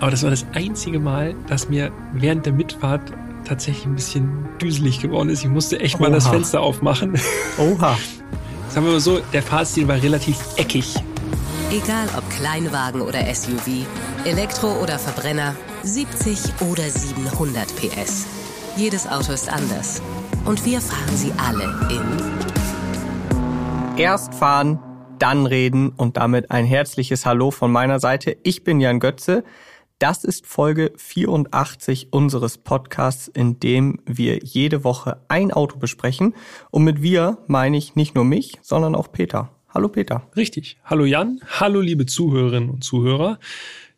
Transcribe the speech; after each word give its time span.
Aber 0.00 0.10
das 0.10 0.22
war 0.22 0.30
das 0.30 0.46
einzige 0.54 1.00
Mal, 1.00 1.34
dass 1.48 1.68
mir 1.68 1.90
während 2.12 2.46
der 2.46 2.52
Mitfahrt 2.52 3.12
tatsächlich 3.44 3.86
ein 3.86 3.96
bisschen 3.96 4.48
düselig 4.60 5.00
geworden 5.00 5.28
ist. 5.28 5.42
Ich 5.42 5.50
musste 5.50 5.80
echt 5.80 5.98
mal 5.98 6.08
Oha. 6.08 6.14
das 6.14 6.28
Fenster 6.28 6.60
aufmachen. 6.60 7.18
Oha. 7.58 7.98
Sagen 8.68 8.86
wir 8.86 8.92
mal 8.92 9.00
so, 9.00 9.18
der 9.32 9.42
Fahrstil 9.42 9.88
war 9.88 10.00
relativ 10.00 10.38
eckig. 10.56 10.94
Egal 11.70 12.08
ob 12.16 12.28
Kleinwagen 12.30 13.00
oder 13.00 13.20
SUV, 13.34 13.86
Elektro 14.24 14.80
oder 14.82 14.98
Verbrenner, 14.98 15.56
70 15.82 16.38
oder 16.70 16.84
700 16.84 17.66
PS. 17.76 18.26
Jedes 18.76 19.08
Auto 19.08 19.32
ist 19.32 19.50
anders. 19.50 20.00
Und 20.44 20.64
wir 20.64 20.80
fahren 20.80 21.16
sie 21.16 21.32
alle 21.36 21.64
in. 21.90 22.02
Erst 23.98 24.34
fahren, 24.34 24.78
dann 25.18 25.46
reden 25.46 25.90
und 25.90 26.16
damit 26.16 26.50
ein 26.50 26.64
herzliches 26.64 27.26
Hallo 27.26 27.50
von 27.50 27.72
meiner 27.72 27.98
Seite. 28.00 28.36
Ich 28.44 28.64
bin 28.64 28.80
Jan 28.80 29.00
Götze. 29.00 29.44
Das 29.98 30.22
ist 30.22 30.46
Folge 30.46 30.92
84 30.96 32.12
unseres 32.12 32.56
Podcasts, 32.56 33.26
in 33.26 33.58
dem 33.58 33.98
wir 34.06 34.38
jede 34.44 34.84
Woche 34.84 35.20
ein 35.26 35.50
Auto 35.50 35.76
besprechen. 35.78 36.34
Und 36.70 36.84
mit 36.84 37.02
wir 37.02 37.38
meine 37.48 37.76
ich 37.76 37.96
nicht 37.96 38.14
nur 38.14 38.24
mich, 38.24 38.58
sondern 38.62 38.94
auch 38.94 39.10
Peter. 39.10 39.50
Hallo 39.68 39.88
Peter. 39.88 40.22
Richtig. 40.36 40.78
Hallo 40.84 41.04
Jan. 41.04 41.40
Hallo 41.48 41.80
liebe 41.80 42.06
Zuhörerinnen 42.06 42.70
und 42.70 42.84
Zuhörer. 42.84 43.40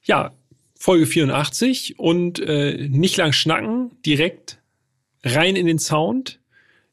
Ja, 0.02 0.32
Folge 0.74 1.04
84 1.04 1.98
und 1.98 2.38
äh, 2.40 2.88
nicht 2.88 3.18
lang 3.18 3.34
schnacken, 3.34 3.90
direkt 4.06 4.58
rein 5.22 5.54
in 5.54 5.66
den 5.66 5.78
Sound. 5.78 6.40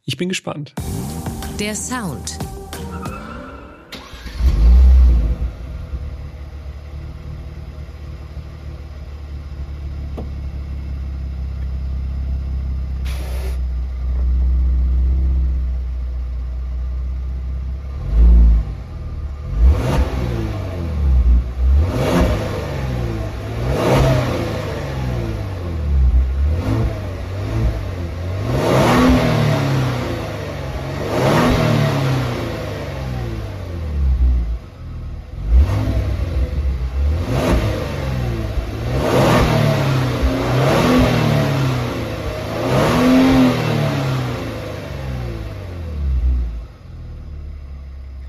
Ich 0.03 0.17
bin 0.17 0.27
gespannt. 0.27 0.75
Der 1.61 1.75
Sound 1.75 2.37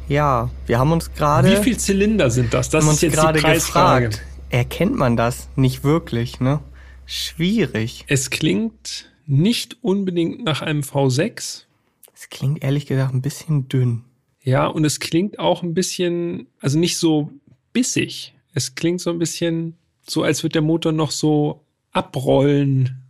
Ja, 0.08 0.50
wir 0.66 0.78
haben 0.78 0.92
uns 0.92 1.12
gerade. 1.12 1.50
Wie 1.50 1.62
viele 1.62 1.76
Zylinder 1.76 2.30
sind 2.30 2.54
das? 2.54 2.70
Das 2.70 2.86
ist 2.86 3.02
jetzt 3.02 3.14
gerade 3.14 3.40
gefragt. 3.40 4.22
Erkennt 4.50 4.96
man 4.96 5.16
das 5.16 5.48
nicht 5.56 5.84
wirklich, 5.84 6.40
ne? 6.40 6.60
Schwierig. 7.04 8.04
Es 8.08 8.30
klingt 8.30 9.10
nicht 9.26 9.76
unbedingt 9.82 10.44
nach 10.44 10.62
einem 10.62 10.80
V6. 10.80 11.64
Es 12.14 12.30
klingt 12.30 12.64
ehrlich 12.64 12.86
gesagt 12.86 13.14
ein 13.14 13.20
bisschen 13.20 13.68
dünn. 13.68 14.04
Ja, 14.42 14.66
und 14.66 14.84
es 14.84 15.00
klingt 15.00 15.38
auch 15.38 15.62
ein 15.62 15.74
bisschen, 15.74 16.46
also 16.60 16.78
nicht 16.78 16.96
so 16.96 17.30
bissig. 17.74 18.34
Es 18.54 18.74
klingt 18.74 19.00
so 19.00 19.10
ein 19.10 19.18
bisschen 19.18 19.76
so, 20.06 20.22
als 20.22 20.42
wird 20.42 20.54
der 20.54 20.62
Motor 20.62 20.92
noch 20.92 21.10
so 21.10 21.64
abrollen, 21.92 23.02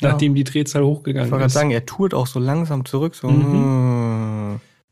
ja. 0.00 0.10
nachdem 0.10 0.34
die 0.34 0.44
Drehzahl 0.44 0.82
hochgegangen 0.82 1.22
ist. 1.22 1.28
Ich 1.28 1.32
wollte 1.32 1.42
gerade 1.42 1.52
sagen, 1.52 1.70
er 1.70 1.86
tourt 1.86 2.14
auch 2.14 2.26
so 2.26 2.40
langsam 2.40 2.84
zurück, 2.84 3.14
so. 3.14 3.28
Mhm. 3.28 3.99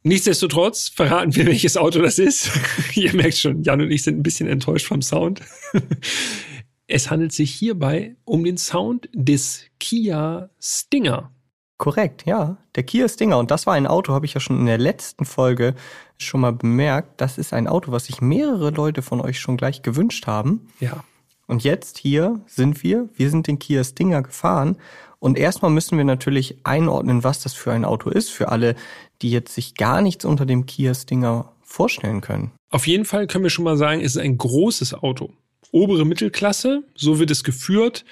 Nichtsdestotrotz 0.02 0.88
verraten 0.88 1.34
wir, 1.34 1.46
welches 1.46 1.76
Auto 1.76 2.00
das 2.00 2.18
ist. 2.18 2.50
Ihr 2.94 3.14
merkt 3.14 3.36
schon, 3.36 3.62
Jan 3.62 3.80
und 3.80 3.90
ich 3.90 4.02
sind 4.02 4.18
ein 4.18 4.22
bisschen 4.22 4.48
enttäuscht 4.48 4.86
vom 4.86 5.02
Sound. 5.02 5.40
es 6.86 7.10
handelt 7.10 7.32
sich 7.32 7.52
hierbei 7.52 8.16
um 8.24 8.44
den 8.44 8.56
Sound 8.56 9.08
des 9.12 9.64
Kia 9.80 10.50
Stinger. 10.60 11.32
Korrekt, 11.78 12.26
ja. 12.26 12.58
Der 12.74 12.82
Kia 12.82 13.08
Stinger. 13.08 13.38
Und 13.38 13.50
das 13.50 13.66
war 13.66 13.74
ein 13.74 13.86
Auto, 13.86 14.12
habe 14.12 14.26
ich 14.26 14.34
ja 14.34 14.40
schon 14.40 14.58
in 14.58 14.66
der 14.66 14.78
letzten 14.78 15.24
Folge 15.24 15.74
schon 16.16 16.40
mal 16.40 16.52
bemerkt. 16.52 17.20
Das 17.20 17.38
ist 17.38 17.52
ein 17.52 17.68
Auto, 17.68 17.92
was 17.92 18.06
sich 18.06 18.20
mehrere 18.20 18.70
Leute 18.70 19.02
von 19.02 19.20
euch 19.20 19.38
schon 19.38 19.56
gleich 19.56 19.82
gewünscht 19.82 20.26
haben. 20.26 20.68
Ja. 20.80 21.04
Und 21.46 21.64
jetzt 21.64 21.98
hier 21.98 22.40
sind 22.46 22.82
wir. 22.82 23.08
Wir 23.14 23.30
sind 23.30 23.46
den 23.46 23.58
Kia 23.58 23.82
Stinger 23.84 24.22
gefahren. 24.22 24.76
Und 25.20 25.38
erstmal 25.38 25.70
müssen 25.70 25.98
wir 25.98 26.04
natürlich 26.04 26.58
einordnen, 26.64 27.24
was 27.24 27.42
das 27.42 27.54
für 27.54 27.72
ein 27.72 27.84
Auto 27.84 28.10
ist, 28.10 28.30
für 28.30 28.48
alle, 28.48 28.76
die 29.20 29.30
jetzt 29.30 29.54
sich 29.54 29.74
gar 29.74 30.00
nichts 30.00 30.24
unter 30.24 30.46
dem 30.46 30.66
Kia 30.66 30.94
Stinger 30.94 31.52
vorstellen 31.62 32.20
können. 32.20 32.52
Auf 32.70 32.86
jeden 32.86 33.04
Fall 33.04 33.26
können 33.26 33.44
wir 33.44 33.50
schon 33.50 33.64
mal 33.64 33.76
sagen, 33.76 34.00
es 34.00 34.14
ist 34.16 34.22
ein 34.22 34.38
großes 34.38 34.94
Auto. 34.94 35.30
Obere 35.72 36.06
Mittelklasse, 36.06 36.84
so 36.94 37.18
wird 37.18 37.30
es 37.30 37.44
geführt. 37.44 38.04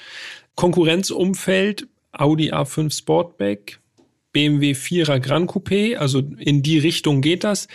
Konkurrenzumfeld 0.56 1.86
Audi 2.12 2.52
A5 2.52 2.96
Sportback, 2.96 3.80
BMW 4.32 4.72
4er 4.72 5.20
Gran 5.20 5.46
Coupé, 5.46 5.96
also 5.96 6.20
in 6.38 6.62
die 6.62 6.78
Richtung 6.78 7.20
geht 7.20 7.44
das. 7.44 7.68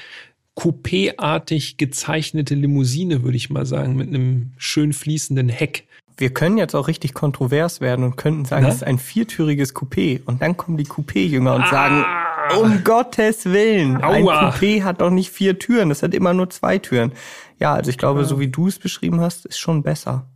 Coupé-artig 0.55 1.77
gezeichnete 1.77 2.55
Limousine, 2.55 3.23
würde 3.23 3.37
ich 3.37 3.49
mal 3.49 3.65
sagen, 3.65 3.95
mit 3.95 4.09
einem 4.09 4.51
schön 4.57 4.93
fließenden 4.93 5.49
Heck 5.49 5.87
wir 6.17 6.33
können 6.33 6.57
jetzt 6.57 6.75
auch 6.75 6.87
richtig 6.87 7.13
kontrovers 7.13 7.81
werden 7.81 8.03
und 8.05 8.15
könnten 8.15 8.45
sagen, 8.45 8.65
es 8.65 8.75
ist 8.75 8.83
ein 8.83 8.99
viertüriges 8.99 9.75
Coupé. 9.75 10.21
Und 10.25 10.41
dann 10.41 10.57
kommen 10.57 10.77
die 10.77 10.85
Coupé-Jünger 10.85 11.55
und 11.55 11.63
ah. 11.63 11.69
sagen, 11.69 12.05
um 12.59 12.83
Gottes 12.83 13.45
Willen, 13.45 14.03
Aua. 14.03 14.11
ein 14.11 14.25
Coupé 14.25 14.83
hat 14.83 15.01
doch 15.01 15.09
nicht 15.09 15.31
vier 15.31 15.59
Türen, 15.59 15.89
das 15.89 16.03
hat 16.03 16.13
immer 16.13 16.33
nur 16.33 16.49
zwei 16.49 16.77
Türen. 16.77 17.13
Ja, 17.59 17.73
also 17.73 17.89
ich 17.89 17.97
glaube, 17.97 18.21
ja. 18.21 18.25
so 18.25 18.39
wie 18.39 18.47
du 18.47 18.67
es 18.67 18.79
beschrieben 18.79 19.21
hast, 19.21 19.45
ist 19.45 19.59
schon 19.59 19.83
besser. 19.83 20.27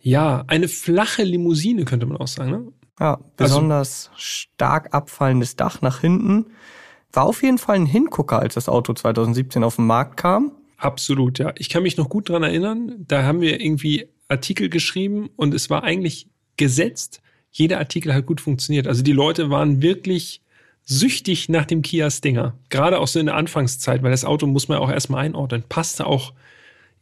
Ja, 0.00 0.44
eine 0.46 0.68
flache 0.68 1.22
Limousine 1.22 1.84
könnte 1.84 2.06
man 2.06 2.16
auch 2.16 2.28
sagen, 2.28 2.50
ne? 2.50 2.72
Ja, 3.00 3.18
besonders 3.36 4.08
also, 4.08 4.20
stark 4.20 4.94
abfallendes 4.94 5.56
Dach 5.56 5.82
nach 5.82 6.00
hinten. 6.00 6.46
War 7.12 7.24
auf 7.24 7.42
jeden 7.42 7.58
Fall 7.58 7.76
ein 7.76 7.86
Hingucker, 7.86 8.38
als 8.40 8.54
das 8.54 8.68
Auto 8.68 8.92
2017 8.92 9.64
auf 9.64 9.76
den 9.76 9.86
Markt 9.86 10.16
kam. 10.16 10.52
Absolut, 10.76 11.38
ja. 11.38 11.52
Ich 11.56 11.68
kann 11.68 11.82
mich 11.82 11.96
noch 11.96 12.08
gut 12.08 12.28
dran 12.28 12.42
erinnern. 12.42 13.04
Da 13.06 13.24
haben 13.24 13.40
wir 13.40 13.60
irgendwie 13.60 14.08
Artikel 14.28 14.68
geschrieben 14.68 15.30
und 15.36 15.54
es 15.54 15.70
war 15.70 15.82
eigentlich 15.82 16.28
gesetzt. 16.56 17.20
Jeder 17.50 17.78
Artikel 17.78 18.12
hat 18.14 18.26
gut 18.26 18.40
funktioniert. 18.40 18.86
Also 18.86 19.02
die 19.02 19.12
Leute 19.12 19.50
waren 19.50 19.82
wirklich 19.82 20.42
süchtig 20.84 21.48
nach 21.48 21.66
dem 21.66 21.82
Kia 21.82 22.10
Stinger. 22.10 22.54
Gerade 22.68 22.98
auch 22.98 23.08
so 23.08 23.18
in 23.18 23.26
der 23.26 23.36
Anfangszeit, 23.36 24.02
weil 24.02 24.10
das 24.10 24.24
Auto 24.24 24.46
muss 24.46 24.68
man 24.68 24.78
auch 24.78 24.90
erstmal 24.90 25.24
einordnen. 25.24 25.64
Passte 25.68 26.06
auch, 26.06 26.32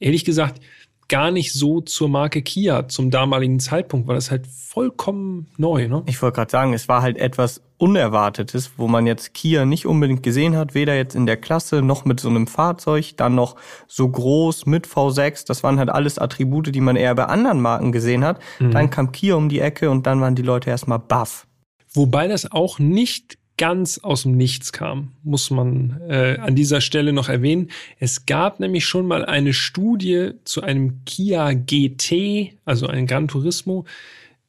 ehrlich 0.01 0.25
gesagt, 0.25 0.61
gar 1.09 1.31
nicht 1.31 1.53
so 1.53 1.81
zur 1.81 2.09
Marke 2.09 2.43
Kia 2.43 2.89
zum 2.89 3.11
damaligen 3.11 3.61
Zeitpunkt, 3.61 4.09
weil 4.09 4.17
das 4.17 4.31
halt 4.31 4.47
vollkommen 4.47 5.47
neu. 5.57 5.89
Ne? 5.89 6.03
Ich 6.07 6.21
wollte 6.21 6.37
gerade 6.37 6.51
sagen, 6.51 6.73
es 6.75 6.89
war 6.89 7.03
halt 7.03 7.17
etwas 7.17 7.63
Unerwartetes, 7.79 8.73
wo 8.77 8.89
man 8.89 9.07
jetzt 9.07 9.35
Kia 9.35 9.65
nicht 9.65 9.87
unbedingt 9.87 10.23
gesehen 10.23 10.57
hat, 10.57 10.75
weder 10.75 10.97
jetzt 10.97 11.15
in 11.15 11.27
der 11.27 11.37
Klasse 11.37 11.83
noch 11.83 12.05
mit 12.05 12.21
so 12.21 12.29
einem 12.29 12.47
Fahrzeug, 12.47 13.17
dann 13.17 13.35
noch 13.35 13.57
so 13.87 14.09
groß 14.09 14.67
mit 14.67 14.87
V6. 14.87 15.47
Das 15.47 15.63
waren 15.63 15.79
halt 15.79 15.91
alles 15.91 16.19
Attribute, 16.19 16.75
die 16.75 16.81
man 16.81 16.97
eher 16.97 17.15
bei 17.15 17.27
anderen 17.27 17.61
Marken 17.61 17.93
gesehen 17.93 18.25
hat. 18.25 18.41
Mhm. 18.59 18.71
Dann 18.71 18.91
kam 18.91 19.13
Kia 19.13 19.35
um 19.35 19.49
die 19.49 19.61
Ecke 19.61 19.91
und 19.91 20.07
dann 20.07 20.21
waren 20.21 20.35
die 20.35 20.43
Leute 20.43 20.71
erstmal 20.71 20.99
baff. 20.99 21.47
Wobei 21.93 22.29
das 22.29 22.51
auch 22.51 22.79
nicht 22.79 23.39
ganz 23.59 23.99
aus 23.99 24.23
dem 24.23 24.37
Nichts 24.37 24.73
kam, 24.73 25.13
muss 25.23 25.51
man 25.51 26.01
äh, 26.09 26.37
an 26.41 26.55
dieser 26.55 26.81
Stelle 26.81 27.13
noch 27.13 27.29
erwähnen. 27.29 27.71
Es 27.99 28.27
gab 28.27 28.61
nämlich 28.61 28.85
schon 28.85 29.07
mal 29.07 29.25
eine 29.25 29.53
Studie 29.53 30.33
zu 30.45 30.63
einem 30.63 31.05
Kia 31.05 31.53
GT, 31.53 32.53
also 32.65 32.87
ein 32.87 33.07
Gran 33.07 33.29
Turismo, 33.29 33.85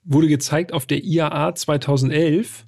wurde 0.03 0.27
gezeigt 0.27 0.73
auf 0.73 0.85
der 0.85 1.03
IAA 1.03 1.55
2011. 1.55 2.65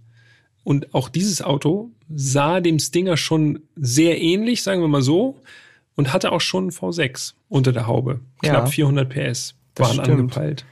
Und 0.63 0.93
auch 0.93 1.09
dieses 1.09 1.41
Auto 1.41 1.91
sah 2.13 2.59
dem 2.61 2.79
Stinger 2.79 3.17
schon 3.17 3.59
sehr 3.75 4.21
ähnlich, 4.21 4.63
sagen 4.63 4.81
wir 4.81 4.87
mal 4.87 5.01
so, 5.01 5.41
und 5.95 6.13
hatte 6.13 6.31
auch 6.31 6.41
schon 6.41 6.69
V6 6.71 7.33
unter 7.49 7.71
der 7.71 7.87
Haube. 7.87 8.21
Knapp 8.41 8.65
ja, 8.65 8.71
400 8.71 9.09
PS 9.09 9.55
waren 9.75 9.99
angepeilt. 9.99 10.65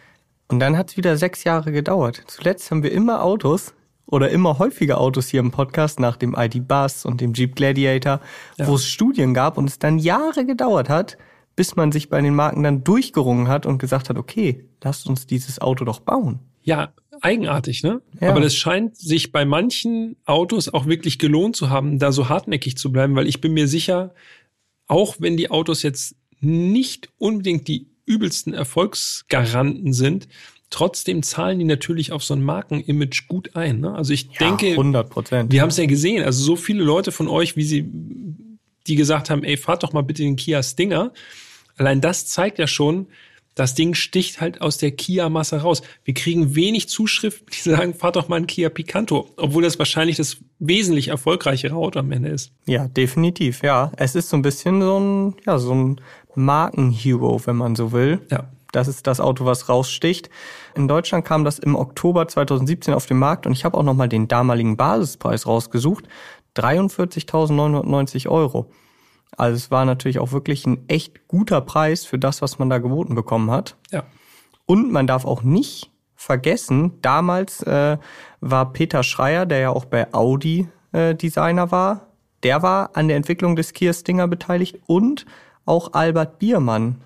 Und 0.47 0.59
dann 0.59 0.77
hat 0.77 0.91
es 0.91 0.97
wieder 0.97 1.17
sechs 1.17 1.43
Jahre 1.43 1.71
gedauert. 1.71 2.23
Zuletzt 2.27 2.71
haben 2.71 2.83
wir 2.83 2.91
immer 2.91 3.23
Autos, 3.23 3.73
oder 4.07 4.29
immer 4.29 4.57
häufiger 4.57 4.99
Autos 4.99 5.27
hier 5.27 5.41
im 5.41 5.51
Podcast 5.51 5.99
nach 5.99 6.17
dem 6.17 6.35
ID 6.37 6.67
Bus 6.67 7.05
und 7.05 7.21
dem 7.21 7.33
Jeep 7.33 7.55
Gladiator, 7.55 8.21
ja. 8.57 8.67
wo 8.67 8.75
es 8.75 8.87
Studien 8.87 9.33
gab 9.33 9.57
und 9.57 9.69
es 9.69 9.79
dann 9.79 9.99
Jahre 9.99 10.45
gedauert 10.45 10.89
hat, 10.89 11.17
bis 11.55 11.75
man 11.75 11.91
sich 11.91 12.09
bei 12.09 12.21
den 12.21 12.35
Marken 12.35 12.63
dann 12.63 12.83
durchgerungen 12.83 13.47
hat 13.47 13.65
und 13.65 13.79
gesagt 13.79 14.09
hat, 14.09 14.17
okay, 14.17 14.65
lasst 14.81 15.07
uns 15.07 15.27
dieses 15.27 15.59
Auto 15.59 15.85
doch 15.85 15.99
bauen. 15.99 16.39
Ja, 16.63 16.93
eigenartig, 17.21 17.83
ne? 17.83 18.01
Ja. 18.19 18.29
Aber 18.29 18.41
das 18.41 18.55
scheint 18.55 18.97
sich 18.97 19.31
bei 19.31 19.45
manchen 19.45 20.17
Autos 20.25 20.73
auch 20.73 20.85
wirklich 20.85 21.19
gelohnt 21.19 21.55
zu 21.55 21.69
haben, 21.69 21.99
da 21.99 22.11
so 22.11 22.29
hartnäckig 22.29 22.77
zu 22.77 22.91
bleiben, 22.91 23.15
weil 23.15 23.27
ich 23.27 23.41
bin 23.41 23.53
mir 23.53 23.67
sicher, 23.67 24.13
auch 24.87 25.15
wenn 25.19 25.37
die 25.37 25.49
Autos 25.51 25.83
jetzt 25.83 26.15
nicht 26.39 27.09
unbedingt 27.17 27.67
die 27.67 27.89
übelsten 28.05 28.53
Erfolgsgaranten 28.53 29.93
sind, 29.93 30.27
trotzdem 30.69 31.23
zahlen 31.23 31.59
die 31.59 31.65
natürlich 31.65 32.11
auf 32.11 32.23
so 32.23 32.33
ein 32.33 32.41
Markenimage 32.43 33.23
gut 33.27 33.55
ein. 33.55 33.79
Ne? 33.79 33.93
Also 33.95 34.13
ich 34.13 34.29
Ja, 34.39 34.47
denke, 34.47 34.71
100 34.71 35.09
Prozent. 35.09 35.51
wir 35.51 35.61
haben 35.61 35.69
es 35.69 35.77
ja 35.77 35.85
gesehen, 35.85 36.23
also 36.23 36.43
so 36.43 36.55
viele 36.55 36.83
Leute 36.83 37.11
von 37.11 37.27
euch, 37.27 37.55
wie 37.55 37.63
sie, 37.63 37.85
die 38.87 38.95
gesagt 38.95 39.29
haben, 39.29 39.43
ey, 39.43 39.57
fahrt 39.57 39.83
doch 39.83 39.93
mal 39.93 40.01
bitte 40.01 40.23
den 40.23 40.35
Kia 40.35 40.61
Stinger. 40.63 41.11
Allein 41.77 42.01
das 42.01 42.25
zeigt 42.27 42.59
ja 42.59 42.67
schon, 42.67 43.07
das 43.55 43.73
Ding 43.73 43.95
sticht 43.95 44.39
halt 44.39 44.61
aus 44.61 44.77
der 44.77 44.91
Kia-Masse 44.91 45.61
raus. 45.61 45.81
Wir 46.03 46.13
kriegen 46.13 46.53
wenig 46.55 46.89
Zuschriften, 46.89 47.47
die 47.51 47.69
sagen, 47.69 47.93
fahrt 47.95 48.15
doch 48.15 48.27
mal 48.27 48.35
einen 48.35 48.45
Kia 48.47 48.69
Picanto, 48.69 49.29
obwohl 49.35 49.63
das 49.63 49.79
wahrscheinlich 49.79 50.17
das 50.17 50.37
wesentlich 50.59 51.07
erfolgreichere 51.07 51.73
Auto 51.75 51.99
am 51.99 52.11
Ende 52.11 52.29
ist. 52.29 52.51
Ja, 52.67 52.87
definitiv, 52.87 53.63
ja. 53.63 53.91
Es 53.97 54.15
ist 54.15 54.29
so 54.29 54.37
ein 54.37 54.41
bisschen 54.43 54.81
so 54.81 54.99
ein, 54.99 55.35
ja, 55.45 55.57
so 55.57 55.73
ein 55.73 56.01
Markenhero, 56.35 57.41
wenn 57.45 57.55
man 57.55 57.75
so 57.75 57.91
will. 57.91 58.19
Ja. 58.29 58.49
Das 58.77 58.87
ist 58.87 59.07
das 59.07 59.19
Auto, 59.19 59.43
was 59.43 59.69
raussticht. 59.69 60.29
In 60.75 60.87
Deutschland 60.87 61.25
kam 61.25 61.43
das 61.43 61.57
im 61.57 61.75
Oktober 61.75 62.27
2017 62.27 62.93
auf 62.93 63.07
den 63.07 63.17
Markt 63.17 63.47
und 63.47 63.53
ich 63.53 63.65
habe 63.65 63.75
auch 63.75 63.81
nochmal 63.81 64.07
den 64.07 64.27
damaligen 64.27 64.77
Basispreis 64.77 65.47
rausgesucht. 65.47 66.07
43.990 66.55 68.29
Euro. 68.29 68.69
Also 69.35 69.55
es 69.55 69.71
war 69.71 69.83
natürlich 69.83 70.19
auch 70.19 70.31
wirklich 70.31 70.67
ein 70.67 70.87
echt 70.87 71.27
guter 71.27 71.59
Preis 71.59 72.05
für 72.05 72.19
das, 72.19 72.43
was 72.43 72.59
man 72.59 72.69
da 72.69 72.77
geboten 72.77 73.15
bekommen 73.15 73.49
hat. 73.49 73.77
Ja. 73.89 74.03
Und 74.67 74.91
man 74.91 75.07
darf 75.07 75.25
auch 75.25 75.41
nicht 75.41 75.89
vergessen, 76.15 76.99
damals 77.01 77.63
äh, 77.63 77.97
war 78.41 78.73
Peter 78.73 79.01
Schreier, 79.01 79.47
der 79.47 79.57
ja 79.57 79.69
auch 79.71 79.85
bei 79.85 80.13
Audi 80.13 80.67
äh, 80.91 81.15
Designer 81.15 81.71
war, 81.71 82.09
der 82.43 82.61
war 82.61 82.91
an 82.93 83.07
der 83.07 83.17
Entwicklung 83.17 83.55
des 83.55 83.73
Kia 83.73 83.91
Stinger 83.91 84.27
beteiligt 84.27 84.77
und 84.85 85.25
auch 85.65 85.93
Albert 85.93 86.37
Biermann, 86.37 87.01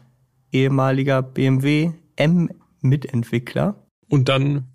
ehemaliger 0.52 1.22
BMW 1.22 1.92
M-Mitentwickler. 2.16 3.76
Und 4.10 4.30
dann 4.30 4.68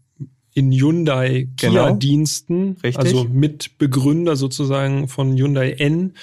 in 0.54 0.72
Hyundai 0.72 1.48
Genau. 1.56 1.86
Kia-Diensten, 1.86 2.76
also 2.94 3.24
Mitbegründer 3.24 4.36
sozusagen 4.36 5.06
von 5.06 5.36
Hyundai 5.36 5.72
N, 5.72 6.14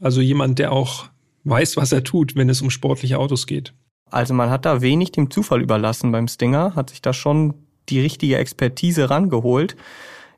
also 0.00 0.20
jemand, 0.20 0.58
der 0.58 0.72
auch 0.72 1.06
weiß, 1.44 1.76
was 1.76 1.92
er 1.92 2.04
tut, 2.04 2.36
wenn 2.36 2.48
es 2.48 2.62
um 2.62 2.70
sportliche 2.70 3.18
Autos 3.18 3.46
geht. 3.46 3.72
Also 4.10 4.34
man 4.34 4.50
hat 4.50 4.64
da 4.64 4.82
wenig 4.82 5.12
dem 5.12 5.30
Zufall 5.30 5.62
überlassen 5.62 6.12
beim 6.12 6.28
Stinger, 6.28 6.76
hat 6.76 6.90
sich 6.90 7.02
da 7.02 7.12
schon 7.12 7.54
die 7.88 8.00
richtige 8.00 8.36
Expertise 8.36 9.10
rangeholt. 9.10 9.76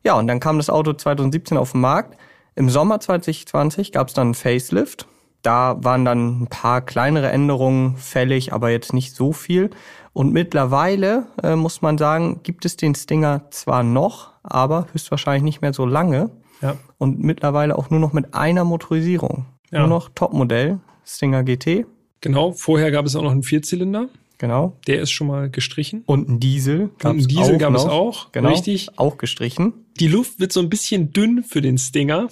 Ja, 0.04 0.14
und 0.14 0.26
dann 0.26 0.40
kam 0.40 0.56
das 0.56 0.70
Auto 0.70 0.92
2017 0.92 1.58
auf 1.58 1.72
den 1.72 1.80
Markt. 1.80 2.18
Im 2.54 2.70
Sommer 2.70 3.00
2020 3.00 3.92
gab 3.92 4.08
es 4.08 4.14
dann 4.14 4.28
einen 4.28 4.34
Facelift. 4.34 5.06
Da 5.42 5.76
waren 5.80 6.04
dann 6.04 6.42
ein 6.42 6.46
paar 6.48 6.80
kleinere 6.80 7.30
Änderungen 7.30 7.96
fällig, 7.96 8.52
aber 8.52 8.70
jetzt 8.70 8.92
nicht 8.92 9.14
so 9.14 9.32
viel. 9.32 9.70
Und 10.12 10.32
mittlerweile, 10.32 11.26
äh, 11.42 11.54
muss 11.54 11.80
man 11.80 11.96
sagen, 11.96 12.40
gibt 12.42 12.64
es 12.64 12.76
den 12.76 12.94
Stinger 12.94 13.42
zwar 13.50 13.82
noch, 13.82 14.32
aber 14.42 14.86
höchstwahrscheinlich 14.92 15.44
nicht 15.44 15.62
mehr 15.62 15.72
so 15.72 15.86
lange. 15.86 16.30
Ja. 16.60 16.76
Und 16.98 17.20
mittlerweile 17.20 17.78
auch 17.78 17.90
nur 17.90 18.00
noch 18.00 18.12
mit 18.12 18.34
einer 18.34 18.64
Motorisierung. 18.64 19.46
Ja. 19.70 19.80
Nur 19.80 19.88
noch 19.88 20.08
Topmodell, 20.08 20.80
Stinger 21.04 21.44
GT, 21.44 21.86
Genau, 22.20 22.52
vorher 22.52 22.90
gab 22.90 23.06
es 23.06 23.14
auch 23.14 23.22
noch 23.22 23.30
einen 23.30 23.44
Vierzylinder, 23.44 24.08
genau. 24.38 24.76
der 24.86 25.00
ist 25.00 25.10
schon 25.10 25.28
mal 25.28 25.50
gestrichen. 25.50 26.02
Und 26.06 26.28
ein 26.28 26.40
Diesel. 26.40 26.90
Und 27.02 27.06
einen 27.06 27.28
Diesel 27.28 27.58
gab 27.58 27.74
es 27.74 27.84
auch, 27.84 28.32
Genau, 28.32 28.50
richtig. 28.50 28.98
Auch 28.98 29.18
gestrichen. 29.18 29.72
Die 30.00 30.08
Luft 30.08 30.40
wird 30.40 30.52
so 30.52 30.60
ein 30.60 30.68
bisschen 30.68 31.12
dünn 31.12 31.44
für 31.44 31.62
den 31.62 31.78
Stinger. 31.78 32.28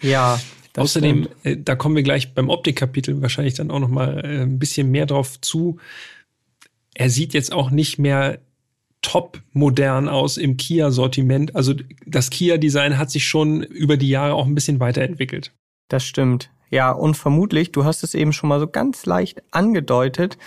Ja. 0.00 0.38
das 0.72 0.84
Außerdem, 0.84 1.24
stimmt. 1.24 1.46
äh, 1.46 1.62
da 1.62 1.74
kommen 1.74 1.96
wir 1.96 2.02
gleich 2.02 2.34
beim 2.34 2.48
Optikkapitel 2.48 3.20
wahrscheinlich 3.22 3.54
dann 3.54 3.70
auch 3.70 3.80
noch 3.80 3.88
mal 3.88 4.24
äh, 4.24 4.42
ein 4.42 4.58
bisschen 4.58 4.90
mehr 4.90 5.06
drauf 5.06 5.40
zu. 5.40 5.78
Er 6.94 7.10
sieht 7.10 7.34
jetzt 7.34 7.52
auch 7.52 7.70
nicht 7.70 7.98
mehr 7.98 8.38
top 9.02 9.40
modern 9.52 10.08
aus 10.08 10.36
im 10.36 10.56
Kia-Sortiment. 10.56 11.56
Also 11.56 11.74
das 12.06 12.30
Kia-Design 12.30 12.98
hat 12.98 13.10
sich 13.10 13.26
schon 13.26 13.62
über 13.62 13.96
die 13.96 14.08
Jahre 14.08 14.34
auch 14.34 14.46
ein 14.46 14.54
bisschen 14.54 14.80
weiterentwickelt. 14.80 15.52
Das 15.88 16.04
stimmt. 16.04 16.50
Ja, 16.70 16.92
und 16.92 17.16
vermutlich, 17.16 17.72
du 17.72 17.84
hast 17.84 18.04
es 18.04 18.14
eben 18.14 18.32
schon 18.32 18.48
mal 18.48 18.60
so 18.60 18.68
ganz 18.68 19.06
leicht 19.06 19.42
angedeutet. 19.50 20.38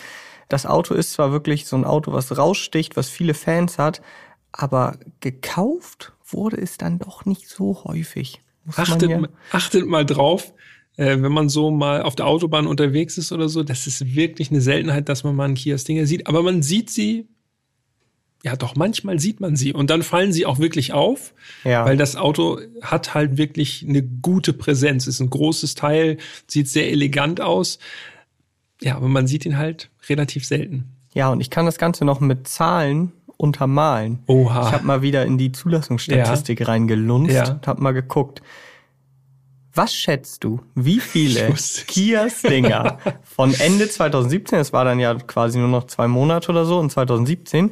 Das 0.47 0.65
Auto 0.65 0.93
ist 0.93 1.13
zwar 1.13 1.31
wirklich 1.31 1.65
so 1.65 1.75
ein 1.75 1.83
Auto, 1.83 2.13
was 2.13 2.37
raussticht, 2.37 2.95
was 2.95 3.09
viele 3.09 3.33
Fans 3.33 3.77
hat, 3.77 4.01
aber 4.51 4.97
gekauft 5.19 6.13
wurde 6.25 6.57
es 6.57 6.77
dann 6.77 6.99
doch 6.99 7.25
nicht 7.25 7.49
so 7.49 7.83
häufig. 7.83 8.39
Achtet, 8.75 9.09
ja- 9.09 9.21
achtet 9.51 9.85
mal 9.87 10.05
drauf, 10.05 10.53
äh, 10.97 11.17
wenn 11.21 11.31
man 11.31 11.49
so 11.49 11.71
mal 11.71 12.01
auf 12.03 12.15
der 12.15 12.27
Autobahn 12.27 12.67
unterwegs 12.67 13.17
ist 13.17 13.31
oder 13.31 13.49
so, 13.49 13.63
das 13.63 13.87
ist 13.87 14.15
wirklich 14.15 14.51
eine 14.51 14.61
Seltenheit, 14.61 15.09
dass 15.09 15.23
man 15.23 15.35
mal 15.35 15.45
einen 15.45 15.55
Kia 15.55 15.77
Stinger 15.77 16.05
sieht. 16.05 16.27
Aber 16.27 16.43
man 16.43 16.61
sieht 16.63 16.89
sie, 16.89 17.27
ja 18.43 18.55
doch, 18.55 18.75
manchmal 18.75 19.19
sieht 19.19 19.39
man 19.39 19.55
sie 19.55 19.73
und 19.73 19.89
dann 19.89 20.03
fallen 20.03 20.33
sie 20.33 20.45
auch 20.45 20.59
wirklich 20.59 20.93
auf, 20.93 21.33
Ja. 21.63 21.85
weil 21.85 21.97
das 21.97 22.15
Auto 22.15 22.59
hat 22.81 23.13
halt 23.13 23.37
wirklich 23.37 23.85
eine 23.87 24.03
gute 24.03 24.53
Präsenz, 24.53 25.07
ist 25.07 25.19
ein 25.21 25.29
großes 25.29 25.75
Teil, 25.75 26.17
sieht 26.47 26.67
sehr 26.67 26.91
elegant 26.91 27.41
aus. 27.41 27.79
Ja, 28.81 28.95
aber 28.97 29.07
man 29.07 29.27
sieht 29.27 29.45
ihn 29.45 29.57
halt 29.57 29.89
relativ 30.09 30.45
selten. 30.45 30.89
Ja, 31.13 31.31
und 31.31 31.39
ich 31.41 31.49
kann 31.49 31.65
das 31.65 31.77
Ganze 31.77 32.05
noch 32.05 32.19
mit 32.19 32.47
Zahlen 32.47 33.11
untermalen. 33.43 34.19
Oha. 34.27 34.67
Ich 34.67 34.73
habe 34.73 34.85
mal 34.85 35.01
wieder 35.01 35.25
in 35.25 35.37
die 35.37 35.51
Zulassungsstatistik 35.51 36.67
reingelunzt 36.67 37.31
Ja. 37.33 37.51
und 37.51 37.67
habe 37.67 37.81
mal 37.83 37.91
geguckt. 37.91 38.41
Was 39.75 39.93
schätzt 39.95 40.43
du, 40.43 40.61
wie 40.75 40.99
viele 40.99 41.45
Ich 41.47 41.51
wusste 41.51 41.81
es. 41.81 41.87
Kia 41.87 42.29
Stinger 42.29 42.99
von 43.23 43.53
Ende 43.55 43.89
2017, 43.89 44.59
es 44.59 44.71
war 44.71 44.85
dann 44.85 44.99
ja 44.99 45.13
quasi 45.15 45.57
nur 45.59 45.67
noch 45.67 45.85
zwei 45.87 46.07
Monate 46.07 46.51
oder 46.51 46.65
so, 46.65 46.79
in 46.79 46.89
2017, 46.91 47.71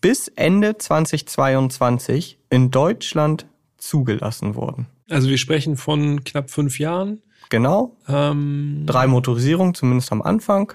bis 0.00 0.28
Ende 0.28 0.76
2022 0.78 2.38
in 2.50 2.70
Deutschland 2.70 3.46
zugelassen 3.78 4.54
wurden? 4.56 4.86
Also 5.10 5.28
wir 5.30 5.38
sprechen 5.38 5.76
von 5.78 6.22
knapp 6.24 6.50
fünf 6.50 6.78
Jahren. 6.78 7.22
Genau, 7.48 7.96
Ähm, 8.08 8.82
drei 8.84 9.06
Motorisierungen, 9.06 9.72
zumindest 9.74 10.12
am 10.12 10.20
Anfang. 10.22 10.72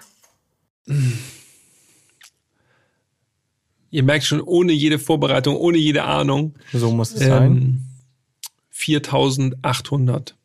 ihr 3.93 4.03
merkt 4.03 4.25
schon, 4.25 4.41
ohne 4.41 4.73
jede 4.73 4.99
Vorbereitung, 4.99 5.55
ohne 5.55 5.77
jede 5.77 6.03
Ahnung, 6.03 6.55
So 6.73 6.91
muss 6.91 7.13
es 7.13 7.19
sein. 7.21 7.51
ähm, 7.57 7.81
4800. 8.71 10.35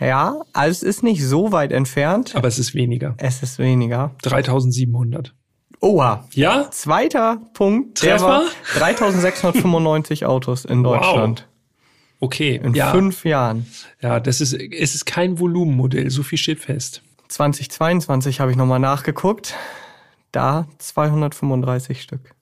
Ja, 0.00 0.42
also 0.52 0.70
es 0.70 0.82
ist 0.84 1.02
nicht 1.02 1.24
so 1.24 1.50
weit 1.50 1.72
entfernt. 1.72 2.36
Aber 2.36 2.46
es 2.46 2.58
ist 2.58 2.74
weniger. 2.74 3.14
Es 3.18 3.42
ist 3.42 3.58
weniger. 3.58 4.14
3700. 4.22 5.34
Oha, 5.80 6.28
Ja? 6.34 6.70
Zweiter 6.70 7.40
Punkt, 7.54 7.98
Treffer? 7.98 8.16
der 8.18 8.20
war 8.20 8.42
3695 8.76 10.24
Autos 10.26 10.64
in 10.64 10.84
Wow. 10.84 10.94
Deutschland. 11.00 11.48
Okay. 12.20 12.60
In 12.62 12.74
ja. 12.74 12.90
fünf 12.90 13.24
Jahren. 13.24 13.66
ja, 14.02 14.18
das 14.20 14.40
ist, 14.40 14.52
es 14.52 14.94
ist 14.94 15.06
kein 15.06 15.38
Volumenmodell. 15.38 16.10
So 16.10 16.22
viel 16.22 16.38
steht 16.38 16.58
fest. 16.60 17.02
2022 17.28 18.40
habe 18.40 18.50
ich 18.50 18.56
nochmal 18.56 18.80
nachgeguckt. 18.80 19.54
Da 20.32 20.66
235 20.78 22.02
Stück. 22.02 22.34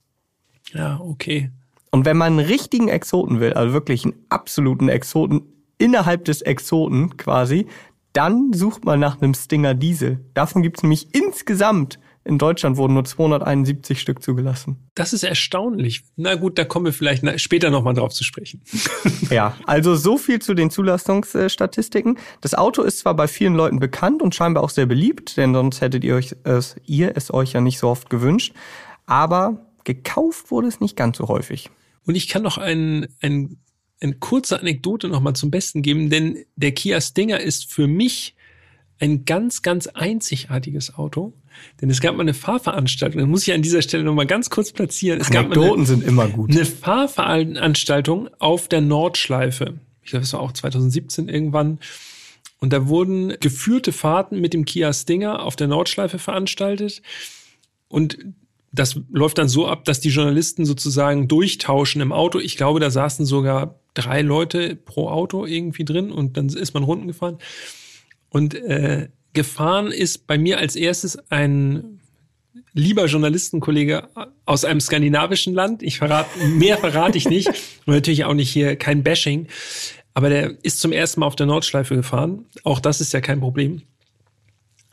Ja, 0.73 0.99
okay. 0.99 1.51
Und 1.91 2.05
wenn 2.05 2.17
man 2.17 2.39
einen 2.39 2.47
richtigen 2.47 2.89
Exoten 2.89 3.39
will, 3.39 3.53
also 3.53 3.73
wirklich 3.73 4.03
einen 4.03 4.15
absoluten 4.29 4.89
Exoten 4.89 5.41
innerhalb 5.77 6.25
des 6.25 6.41
Exoten 6.41 7.17
quasi, 7.17 7.67
dann 8.13 8.51
sucht 8.53 8.83
man 8.83 8.99
nach 8.99 9.21
einem 9.21 9.33
Stinger 9.33 9.73
Diesel. 9.73 10.25
Davon 10.33 10.63
gibt 10.63 10.77
es 10.77 10.83
nämlich 10.83 11.13
insgesamt 11.13 11.99
in 12.27 12.37
Deutschland 12.37 12.75
wurden 12.75 12.93
nur 12.93 13.05
271 13.05 14.01
Stück 14.01 14.21
zugelassen. 14.21 14.89
Das 14.95 15.13
ist 15.13 15.23
erstaunlich. 15.23 16.03
Na 16.17 16.35
gut, 16.35 16.59
da 16.59 16.65
kommen 16.65 16.87
wir 16.87 16.91
vielleicht 16.91 17.23
später 17.39 17.69
nochmal 17.69 17.93
drauf 17.93 18.13
zu 18.13 18.25
sprechen. 18.25 18.61
Ja, 19.29 19.55
also 19.65 19.95
so 19.95 20.17
viel 20.17 20.39
zu 20.39 20.53
den 20.53 20.69
Zulassungsstatistiken. 20.69 22.17
Das 22.39 22.53
Auto 22.53 22.81
ist 22.81 22.99
zwar 22.99 23.13
bei 23.13 23.27
vielen 23.27 23.55
Leuten 23.55 23.79
bekannt 23.79 24.21
und 24.21 24.35
scheinbar 24.35 24.63
auch 24.63 24.69
sehr 24.69 24.85
beliebt, 24.85 25.37
denn 25.37 25.53
sonst 25.53 25.81
hättet 25.81 26.03
ihr 26.03 26.15
euch 26.15 26.35
es, 26.43 26.75
ihr 26.85 27.13
es 27.15 27.33
euch 27.33 27.53
ja 27.53 27.61
nicht 27.61 27.79
so 27.79 27.89
oft 27.89 28.09
gewünscht. 28.09 28.53
Aber 29.05 29.66
gekauft 29.87 30.51
wurde 30.51 30.67
es 30.67 30.81
nicht 30.81 30.97
ganz 30.97 31.17
so 31.17 31.29
häufig. 31.29 31.69
Und 32.05 32.15
ich 32.15 32.27
kann 32.27 32.43
noch 32.43 32.57
ein, 32.57 33.07
ein, 33.21 33.57
eine 34.01 34.15
kurze 34.15 34.59
Anekdote 34.59 35.07
nochmal 35.07 35.33
zum 35.33 35.49
Besten 35.49 35.81
geben, 35.81 36.09
denn 36.09 36.43
der 36.57 36.73
Kia 36.73 36.99
Stinger 36.99 37.39
ist 37.39 37.71
für 37.71 37.87
mich 37.87 38.35
ein 38.99 39.23
ganz, 39.23 39.61
ganz 39.61 39.87
einzigartiges 39.87 40.95
Auto. 40.95 41.33
Denn 41.81 41.89
es 41.89 42.01
gab 42.01 42.15
mal 42.15 42.23
eine 42.23 42.33
Fahrveranstaltung, 42.33 43.21
das 43.21 43.29
muss 43.29 43.47
ich 43.47 43.53
an 43.53 43.61
dieser 43.61 43.81
Stelle 43.81 44.03
nochmal 44.03 44.27
ganz 44.27 44.49
kurz 44.49 44.73
platzieren. 44.73 45.21
Es 45.21 45.29
gab 45.29 45.47
mal 45.47 45.53
eine, 45.53 45.61
Anekdoten 45.61 45.85
sind 45.85 46.03
immer 46.03 46.27
gut. 46.27 46.51
eine 46.51 46.65
Fahrveranstaltung 46.65 48.29
auf 48.39 48.67
der 48.67 48.81
Nordschleife. 48.81 49.79
Ich 50.03 50.11
glaube, 50.11 50.23
das 50.23 50.33
war 50.33 50.41
auch 50.41 50.51
2017 50.51 51.29
irgendwann. 51.29 51.79
Und 52.59 52.73
da 52.73 52.89
wurden 52.89 53.39
geführte 53.39 53.93
Fahrten 53.93 54.41
mit 54.41 54.53
dem 54.53 54.65
Kia 54.65 54.91
Stinger 54.91 55.43
auf 55.43 55.55
der 55.55 55.67
Nordschleife 55.67 56.19
veranstaltet. 56.19 57.01
Und 57.87 58.17
das 58.79 58.99
läuft 59.11 59.37
dann 59.37 59.49
so 59.49 59.67
ab, 59.67 59.85
dass 59.85 59.99
die 59.99 60.09
Journalisten 60.09 60.65
sozusagen 60.65 61.27
durchtauschen 61.27 62.01
im 62.01 62.11
Auto. 62.11 62.39
Ich 62.39 62.57
glaube, 62.57 62.79
da 62.79 62.89
saßen 62.89 63.25
sogar 63.25 63.79
drei 63.93 64.21
Leute 64.21 64.75
pro 64.75 65.09
Auto 65.09 65.45
irgendwie 65.45 65.85
drin 65.85 66.11
und 66.11 66.37
dann 66.37 66.47
ist 66.47 66.73
man 66.73 66.83
Runden 66.83 67.07
gefahren. 67.07 67.37
Und 68.29 68.55
äh, 68.55 69.09
gefahren 69.33 69.91
ist 69.91 70.27
bei 70.27 70.37
mir 70.37 70.59
als 70.59 70.75
erstes 70.75 71.17
ein 71.29 71.99
lieber 72.73 73.05
Journalistenkollege 73.05 74.07
aus 74.45 74.63
einem 74.63 74.79
skandinavischen 74.79 75.53
Land. 75.53 75.81
Ich 75.81 75.97
verrate, 75.97 76.29
mehr 76.45 76.77
verrate 76.77 77.17
ich 77.17 77.27
nicht. 77.27 77.47
Und 77.85 77.93
natürlich 77.93 78.25
auch 78.25 78.33
nicht 78.33 78.51
hier 78.51 78.75
kein 78.75 79.03
Bashing. 79.03 79.47
Aber 80.13 80.29
der 80.29 80.63
ist 80.63 80.79
zum 80.79 80.91
ersten 80.91 81.19
Mal 81.19 81.27
auf 81.27 81.35
der 81.35 81.47
Nordschleife 81.47 81.95
gefahren. 81.95 82.45
Auch 82.63 82.79
das 82.79 83.01
ist 83.01 83.13
ja 83.13 83.21
kein 83.21 83.39
Problem. 83.39 83.81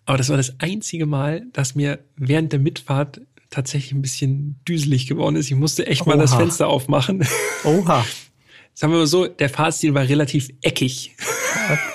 Aber 0.07 0.19
das 0.19 0.29
war 0.29 0.37
das 0.37 0.55
einzige 0.61 1.07
Mal, 1.07 1.47
dass 1.53 1.75
mir 1.75 1.99
während 2.17 2.53
der 2.53 2.61
Mitfahrt 2.61 3.21
tatsächlich 3.55 3.93
ein 3.93 4.03
bisschen 4.03 4.61
düselig 4.67 5.07
geworden 5.07 5.37
ist. 5.37 5.51
Ich 5.51 5.57
musste 5.57 5.87
echt 5.87 6.07
mal 6.07 6.19
das 6.19 6.35
Fenster 6.35 6.69
aufmachen. 6.69 7.27
Oha. 7.65 8.05
Sagen 8.77 8.93
wir 8.93 8.99
mal 8.99 9.07
so, 9.07 9.29
der 9.29 9.49
Fahrstil 9.49 9.95
war 9.95 10.09
relativ 10.09 10.49
eckig. 10.61 11.15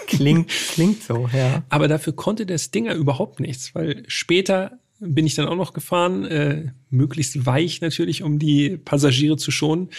klingt, 0.07 0.47
klingt 0.47 1.03
so, 1.03 1.29
ja. 1.33 1.63
Aber 1.67 1.89
dafür 1.89 2.13
konnte 2.13 2.45
der 2.45 2.57
Stinger 2.57 2.93
überhaupt 2.93 3.41
nichts, 3.41 3.75
weil 3.75 4.03
später 4.07 4.79
bin 4.99 5.25
ich 5.25 5.35
dann 5.35 5.47
auch 5.47 5.57
noch 5.57 5.73
gefahren, 5.73 6.23
äh, 6.25 6.71
möglichst 6.89 7.45
weich 7.45 7.81
natürlich, 7.81 8.23
um 8.23 8.39
die 8.39 8.77
Passagiere 8.77 9.35
zu 9.35 9.51
schonen. 9.51 9.89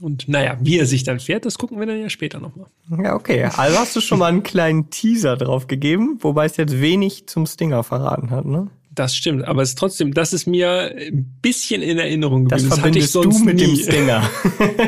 Und 0.00 0.28
naja, 0.28 0.56
wie 0.60 0.78
er 0.78 0.86
sich 0.86 1.02
dann 1.02 1.18
fährt, 1.18 1.46
das 1.46 1.58
gucken 1.58 1.80
wir 1.80 1.86
dann 1.86 2.00
ja 2.00 2.10
später 2.10 2.38
nochmal. 2.38 2.66
Ja, 3.02 3.14
okay. 3.14 3.44
Also 3.44 3.78
hast 3.78 3.96
du 3.96 4.00
schon 4.00 4.20
mal 4.20 4.26
einen 4.26 4.42
kleinen 4.42 4.90
Teaser 4.90 5.36
drauf 5.36 5.66
gegeben, 5.66 6.18
wobei 6.20 6.44
es 6.44 6.56
jetzt 6.56 6.80
wenig 6.80 7.26
zum 7.26 7.46
Stinger 7.46 7.82
verraten 7.82 8.30
hat, 8.30 8.44
ne? 8.44 8.70
Das 8.96 9.14
stimmt, 9.14 9.44
aber 9.44 9.60
es 9.60 9.70
ist 9.70 9.78
trotzdem, 9.78 10.14
das 10.14 10.32
ist 10.32 10.46
mir 10.46 10.90
ein 10.96 11.38
bisschen 11.42 11.82
in 11.82 11.98
Erinnerung 11.98 12.46
geblieben. 12.46 12.70
Das, 12.70 12.78
das 12.78 12.78
verbindest 12.78 13.14
du 13.14 13.44
mit 13.44 13.56
nie. 13.56 13.66
dem 13.66 13.76
Stinger. 13.76 14.30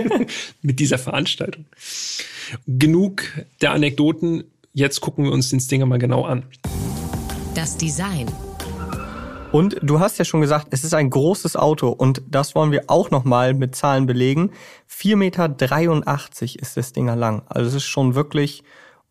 mit 0.62 0.80
dieser 0.80 0.96
Veranstaltung. 0.96 1.66
Genug 2.66 3.22
der 3.60 3.72
Anekdoten. 3.72 4.44
Jetzt 4.72 5.02
gucken 5.02 5.24
wir 5.24 5.32
uns 5.32 5.50
den 5.50 5.60
Stinger 5.60 5.84
mal 5.84 5.98
genau 5.98 6.24
an. 6.24 6.44
Das 7.54 7.76
Design. 7.76 8.28
Und 9.52 9.76
du 9.82 10.00
hast 10.00 10.18
ja 10.18 10.24
schon 10.24 10.40
gesagt, 10.40 10.68
es 10.70 10.84
ist 10.84 10.94
ein 10.94 11.10
großes 11.10 11.56
Auto 11.56 11.90
und 11.90 12.22
das 12.30 12.54
wollen 12.54 12.72
wir 12.72 12.84
auch 12.86 13.10
nochmal 13.10 13.52
mit 13.52 13.76
Zahlen 13.76 14.06
belegen. 14.06 14.52
4,83 14.90 15.16
Meter 15.16 16.62
ist 16.62 16.76
das 16.78 16.92
Dinger 16.94 17.14
lang. 17.14 17.42
Also 17.46 17.68
es 17.68 17.74
ist 17.74 17.84
schon 17.84 18.14
wirklich 18.14 18.62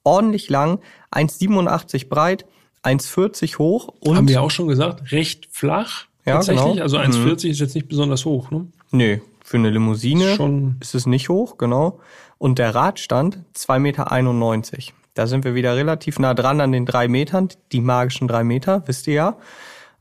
ordentlich 0.04 0.50
lang. 0.50 0.80
1,87 1.12 2.10
breit, 2.10 2.46
1,40 2.84 3.58
hoch 3.58 3.94
und. 4.00 4.16
Haben 4.16 4.28
wir 4.28 4.42
auch 4.42 4.52
schon 4.52 4.68
gesagt, 4.68 5.12
recht 5.12 5.48
flach. 5.52 6.06
Ja, 6.26 6.36
tatsächlich. 6.36 6.74
Genau. 6.74 6.82
Also 6.82 6.98
1,40 6.98 7.46
mhm. 7.46 7.52
ist 7.52 7.60
jetzt 7.60 7.76
nicht 7.76 7.88
besonders 7.88 8.26
hoch, 8.26 8.52
ne? 8.52 8.68
Nee, 8.92 9.22
für 9.44 9.58
eine 9.58 9.70
Limousine 9.70 10.36
schon. 10.36 10.76
ist 10.82 10.94
es 10.94 11.06
nicht 11.06 11.30
hoch, 11.30 11.58
genau. 11.58 12.00
Und 12.38 12.60
der 12.60 12.76
Radstand 12.76 13.40
2,91 13.56 13.80
Meter. 13.80 14.94
Da 15.14 15.26
sind 15.26 15.46
wir 15.46 15.56
wieder 15.56 15.76
relativ 15.76 16.20
nah 16.20 16.34
dran 16.34 16.62
an 16.62 16.72
den 16.72 16.86
drei 16.86 17.08
Metern, 17.08 17.50
die 17.72 17.82
magischen 17.82 18.28
drei 18.28 18.44
Meter, 18.44 18.84
wisst 18.86 19.08
ihr 19.08 19.14
ja. 19.14 19.38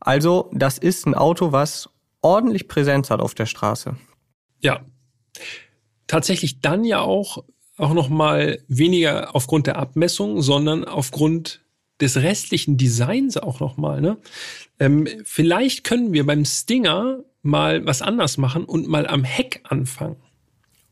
Also, 0.00 0.50
das 0.52 0.78
ist 0.78 1.06
ein 1.06 1.14
Auto, 1.14 1.52
was 1.52 1.88
ordentlich 2.20 2.68
Präsenz 2.68 3.08
hat 3.10 3.20
auf 3.20 3.34
der 3.34 3.46
Straße. 3.46 3.96
Ja. 4.60 4.80
Tatsächlich 6.06 6.60
dann 6.60 6.84
ja 6.84 7.00
auch, 7.00 7.44
auch 7.78 7.94
noch 7.94 8.08
mal 8.08 8.58
weniger 8.68 9.34
aufgrund 9.34 9.66
der 9.66 9.78
Abmessung, 9.78 10.42
sondern 10.42 10.84
aufgrund 10.84 11.60
des 12.00 12.16
restlichen 12.18 12.76
Designs 12.76 13.36
auch 13.36 13.60
noch 13.60 13.76
mal. 13.76 14.00
Ne? 14.00 14.18
Ähm, 14.78 15.08
vielleicht 15.24 15.84
können 15.84 16.12
wir 16.12 16.26
beim 16.26 16.44
Stinger 16.44 17.20
mal 17.42 17.86
was 17.86 18.02
anders 18.02 18.38
machen 18.38 18.64
und 18.64 18.88
mal 18.88 19.06
am 19.06 19.24
Heck 19.24 19.60
anfangen. 19.64 20.16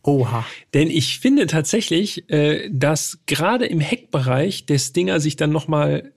Oha. 0.03 0.45
Denn 0.75 0.91
ich 0.91 1.19
finde 1.19 1.47
tatsächlich, 1.47 2.31
äh, 2.31 2.69
dass 2.71 3.19
gerade 3.27 3.67
im 3.67 3.81
Heckbereich 3.81 4.67
der 4.67 4.79
Stinger 4.79 5.19
sich 5.19 5.37
dann 5.37 5.51
noch 5.51 5.67
mal 5.67 6.13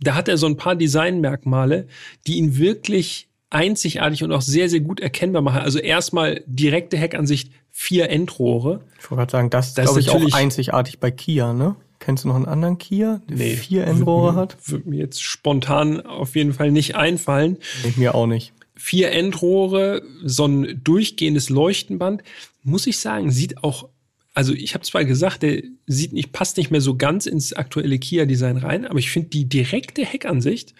da 0.00 0.14
hat 0.14 0.28
er 0.28 0.38
so 0.38 0.46
ein 0.46 0.56
paar 0.56 0.76
Designmerkmale, 0.76 1.86
die 2.26 2.38
ihn 2.38 2.56
wirklich 2.56 3.28
einzigartig 3.50 4.24
und 4.24 4.32
auch 4.32 4.42
sehr, 4.42 4.68
sehr 4.68 4.80
gut 4.80 5.00
erkennbar 5.00 5.42
machen. 5.42 5.60
Also 5.60 5.78
erstmal 5.78 6.42
direkte 6.46 6.96
Heckansicht, 6.96 7.52
vier 7.70 8.08
Endrohre. 8.10 8.80
Ich 8.98 9.10
wollte 9.10 9.20
gerade 9.20 9.32
sagen, 9.32 9.50
das, 9.50 9.74
das 9.74 9.86
glaube 9.86 10.00
ich 10.00 10.10
auch 10.10 10.38
einzigartig 10.38 10.98
bei 11.00 11.10
Kia, 11.10 11.52
ne? 11.52 11.76
Kennst 12.00 12.24
du 12.24 12.28
noch 12.28 12.36
einen 12.36 12.46
anderen 12.46 12.78
Kia, 12.78 13.20
der 13.28 13.36
nee, 13.36 13.54
vier 13.54 13.86
Endrohre 13.86 14.34
hat? 14.34 14.56
Würde 14.64 14.88
mir 14.88 14.98
jetzt 14.98 15.22
spontan 15.22 16.00
auf 16.00 16.34
jeden 16.34 16.54
Fall 16.54 16.72
nicht 16.72 16.96
einfallen. 16.96 17.58
Nee, 17.84 17.92
mir 17.96 18.14
auch 18.14 18.26
nicht. 18.26 18.52
Vier 18.74 19.12
Endrohre, 19.12 20.02
so 20.24 20.46
ein 20.46 20.80
durchgehendes 20.82 21.50
Leuchtenband, 21.50 22.22
muss 22.62 22.86
ich 22.86 22.98
sagen, 22.98 23.30
sieht 23.30 23.62
auch 23.62 23.88
also 24.32 24.52
ich 24.52 24.74
habe 24.74 24.84
zwar 24.84 25.04
gesagt, 25.04 25.42
der 25.42 25.62
sieht 25.86 26.12
nicht, 26.12 26.32
passt 26.32 26.56
nicht 26.56 26.70
mehr 26.70 26.80
so 26.80 26.96
ganz 26.96 27.26
ins 27.26 27.52
aktuelle 27.52 27.98
Kia-Design 27.98 28.58
rein, 28.58 28.86
aber 28.86 28.98
ich 28.98 29.10
finde 29.10 29.28
die 29.28 29.46
direkte 29.46 30.04
Heckansicht 30.04 30.74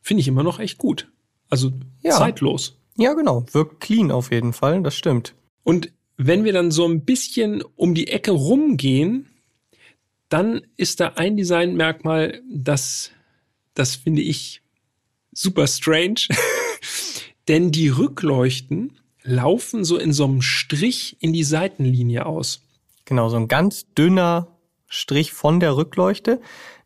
finde 0.00 0.20
ich 0.20 0.28
immer 0.28 0.42
noch 0.42 0.60
echt 0.60 0.78
gut. 0.78 1.08
Also 1.50 1.72
ja. 2.02 2.12
zeitlos. 2.12 2.78
Ja, 2.96 3.14
genau. 3.14 3.44
Wirkt 3.52 3.80
clean 3.80 4.10
auf 4.10 4.30
jeden 4.30 4.52
Fall, 4.52 4.82
das 4.82 4.94
stimmt. 4.94 5.34
Und 5.64 5.92
wenn 6.16 6.44
wir 6.44 6.52
dann 6.52 6.70
so 6.70 6.86
ein 6.86 7.04
bisschen 7.04 7.62
um 7.76 7.94
die 7.94 8.08
Ecke 8.08 8.30
rumgehen, 8.30 9.26
dann 10.32 10.62
ist 10.76 11.00
da 11.00 11.08
ein 11.16 11.36
Designmerkmal, 11.36 12.40
das, 12.50 13.10
das 13.74 13.96
finde 13.96 14.22
ich 14.22 14.62
super 15.32 15.66
strange. 15.66 16.20
Denn 17.48 17.70
die 17.70 17.88
Rückleuchten 17.88 18.98
laufen 19.22 19.84
so 19.84 19.98
in 19.98 20.12
so 20.12 20.24
einem 20.24 20.42
Strich 20.42 21.16
in 21.20 21.32
die 21.32 21.44
Seitenlinie 21.44 22.26
aus. 22.26 22.62
Genau, 23.04 23.28
so 23.28 23.36
ein 23.36 23.48
ganz 23.48 23.92
dünner 23.94 24.48
Strich 24.88 25.32
von 25.32 25.60
der 25.60 25.76
Rückleuchte. 25.76 26.40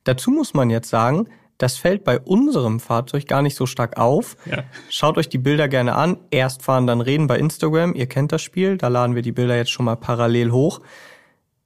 Dazu 0.04 0.30
muss 0.30 0.54
man 0.54 0.70
jetzt 0.70 0.88
sagen, 0.88 1.28
das 1.58 1.76
fällt 1.76 2.04
bei 2.04 2.18
unserem 2.20 2.80
Fahrzeug 2.80 3.26
gar 3.26 3.42
nicht 3.42 3.56
so 3.56 3.66
stark 3.66 3.96
auf. 3.96 4.36
Ja. 4.46 4.64
Schaut 4.90 5.18
euch 5.18 5.28
die 5.28 5.38
Bilder 5.38 5.68
gerne 5.68 5.94
an. 5.94 6.18
Erst 6.30 6.62
fahren, 6.62 6.86
dann 6.86 7.00
reden 7.00 7.26
bei 7.26 7.38
Instagram. 7.38 7.94
Ihr 7.94 8.06
kennt 8.06 8.32
das 8.32 8.42
Spiel. 8.42 8.76
Da 8.76 8.88
laden 8.88 9.14
wir 9.14 9.22
die 9.22 9.32
Bilder 9.32 9.56
jetzt 9.56 9.70
schon 9.70 9.86
mal 9.86 9.96
parallel 9.96 10.50
hoch. 10.50 10.80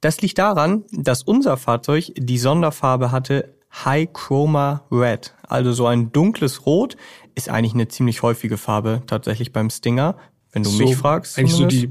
Das 0.01 0.21
liegt 0.21 0.37
daran, 0.39 0.83
dass 0.91 1.23
unser 1.23 1.57
Fahrzeug 1.57 2.11
die 2.17 2.37
Sonderfarbe 2.37 3.11
hatte 3.11 3.55
High 3.85 4.11
Chroma 4.11 4.83
Red. 4.91 5.33
Also 5.43 5.71
so 5.71 5.85
ein 5.85 6.11
dunkles 6.11 6.65
Rot 6.65 6.97
ist 7.35 7.49
eigentlich 7.49 7.73
eine 7.73 7.87
ziemlich 7.87 8.21
häufige 8.21 8.57
Farbe 8.57 9.03
tatsächlich 9.07 9.53
beim 9.53 9.69
Stinger. 9.69 10.17
Wenn 10.51 10.63
du 10.63 10.69
so, 10.69 10.83
mich 10.83 10.97
fragst. 10.97 11.37
Eigentlich 11.37 11.55
so 11.55 11.65
die 11.65 11.89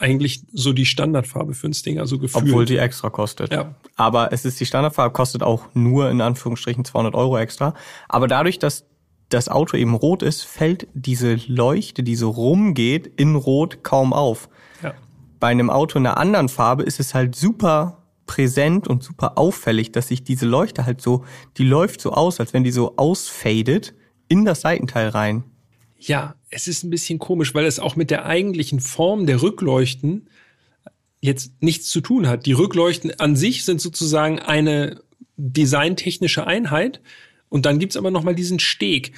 eigentlich 0.00 0.44
so 0.52 0.72
die 0.72 0.86
Standardfarbe 0.86 1.54
für 1.54 1.66
ein 1.66 1.74
Stinger, 1.74 2.06
so 2.06 2.18
gefühlt. 2.18 2.44
Obwohl 2.44 2.64
die 2.64 2.76
extra 2.76 3.10
kostet. 3.10 3.52
Ja. 3.52 3.74
Aber 3.96 4.32
es 4.32 4.44
ist 4.44 4.60
die 4.60 4.66
Standardfarbe, 4.66 5.12
kostet 5.12 5.42
auch 5.42 5.64
nur 5.74 6.08
in 6.08 6.20
Anführungsstrichen 6.20 6.84
200 6.84 7.16
Euro 7.16 7.36
extra. 7.36 7.74
Aber 8.08 8.28
dadurch, 8.28 8.60
dass 8.60 8.84
das 9.28 9.48
Auto 9.48 9.76
eben 9.76 9.94
rot 9.94 10.22
ist, 10.22 10.44
fällt 10.44 10.86
diese 10.94 11.34
Leuchte, 11.48 12.02
die 12.04 12.14
so 12.14 12.30
rumgeht, 12.30 13.06
in 13.16 13.34
Rot 13.34 13.82
kaum 13.82 14.12
auf. 14.12 14.48
Bei 15.40 15.48
einem 15.48 15.70
Auto 15.70 15.98
in 15.98 16.06
einer 16.06 16.16
anderen 16.16 16.48
Farbe 16.48 16.82
ist 16.82 17.00
es 17.00 17.14
halt 17.14 17.34
super 17.34 18.04
präsent 18.26 18.86
und 18.86 19.02
super 19.02 19.38
auffällig, 19.38 19.92
dass 19.92 20.08
sich 20.08 20.22
diese 20.22 20.46
Leuchte 20.46 20.86
halt 20.86 21.00
so, 21.00 21.24
die 21.56 21.64
läuft 21.64 22.00
so 22.00 22.12
aus, 22.12 22.40
als 22.40 22.52
wenn 22.52 22.64
die 22.64 22.70
so 22.70 22.96
ausfadet 22.96 23.94
in 24.28 24.44
das 24.44 24.60
Seitenteil 24.60 25.08
rein. 25.08 25.44
Ja, 25.98 26.36
es 26.50 26.68
ist 26.68 26.84
ein 26.84 26.90
bisschen 26.90 27.18
komisch, 27.18 27.54
weil 27.54 27.66
es 27.66 27.80
auch 27.80 27.96
mit 27.96 28.10
der 28.10 28.26
eigentlichen 28.26 28.80
Form 28.80 29.26
der 29.26 29.42
Rückleuchten 29.42 30.28
jetzt 31.20 31.60
nichts 31.60 31.88
zu 31.88 32.00
tun 32.00 32.28
hat. 32.28 32.46
Die 32.46 32.52
Rückleuchten 32.52 33.18
an 33.18 33.34
sich 33.34 33.64
sind 33.64 33.80
sozusagen 33.80 34.38
eine 34.38 35.02
designtechnische 35.36 36.46
Einheit 36.46 37.00
und 37.48 37.66
dann 37.66 37.78
gibt's 37.78 37.96
aber 37.96 38.10
nochmal 38.10 38.34
diesen 38.34 38.60
Steg. 38.60 39.12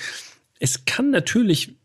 Es 0.58 0.84
kann 0.84 1.10
natürlich, 1.10 1.68
ich 1.68 1.79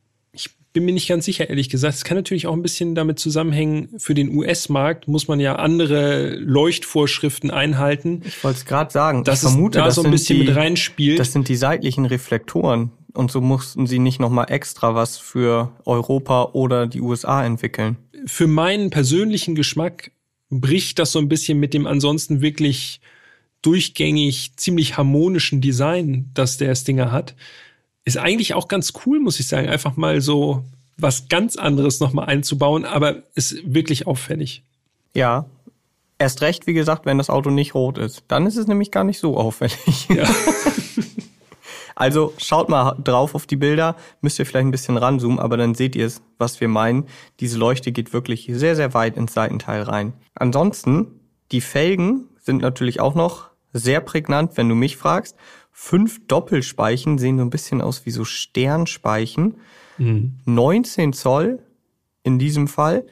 bin 0.75 0.83
mir 0.83 0.91
nicht 0.91 1.07
ganz 1.07 1.23
sicher, 1.23 1.49
ehrlich 1.49 1.69
gesagt, 1.69 1.95
es 1.95 2.03
kann 2.03 2.17
natürlich 2.17 2.47
auch 2.47 2.53
ein 2.53 2.61
bisschen 2.61 2.95
damit 2.95 3.17
zusammenhängen, 3.17 3.87
für 3.97 4.13
den 4.13 4.35
US-Markt 4.35 5.07
muss 5.07 5.29
man 5.29 5.39
ja 5.39 5.55
andere 5.55 6.35
Leuchtvorschriften 6.35 7.49
einhalten. 7.49 8.21
Ich 8.25 8.43
wollte 8.43 8.59
es 8.59 8.65
gerade 8.65 8.91
sagen, 8.91 9.23
dass 9.23 9.41
ich 9.41 9.49
vermute, 9.49 9.79
da 9.79 9.89
so 9.89 10.03
ein 10.03 10.11
bisschen 10.11 10.39
die, 10.39 10.45
mit 10.45 10.55
reinspielt. 10.55 11.17
Das 11.17 11.31
sind 11.31 11.47
die 11.47 11.55
seitlichen 11.55 12.05
Reflektoren, 12.05 12.91
und 13.13 13.31
so 13.31 13.39
mussten 13.39 13.87
sie 13.87 13.99
nicht 13.99 14.19
nochmal 14.19 14.47
extra 14.51 14.93
was 14.93 15.17
für 15.17 15.71
Europa 15.85 16.49
oder 16.51 16.87
die 16.87 16.99
USA 16.99 17.45
entwickeln. 17.45 17.95
Für 18.25 18.47
meinen 18.47 18.89
persönlichen 18.89 19.55
Geschmack 19.55 20.11
bricht 20.49 20.99
das 20.99 21.13
so 21.13 21.19
ein 21.19 21.29
bisschen 21.29 21.57
mit 21.57 21.73
dem 21.73 21.87
ansonsten 21.87 22.41
wirklich 22.41 22.99
durchgängig 23.61 24.57
ziemlich 24.57 24.97
harmonischen 24.97 25.61
Design, 25.61 26.29
das 26.33 26.57
der 26.57 26.75
Stinger 26.75 27.13
hat. 27.13 27.35
Ist 28.05 28.17
eigentlich 28.17 28.53
auch 28.53 28.67
ganz 28.67 28.93
cool, 29.05 29.19
muss 29.19 29.39
ich 29.39 29.47
sagen, 29.47 29.67
einfach 29.67 29.97
mal 29.97 30.21
so 30.21 30.63
was 30.97 31.27
ganz 31.27 31.57
anderes 31.57 31.99
nochmal 31.99 32.27
einzubauen, 32.27 32.85
aber 32.85 33.23
ist 33.35 33.57
wirklich 33.65 34.07
auffällig. 34.07 34.63
Ja, 35.13 35.45
erst 36.19 36.41
recht, 36.41 36.67
wie 36.67 36.73
gesagt, 36.73 37.05
wenn 37.05 37.17
das 37.17 37.29
Auto 37.29 37.49
nicht 37.49 37.73
rot 37.73 37.97
ist. 37.97 38.23
Dann 38.27 38.45
ist 38.45 38.57
es 38.57 38.67
nämlich 38.67 38.91
gar 38.91 39.03
nicht 39.03 39.19
so 39.19 39.37
auffällig. 39.37 40.07
Ja. 40.09 40.27
Also 41.95 42.33
schaut 42.37 42.67
mal 42.67 42.97
drauf 43.01 43.35
auf 43.35 43.47
die 43.47 43.55
Bilder, 43.55 43.95
müsst 44.19 44.37
ihr 44.37 44.45
vielleicht 44.45 44.67
ein 44.67 44.71
bisschen 44.71 44.97
ranzoomen, 44.97 45.39
aber 45.39 45.55
dann 45.55 45.75
seht 45.75 45.95
ihr 45.95 46.05
es, 46.05 46.21
was 46.37 46.59
wir 46.59 46.67
meinen. 46.67 47.05
Diese 47.39 47.57
Leuchte 47.57 47.93
geht 47.93 48.11
wirklich 48.11 48.49
sehr, 48.51 48.75
sehr 48.75 48.93
weit 48.93 49.15
ins 49.15 49.33
Seitenteil 49.33 49.81
rein. 49.83 50.11
Ansonsten, 50.35 51.07
die 51.53 51.61
Felgen 51.61 52.27
sind 52.41 52.61
natürlich 52.61 52.99
auch 52.99 53.15
noch 53.15 53.49
sehr 53.71 54.01
prägnant, 54.01 54.57
wenn 54.57 54.67
du 54.67 54.75
mich 54.75 54.97
fragst. 54.97 55.37
Fünf 55.77 56.25
Doppelspeichen 56.27 57.17
sehen 57.17 57.37
so 57.37 57.43
ein 57.43 57.49
bisschen 57.49 57.81
aus 57.81 58.05
wie 58.05 58.11
so 58.11 58.23
Sternspeichen. 58.23 59.55
Mhm. 59.97 60.39
19 60.45 61.11
Zoll 61.11 61.59
in 62.23 62.39
diesem 62.39 62.69
Fall. 62.69 63.05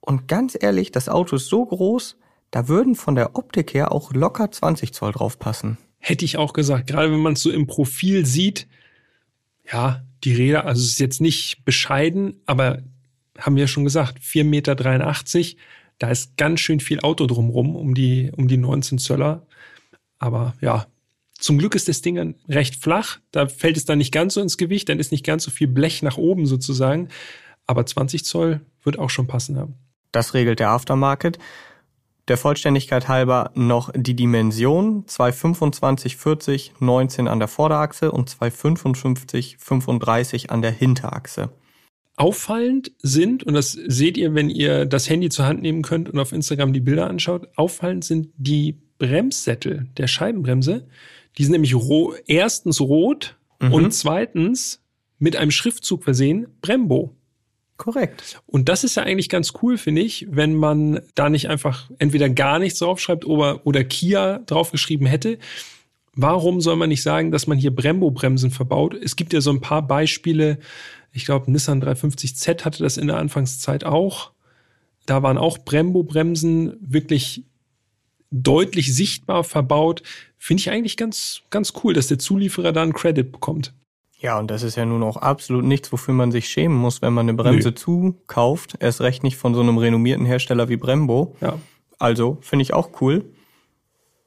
Und 0.00 0.28
ganz 0.28 0.54
ehrlich, 0.60 0.92
das 0.92 1.08
Auto 1.08 1.36
ist 1.36 1.46
so 1.46 1.64
groß, 1.64 2.18
da 2.50 2.68
würden 2.68 2.94
von 2.94 3.14
der 3.14 3.36
Optik 3.36 3.72
her 3.72 3.90
auch 3.90 4.12
locker 4.12 4.50
20 4.50 4.92
Zoll 4.92 5.12
drauf 5.12 5.38
passen. 5.38 5.78
Hätte 5.98 6.26
ich 6.26 6.36
auch 6.36 6.52
gesagt. 6.52 6.88
Gerade 6.88 7.10
wenn 7.10 7.20
man 7.20 7.32
es 7.32 7.42
so 7.42 7.50
im 7.50 7.66
Profil 7.66 8.26
sieht, 8.26 8.68
ja, 9.72 10.04
die 10.24 10.34
Räder, 10.34 10.66
also 10.66 10.82
es 10.82 10.90
ist 10.90 11.00
jetzt 11.00 11.22
nicht 11.22 11.64
bescheiden, 11.64 12.38
aber 12.44 12.82
haben 13.38 13.56
wir 13.56 13.66
schon 13.66 13.84
gesagt, 13.84 14.18
4,83 14.18 14.44
Meter, 14.44 14.76
da 15.98 16.10
ist 16.10 16.36
ganz 16.36 16.60
schön 16.60 16.80
viel 16.80 17.00
Auto 17.00 17.26
drumrum, 17.26 17.74
um 17.74 17.94
die, 17.94 18.30
um 18.36 18.46
die 18.46 18.58
19 18.58 18.98
Zöller. 18.98 19.46
Aber 20.18 20.54
ja, 20.60 20.86
zum 21.44 21.58
Glück 21.58 21.74
ist 21.74 21.88
das 21.88 22.00
Ding 22.00 22.36
recht 22.48 22.76
flach. 22.76 23.18
Da 23.30 23.48
fällt 23.48 23.76
es 23.76 23.84
dann 23.84 23.98
nicht 23.98 24.12
ganz 24.12 24.32
so 24.32 24.40
ins 24.40 24.56
Gewicht, 24.56 24.88
dann 24.88 24.98
ist 24.98 25.12
nicht 25.12 25.26
ganz 25.26 25.44
so 25.44 25.50
viel 25.50 25.66
Blech 25.68 26.02
nach 26.02 26.16
oben 26.16 26.46
sozusagen. 26.46 27.10
Aber 27.66 27.84
20 27.84 28.24
Zoll 28.24 28.62
wird 28.82 28.98
auch 28.98 29.10
schon 29.10 29.26
passen 29.26 29.58
haben. 29.58 29.74
Das 30.10 30.32
regelt 30.32 30.58
der 30.58 30.70
Aftermarket. 30.70 31.38
Der 32.28 32.38
Vollständigkeit 32.38 33.08
halber 33.08 33.50
noch 33.54 33.90
die 33.94 34.16
Dimension 34.16 35.06
225 35.06 36.16
40 36.16 36.72
19 36.80 37.28
an 37.28 37.40
der 37.40 37.48
Vorderachse 37.48 38.10
und 38.10 38.30
255 38.30 39.58
35 39.58 40.50
an 40.50 40.62
der 40.62 40.70
Hinterachse. 40.70 41.50
Auffallend 42.16 42.92
sind, 43.02 43.44
und 43.44 43.52
das 43.52 43.72
seht 43.72 44.16
ihr, 44.16 44.34
wenn 44.34 44.48
ihr 44.48 44.86
das 44.86 45.10
Handy 45.10 45.28
zur 45.28 45.44
Hand 45.44 45.60
nehmen 45.60 45.82
könnt 45.82 46.08
und 46.08 46.18
auf 46.18 46.32
Instagram 46.32 46.72
die 46.72 46.80
Bilder 46.80 47.10
anschaut, 47.10 47.48
auffallend 47.56 48.02
sind 48.02 48.28
die 48.38 48.80
Bremssättel 48.96 49.88
der 49.98 50.06
Scheibenbremse. 50.06 50.86
Die 51.38 51.44
sind 51.44 51.52
nämlich 51.52 51.74
ro 51.74 52.14
erstens 52.26 52.80
rot 52.80 53.36
mhm. 53.60 53.72
und 53.72 53.90
zweitens 53.92 54.80
mit 55.18 55.36
einem 55.36 55.50
Schriftzug 55.50 56.04
versehen, 56.04 56.46
Brembo. 56.60 57.14
Korrekt. 57.76 58.40
Und 58.46 58.68
das 58.68 58.84
ist 58.84 58.94
ja 58.94 59.02
eigentlich 59.02 59.28
ganz 59.28 59.52
cool, 59.62 59.78
finde 59.78 60.02
ich, 60.02 60.28
wenn 60.30 60.54
man 60.54 61.00
da 61.16 61.28
nicht 61.28 61.48
einfach 61.48 61.90
entweder 61.98 62.28
gar 62.30 62.60
nichts 62.60 62.78
draufschreibt 62.78 63.26
oder, 63.26 63.66
oder 63.66 63.82
Kia 63.82 64.38
draufgeschrieben 64.46 65.06
hätte. 65.06 65.38
Warum 66.14 66.60
soll 66.60 66.76
man 66.76 66.88
nicht 66.88 67.02
sagen, 67.02 67.32
dass 67.32 67.48
man 67.48 67.58
hier 67.58 67.74
Brembo-Bremsen 67.74 68.52
verbaut? 68.52 68.94
Es 68.94 69.16
gibt 69.16 69.32
ja 69.32 69.40
so 69.40 69.50
ein 69.50 69.60
paar 69.60 69.84
Beispiele. 69.84 70.58
Ich 71.10 71.24
glaube, 71.24 71.50
Nissan 71.50 71.82
350Z 71.82 72.64
hatte 72.64 72.84
das 72.84 72.96
in 72.96 73.08
der 73.08 73.18
Anfangszeit 73.18 73.84
auch. 73.84 74.30
Da 75.06 75.24
waren 75.24 75.38
auch 75.38 75.58
Brembo-Bremsen 75.58 76.76
wirklich 76.80 77.44
deutlich 78.30 78.94
sichtbar 78.94 79.42
verbaut. 79.42 80.02
Finde 80.44 80.60
ich 80.60 80.68
eigentlich 80.68 80.98
ganz, 80.98 81.40
ganz 81.48 81.72
cool, 81.82 81.94
dass 81.94 82.08
der 82.08 82.18
Zulieferer 82.18 82.72
da 82.72 82.82
einen 82.82 82.92
Credit 82.92 83.32
bekommt. 83.32 83.72
Ja, 84.18 84.38
und 84.38 84.50
das 84.50 84.62
ist 84.62 84.76
ja 84.76 84.84
nun 84.84 85.02
auch 85.02 85.16
absolut 85.16 85.64
nichts, 85.64 85.90
wofür 85.90 86.12
man 86.12 86.32
sich 86.32 86.50
schämen 86.50 86.76
muss, 86.76 87.00
wenn 87.00 87.14
man 87.14 87.26
eine 87.26 87.32
Bremse 87.32 87.70
Nö. 87.70 87.74
zukauft. 87.74 88.76
Erst 88.78 89.00
recht 89.00 89.22
nicht 89.22 89.38
von 89.38 89.54
so 89.54 89.62
einem 89.62 89.78
renommierten 89.78 90.26
Hersteller 90.26 90.68
wie 90.68 90.76
Brembo. 90.76 91.34
Ja. 91.40 91.58
Also, 91.98 92.36
finde 92.42 92.62
ich 92.64 92.74
auch 92.74 93.00
cool. 93.00 93.24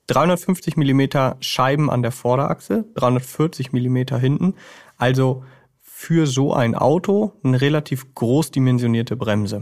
350 0.07 0.75
Millimeter 0.75 1.37
Scheiben 1.39 1.87
an 1.87 2.01
der 2.01 2.11
Vorderachse, 2.11 2.85
340 2.95 3.71
Millimeter 3.71 4.17
hinten. 4.17 4.55
Also 4.97 5.43
für 5.79 6.25
so 6.25 6.51
ein 6.51 6.73
Auto 6.73 7.33
eine 7.43 7.61
relativ 7.61 8.15
groß 8.15 8.49
dimensionierte 8.49 9.17
Bremse. 9.17 9.61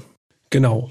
Genau. 0.52 0.90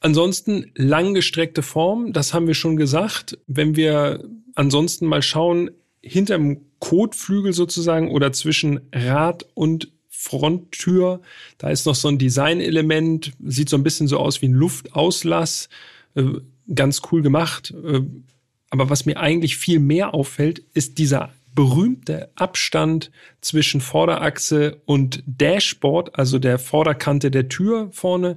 Ansonsten 0.00 0.72
langgestreckte 0.74 1.62
Form, 1.62 2.12
das 2.12 2.34
haben 2.34 2.46
wir 2.46 2.54
schon 2.54 2.76
gesagt. 2.76 3.38
Wenn 3.46 3.76
wir 3.76 4.22
ansonsten 4.56 5.06
mal 5.06 5.22
schauen, 5.22 5.70
hinterm 6.02 6.58
Kotflügel 6.80 7.52
sozusagen 7.52 8.10
oder 8.10 8.32
zwischen 8.32 8.80
Rad 8.92 9.46
und 9.54 9.92
Fronttür. 10.08 11.20
Da 11.58 11.70
ist 11.70 11.86
noch 11.86 11.94
so 11.94 12.08
ein 12.08 12.18
Designelement, 12.18 13.32
sieht 13.44 13.68
so 13.68 13.76
ein 13.76 13.82
bisschen 13.82 14.08
so 14.08 14.18
aus 14.18 14.42
wie 14.42 14.48
ein 14.48 14.52
Luftauslass. 14.52 15.68
Äh, 16.14 16.24
ganz 16.74 17.02
cool 17.10 17.22
gemacht. 17.22 17.72
Äh, 17.84 18.00
aber 18.70 18.90
was 18.90 19.06
mir 19.06 19.18
eigentlich 19.18 19.56
viel 19.56 19.78
mehr 19.78 20.14
auffällt, 20.14 20.62
ist 20.74 20.98
dieser 20.98 21.32
berühmte 21.54 22.30
Abstand 22.34 23.10
zwischen 23.40 23.80
Vorderachse 23.80 24.82
und 24.84 25.22
Dashboard, 25.26 26.18
also 26.18 26.38
der 26.38 26.58
Vorderkante 26.58 27.30
der 27.30 27.48
Tür 27.48 27.88
vorne. 27.92 28.36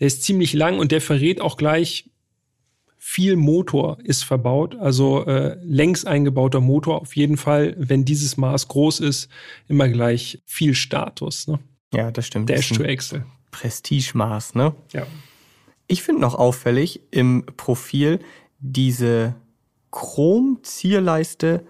Der 0.00 0.06
ist 0.06 0.22
ziemlich 0.22 0.52
lang 0.54 0.78
und 0.78 0.92
der 0.92 1.00
verrät 1.00 1.40
auch 1.40 1.56
gleich, 1.56 2.08
viel 3.08 3.36
Motor 3.36 3.98
ist 4.02 4.24
verbaut, 4.24 4.74
also 4.74 5.24
äh, 5.26 5.56
längs 5.62 6.04
eingebauter 6.04 6.60
Motor 6.60 7.00
auf 7.00 7.14
jeden 7.14 7.36
Fall, 7.36 7.76
wenn 7.78 8.04
dieses 8.04 8.36
Maß 8.36 8.66
groß 8.66 8.98
ist, 8.98 9.30
immer 9.68 9.88
gleich 9.88 10.42
viel 10.44 10.74
Status. 10.74 11.46
Ne? 11.46 11.60
Ja, 11.94 12.10
das 12.10 12.26
stimmt. 12.26 12.50
Dash 12.50 12.68
to 12.70 12.82
Excel. 12.82 13.24
Prestigemaß, 13.52 14.56
ne? 14.56 14.74
Ja. 14.92 15.06
Ich 15.86 16.02
finde 16.02 16.20
noch 16.20 16.34
auffällig 16.34 17.00
im 17.12 17.46
Profil 17.56 18.18
diese 18.58 19.36
Chrom-Zierleiste 19.92 21.64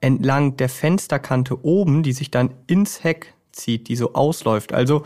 entlang 0.00 0.56
der 0.56 0.68
Fensterkante 0.68 1.64
oben, 1.64 2.02
die 2.02 2.12
sich 2.12 2.32
dann 2.32 2.50
ins 2.66 3.04
Heck 3.04 3.34
zieht, 3.52 3.86
die 3.86 3.94
so 3.94 4.14
ausläuft. 4.14 4.72
Also 4.72 5.04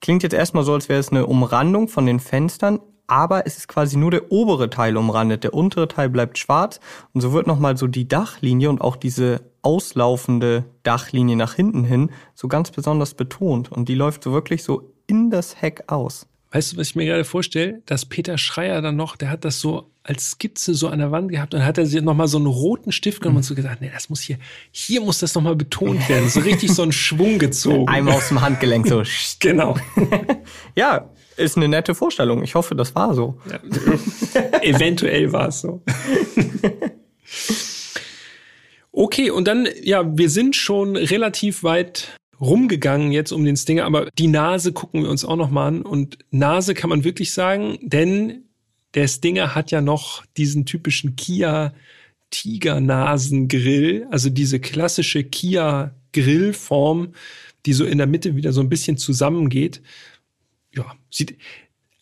klingt 0.00 0.22
jetzt 0.22 0.32
erstmal 0.32 0.62
so, 0.62 0.74
als 0.74 0.88
wäre 0.88 1.00
es 1.00 1.08
eine 1.08 1.26
Umrandung 1.26 1.88
von 1.88 2.06
den 2.06 2.20
Fenstern, 2.20 2.78
aber 3.06 3.46
es 3.46 3.56
ist 3.56 3.68
quasi 3.68 3.96
nur 3.96 4.10
der 4.10 4.32
obere 4.32 4.70
Teil 4.70 4.96
umrandet. 4.96 5.44
Der 5.44 5.54
untere 5.54 5.88
Teil 5.88 6.08
bleibt 6.08 6.38
schwarz 6.38 6.80
und 7.12 7.20
so 7.20 7.32
wird 7.32 7.46
nochmal 7.46 7.76
so 7.76 7.86
die 7.86 8.08
Dachlinie 8.08 8.70
und 8.70 8.80
auch 8.80 8.96
diese 8.96 9.42
auslaufende 9.62 10.64
Dachlinie 10.82 11.36
nach 11.36 11.54
hinten 11.54 11.84
hin 11.84 12.10
so 12.34 12.48
ganz 12.48 12.70
besonders 12.70 13.14
betont 13.14 13.70
und 13.72 13.88
die 13.88 13.94
läuft 13.94 14.22
so 14.22 14.32
wirklich 14.32 14.62
so 14.62 14.92
in 15.06 15.30
das 15.30 15.60
Heck 15.60 15.84
aus. 15.88 16.26
Weißt 16.52 16.72
du, 16.72 16.76
was 16.76 16.88
ich 16.88 16.96
mir 16.96 17.04
gerade 17.04 17.24
vorstelle? 17.24 17.82
Dass 17.86 18.06
Peter 18.06 18.38
Schreier 18.38 18.80
dann 18.80 18.96
noch, 18.96 19.16
der 19.16 19.30
hat 19.30 19.44
das 19.44 19.60
so 19.60 19.90
als 20.04 20.30
Skizze 20.30 20.74
so 20.74 20.88
an 20.88 21.00
der 21.00 21.10
Wand 21.10 21.30
gehabt 21.30 21.52
und 21.54 21.64
hat 21.64 21.76
er 21.76 21.86
sich 21.86 22.00
nochmal 22.00 22.28
so 22.28 22.38
einen 22.38 22.46
roten 22.46 22.92
Stift 22.92 23.20
genommen 23.20 23.34
mhm. 23.34 23.38
und 23.38 23.42
so 23.42 23.54
gesagt, 23.56 23.80
nee, 23.80 23.90
das 23.92 24.08
muss 24.08 24.20
hier, 24.20 24.38
hier 24.70 25.00
muss 25.00 25.18
das 25.18 25.34
nochmal 25.34 25.56
betont 25.56 26.08
werden. 26.08 26.28
So 26.28 26.40
richtig 26.40 26.72
so 26.72 26.82
einen 26.82 26.92
Schwung 26.92 27.38
gezogen. 27.38 27.88
Einmal 27.88 28.14
aus 28.14 28.28
dem 28.28 28.40
Handgelenk 28.40 28.86
so. 28.86 29.02
genau. 29.40 29.76
ja, 30.76 31.10
ist 31.36 31.56
eine 31.56 31.68
nette 31.68 31.94
Vorstellung. 31.94 32.42
Ich 32.42 32.54
hoffe, 32.54 32.74
das 32.74 32.94
war 32.94 33.14
so. 33.14 33.38
Ja. 33.50 33.60
Eventuell 34.62 35.32
war 35.32 35.48
es 35.48 35.60
so. 35.60 35.82
okay, 38.92 39.30
und 39.30 39.46
dann, 39.46 39.68
ja, 39.82 40.16
wir 40.16 40.30
sind 40.30 40.56
schon 40.56 40.96
relativ 40.96 41.62
weit 41.62 42.16
rumgegangen 42.40 43.12
jetzt 43.12 43.32
um 43.32 43.44
den 43.44 43.56
Stinger, 43.56 43.84
aber 43.84 44.08
die 44.18 44.26
Nase 44.26 44.72
gucken 44.72 45.02
wir 45.02 45.10
uns 45.10 45.24
auch 45.24 45.36
noch 45.36 45.50
mal 45.50 45.68
an. 45.68 45.82
Und 45.82 46.18
Nase 46.30 46.74
kann 46.74 46.90
man 46.90 47.04
wirklich 47.04 47.32
sagen, 47.32 47.78
denn 47.82 48.44
der 48.94 49.08
Stinger 49.08 49.54
hat 49.54 49.70
ja 49.70 49.80
noch 49.80 50.24
diesen 50.36 50.66
typischen 50.66 51.16
Kia 51.16 51.74
Tigernasengrill, 52.30 54.06
also 54.10 54.30
diese 54.30 54.58
klassische 54.58 55.22
Kia 55.22 55.94
Grillform, 56.12 57.12
die 57.66 57.72
so 57.72 57.84
in 57.84 57.98
der 57.98 58.06
Mitte 58.06 58.36
wieder 58.36 58.52
so 58.52 58.60
ein 58.60 58.68
bisschen 58.68 58.96
zusammengeht 58.96 59.82
ja, 60.76 60.94
sieht 61.10 61.38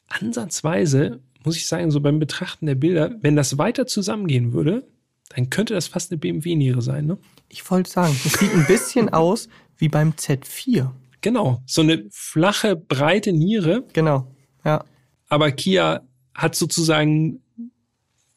ansatzweise, 0.09 1.21
muss 1.45 1.57
ich 1.57 1.67
sagen, 1.67 1.91
so 1.91 2.01
beim 2.01 2.19
Betrachten 2.19 2.67
der 2.67 2.75
Bilder, 2.75 3.17
wenn 3.21 3.37
das 3.37 3.59
weiter 3.59 3.87
zusammengehen 3.87 4.53
würde, 4.53 4.87
dann 5.31 5.51
könnte 5.51 5.75
das 5.75 5.89
fast 5.89 6.11
eine 6.11 6.19
BMW-Niere 6.19 6.83
sein, 6.83 7.07
ne? 7.07 7.19
Ich 7.49 7.71
wollte 7.71 7.91
sagen, 7.91 8.17
es 8.25 8.35
sieht 8.35 8.53
ein 8.53 8.67
bisschen 8.67 9.09
aus 9.13 9.49
wie 9.77 9.89
beim 9.89 10.13
Z4. 10.13 10.91
Genau, 11.21 11.63
so 11.67 11.81
eine 11.81 12.05
flache, 12.11 12.77
breite 12.77 13.33
Niere. 13.33 13.85
Genau, 13.93 14.31
ja. 14.65 14.85
Aber 15.29 15.51
Kia 15.53 16.03
hat 16.35 16.55
sozusagen 16.55 17.41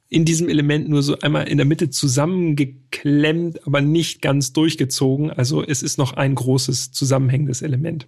in 0.10 0.23
diesem 0.23 0.47
Element 0.47 0.88
nur 0.88 1.04
so 1.04 1.19
einmal 1.19 1.47
in 1.47 1.58
der 1.58 1.65
Mitte 1.65 1.89
zusammengeklemmt, 1.89 3.65
aber 3.67 3.82
nicht 3.82 4.21
ganz 4.21 4.54
durchgezogen. 4.54 5.32
Also 5.32 5.63
es 5.63 5.84
ist 5.84 5.97
noch 5.97 6.13
ein 6.13 6.34
großes 6.34 6.91
zusammenhängendes 6.91 7.62
Element. 7.62 8.08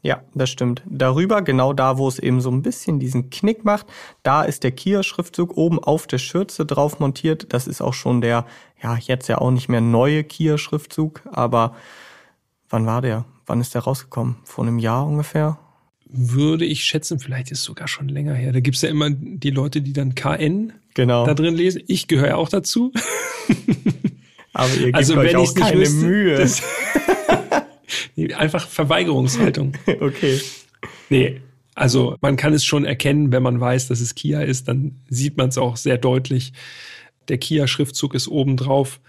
Ja, 0.00 0.22
das 0.34 0.50
stimmt. 0.50 0.82
Darüber, 0.86 1.42
genau 1.42 1.72
da, 1.72 1.98
wo 1.98 2.06
es 2.06 2.18
eben 2.18 2.40
so 2.40 2.50
ein 2.50 2.62
bisschen 2.62 3.00
diesen 3.00 3.30
Knick 3.30 3.64
macht, 3.64 3.86
da 4.22 4.42
ist 4.44 4.62
der 4.62 4.70
Kia-Schriftzug 4.70 5.56
oben 5.56 5.82
auf 5.82 6.06
der 6.06 6.18
Schürze 6.18 6.64
drauf 6.64 7.00
montiert. 7.00 7.52
Das 7.52 7.66
ist 7.66 7.80
auch 7.80 7.94
schon 7.94 8.20
der, 8.20 8.46
ja, 8.82 8.96
jetzt 8.96 9.28
ja 9.28 9.38
auch 9.38 9.50
nicht 9.50 9.68
mehr 9.68 9.80
neue 9.80 10.22
Kia-Schriftzug, 10.22 11.22
aber 11.30 11.74
wann 12.68 12.86
war 12.86 13.02
der? 13.02 13.24
Wann 13.46 13.60
ist 13.60 13.74
der 13.74 13.82
rausgekommen? 13.82 14.36
Vor 14.44 14.64
einem 14.64 14.78
Jahr 14.78 15.04
ungefähr? 15.04 15.58
Würde 16.10 16.64
ich 16.64 16.84
schätzen, 16.84 17.18
vielleicht 17.18 17.50
ist 17.50 17.58
es 17.58 17.64
sogar 17.64 17.88
schon 17.88 18.08
länger 18.08 18.34
her. 18.34 18.52
Da 18.52 18.60
gibt's 18.60 18.82
ja 18.82 18.88
immer 18.88 19.10
die 19.10 19.50
Leute, 19.50 19.82
die 19.82 19.92
dann 19.92 20.14
KN 20.14 20.72
genau. 20.94 21.26
da 21.26 21.34
drin 21.34 21.54
lesen. 21.54 21.82
Ich 21.86 22.06
gehöre 22.06 22.28
ja 22.28 22.36
auch 22.36 22.48
dazu. 22.48 22.92
Aber 24.54 24.72
ihr 24.74 24.86
gebt 24.86 24.96
also, 24.96 25.16
euch 25.16 25.36
auch 25.36 25.54
keine 25.54 25.80
wüsste, 25.80 26.06
Mühe. 26.06 26.48
Einfach 28.36 28.66
Verweigerungshaltung. 28.68 29.72
okay. 30.00 30.40
Nee, 31.10 31.40
also 31.74 32.16
man 32.20 32.36
kann 32.36 32.52
es 32.54 32.64
schon 32.64 32.84
erkennen, 32.84 33.30
wenn 33.30 33.42
man 33.42 33.60
weiß, 33.60 33.88
dass 33.88 34.00
es 34.00 34.16
Kia 34.16 34.42
ist, 34.42 34.66
dann 34.66 35.00
sieht 35.08 35.36
man 35.36 35.48
es 35.50 35.58
auch 35.58 35.76
sehr 35.76 35.96
deutlich. 35.96 36.52
Der 37.28 37.38
Kia-Schriftzug 37.38 38.14
ist 38.14 38.26
oben 38.26 38.56
drauf. 38.56 39.00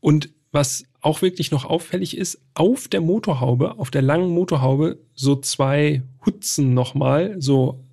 Und 0.00 0.28
was 0.52 0.84
auch 1.00 1.22
wirklich 1.22 1.50
noch 1.50 1.64
auffällig 1.64 2.16
ist, 2.16 2.40
auf 2.54 2.86
der 2.86 3.00
Motorhaube, 3.00 3.78
auf 3.78 3.90
der 3.90 4.02
langen 4.02 4.30
Motorhaube, 4.30 4.98
so 5.14 5.34
zwei 5.34 6.02
Hutzen 6.24 6.72
nochmal, 6.72 7.34
so, 7.40 7.84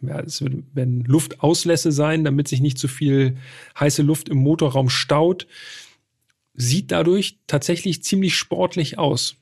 ja, 0.00 0.18
es 0.18 0.44
werden 0.44 1.04
Luftauslässe 1.04 1.92
sein, 1.92 2.24
damit 2.24 2.48
sich 2.48 2.60
nicht 2.60 2.78
zu 2.78 2.88
viel 2.88 3.36
heiße 3.78 4.02
Luft 4.02 4.28
im 4.28 4.38
Motorraum 4.38 4.90
staut. 4.90 5.46
Sieht 6.54 6.90
dadurch 6.90 7.38
tatsächlich 7.46 8.02
ziemlich 8.02 8.34
sportlich 8.34 8.98
aus, 8.98 9.36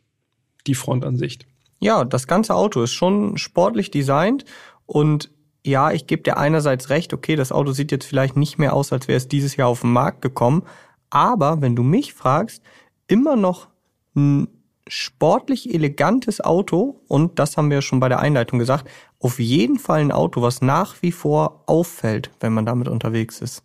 die 0.67 0.75
Frontansicht. 0.75 1.47
Ja, 1.81 2.05
das 2.05 2.27
ganze 2.27 2.55
Auto 2.55 2.83
ist 2.83 2.93
schon 2.93 3.37
sportlich 3.39 3.91
designt 3.91 4.45
und 4.87 5.31
ja, 5.65 5.93
ich 5.93 6.07
gebe 6.07 6.23
dir 6.23 6.37
einerseits 6.37 6.91
recht, 6.91 7.13
okay, 7.13 7.37
das 7.37 7.53
Auto 7.53 7.73
sieht 7.73 7.93
jetzt 7.93 8.07
vielleicht 8.07 8.37
nicht 8.37 8.59
mehr 8.59 8.75
aus, 8.75 8.93
als 8.93 9.09
wäre 9.09 9.17
es 9.17 9.29
dieses 9.29 9.57
Jahr 9.57 9.69
auf 9.69 9.83
den 9.83 9.93
Markt 9.93 10.23
gekommen, 10.23 10.65
aber 11.11 11.61
wenn 11.61 11.77
du 11.77 11.83
mich 11.83 12.15
fragst, 12.15 12.63
immer 13.07 13.37
noch 13.37 13.69
ein 14.15 14.49
sportlich 14.89 15.73
elegantes 15.73 16.41
Auto 16.41 17.01
und 17.09 17.39
das 17.39 17.57
haben 17.57 17.71
wir 17.71 17.77
ja 17.77 17.83
schon 17.83 18.01
bei 18.01 18.09
der 18.09 18.21
Einleitung 18.21 18.59
gesagt, 18.59 18.89
auf 19.19 19.39
jeden 19.39 19.79
Fall 19.79 20.01
ein 20.01 20.13
Auto, 20.13 20.43
was 20.43 20.61
nach 20.61 21.01
wie 21.03 21.13
vor 21.13 21.63
auffällt, 21.67 22.31
wenn 22.41 22.53
man 22.53 22.67
damit 22.67 22.89
unterwegs 22.89 23.41
ist. 23.41 23.63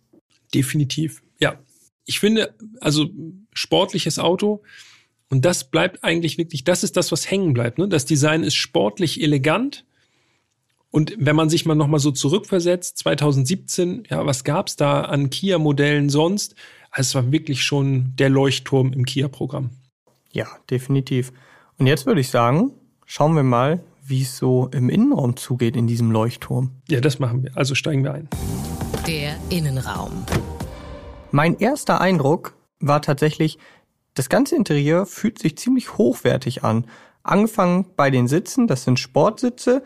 Definitiv, 0.54 1.22
ja. 1.38 1.58
Ich 2.04 2.20
finde, 2.20 2.54
also 2.80 3.06
sportliches 3.52 4.18
Auto 4.18 4.62
und 5.30 5.44
das 5.44 5.70
bleibt 5.70 6.04
eigentlich 6.04 6.38
wirklich, 6.38 6.64
das 6.64 6.84
ist 6.84 6.96
das, 6.96 7.12
was 7.12 7.30
hängen 7.30 7.52
bleibt. 7.52 7.78
Ne? 7.78 7.88
Das 7.88 8.04
Design 8.06 8.42
ist 8.42 8.54
sportlich 8.54 9.22
elegant 9.22 9.84
und 10.90 11.14
wenn 11.18 11.36
man 11.36 11.50
sich 11.50 11.66
mal 11.66 11.74
nochmal 11.74 12.00
so 12.00 12.10
zurückversetzt, 12.10 12.98
2017, 12.98 14.04
ja, 14.08 14.24
was 14.24 14.44
gab's 14.44 14.76
da 14.76 15.02
an 15.02 15.30
Kia-Modellen 15.30 16.08
sonst? 16.08 16.54
Also 16.90 17.08
es 17.08 17.14
war 17.14 17.32
wirklich 17.32 17.62
schon 17.62 18.14
der 18.16 18.30
Leuchtturm 18.30 18.92
im 18.92 19.04
Kia-Programm. 19.04 19.70
Ja, 20.32 20.46
definitiv. 20.70 21.32
Und 21.78 21.86
jetzt 21.86 22.06
würde 22.06 22.20
ich 22.20 22.30
sagen, 22.30 22.72
schauen 23.04 23.34
wir 23.36 23.42
mal, 23.42 23.80
wie 24.04 24.22
es 24.22 24.38
so 24.38 24.68
im 24.72 24.88
Innenraum 24.88 25.36
zugeht 25.36 25.76
in 25.76 25.86
diesem 25.86 26.10
Leuchtturm. 26.10 26.70
Ja, 26.88 27.00
das 27.00 27.18
machen 27.18 27.42
wir. 27.42 27.54
Also 27.54 27.74
steigen 27.74 28.02
wir 28.02 28.14
ein. 28.14 28.28
Der 29.06 29.36
Innenraum. 29.50 30.24
Mein 31.30 31.58
erster 31.58 32.00
Eindruck 32.00 32.54
war 32.80 33.02
tatsächlich, 33.02 33.58
das 34.18 34.28
ganze 34.28 34.56
Interieur 34.56 35.06
fühlt 35.06 35.38
sich 35.38 35.56
ziemlich 35.56 35.96
hochwertig 35.96 36.64
an. 36.64 36.86
Angefangen 37.22 37.86
bei 37.96 38.10
den 38.10 38.26
Sitzen, 38.26 38.66
das 38.66 38.82
sind 38.82 38.98
Sportsitze, 38.98 39.82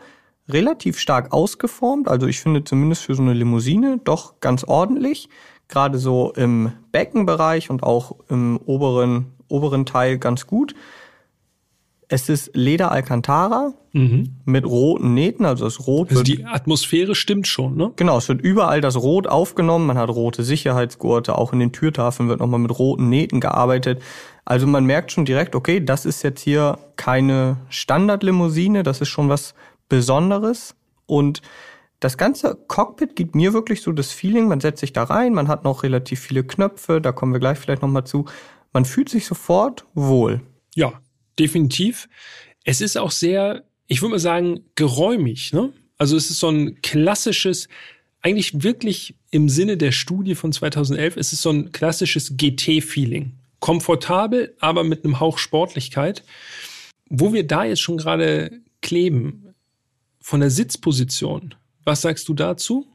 relativ 0.49 0.97
stark 0.97 1.31
ausgeformt. 1.31 2.07
Also 2.07 2.25
ich 2.25 2.39
finde 2.39 2.63
zumindest 2.63 3.03
für 3.03 3.13
so 3.13 3.21
eine 3.21 3.33
Limousine 3.33 3.99
doch 4.03 4.39
ganz 4.39 4.63
ordentlich. 4.63 5.29
Gerade 5.67 5.99
so 5.99 6.33
im 6.33 6.71
Beckenbereich 6.91 7.69
und 7.69 7.83
auch 7.83 8.15
im 8.27 8.57
oberen, 8.65 9.33
oberen 9.49 9.85
Teil 9.85 10.17
ganz 10.17 10.47
gut. 10.47 10.73
Es 12.13 12.29
ist 12.29 12.51
Leder 12.53 12.91
Alcantara 12.91 13.73
mhm. 13.91 14.35
mit 14.45 14.67
roten 14.67 15.15
Nähten, 15.15 15.45
also 15.45 15.65
das 15.65 15.87
Rot. 15.87 16.11
Also 16.11 16.21
die 16.21 16.45
Atmosphäre 16.45 17.15
stimmt 17.15 17.47
schon, 17.47 17.75
ne? 17.75 17.91
Genau, 17.95 18.19
es 18.19 18.29
wird 18.29 18.39
überall 18.39 18.81
das 18.81 18.97
Rot 18.97 19.25
aufgenommen. 19.25 19.87
Man 19.87 19.97
hat 19.97 20.11
rote 20.11 20.43
Sicherheitsgurte, 20.43 21.35
auch 21.35 21.53
in 21.53 21.59
den 21.59 21.71
Türtafeln 21.71 22.29
wird 22.29 22.39
nochmal 22.39 22.59
mit 22.59 22.77
roten 22.77 23.09
Nähten 23.09 23.39
gearbeitet. 23.39 23.99
Also 24.45 24.67
man 24.67 24.85
merkt 24.85 25.11
schon 25.11 25.25
direkt, 25.25 25.55
okay, 25.55 25.83
das 25.83 26.05
ist 26.05 26.21
jetzt 26.21 26.41
hier 26.41 26.77
keine 26.97 27.57
Standardlimousine, 27.69 28.83
das 28.83 29.01
ist 29.01 29.09
schon 29.09 29.27
was 29.29 29.55
Besonderes 29.89 30.75
und 31.07 31.41
das 31.99 32.19
ganze 32.19 32.59
Cockpit 32.67 33.15
gibt 33.15 33.33
mir 33.33 33.53
wirklich 33.53 33.81
so 33.81 33.91
das 33.91 34.11
Feeling, 34.11 34.47
man 34.47 34.59
setzt 34.59 34.81
sich 34.81 34.93
da 34.93 35.05
rein, 35.05 35.33
man 35.33 35.47
hat 35.47 35.63
noch 35.63 35.81
relativ 35.81 36.19
viele 36.19 36.43
Knöpfe, 36.43 37.01
da 37.01 37.11
kommen 37.11 37.33
wir 37.33 37.39
gleich 37.39 37.57
vielleicht 37.57 37.81
nochmal 37.81 38.05
zu. 38.05 38.25
Man 38.71 38.85
fühlt 38.85 39.09
sich 39.09 39.25
sofort 39.25 39.87
wohl. 39.95 40.41
Ja, 40.75 40.93
definitiv. 41.39 42.09
Es 42.63 42.81
ist 42.81 42.97
auch 42.97 43.11
sehr, 43.11 43.63
ich 43.87 44.01
würde 44.01 44.11
mal 44.11 44.19
sagen, 44.19 44.61
geräumig. 44.75 45.53
Ne? 45.53 45.71
Also 45.97 46.17
es 46.17 46.29
ist 46.29 46.39
so 46.39 46.49
ein 46.49 46.81
klassisches, 46.81 47.67
eigentlich 48.21 48.63
wirklich 48.63 49.15
im 49.31 49.49
Sinne 49.49 49.77
der 49.77 49.91
Studie 49.91 50.35
von 50.35 50.51
2011, 50.51 51.17
es 51.17 51.33
ist 51.33 51.41
so 51.41 51.49
ein 51.49 51.71
klassisches 51.71 52.37
GT-Feeling. 52.37 53.33
Komfortabel, 53.59 54.55
aber 54.59 54.83
mit 54.83 55.05
einem 55.05 55.21
Hauch 55.21 55.37
Sportlichkeit. 55.37 56.23
Wo 57.09 57.31
wir 57.31 57.47
da 57.47 57.63
jetzt 57.63 57.81
schon 57.81 57.97
gerade 57.97 58.51
kleben, 58.81 59.53
von 60.19 60.39
der 60.39 60.49
Sitzposition, 60.49 61.55
was 61.83 62.01
sagst 62.01 62.27
du 62.29 62.33
dazu? 62.33 62.87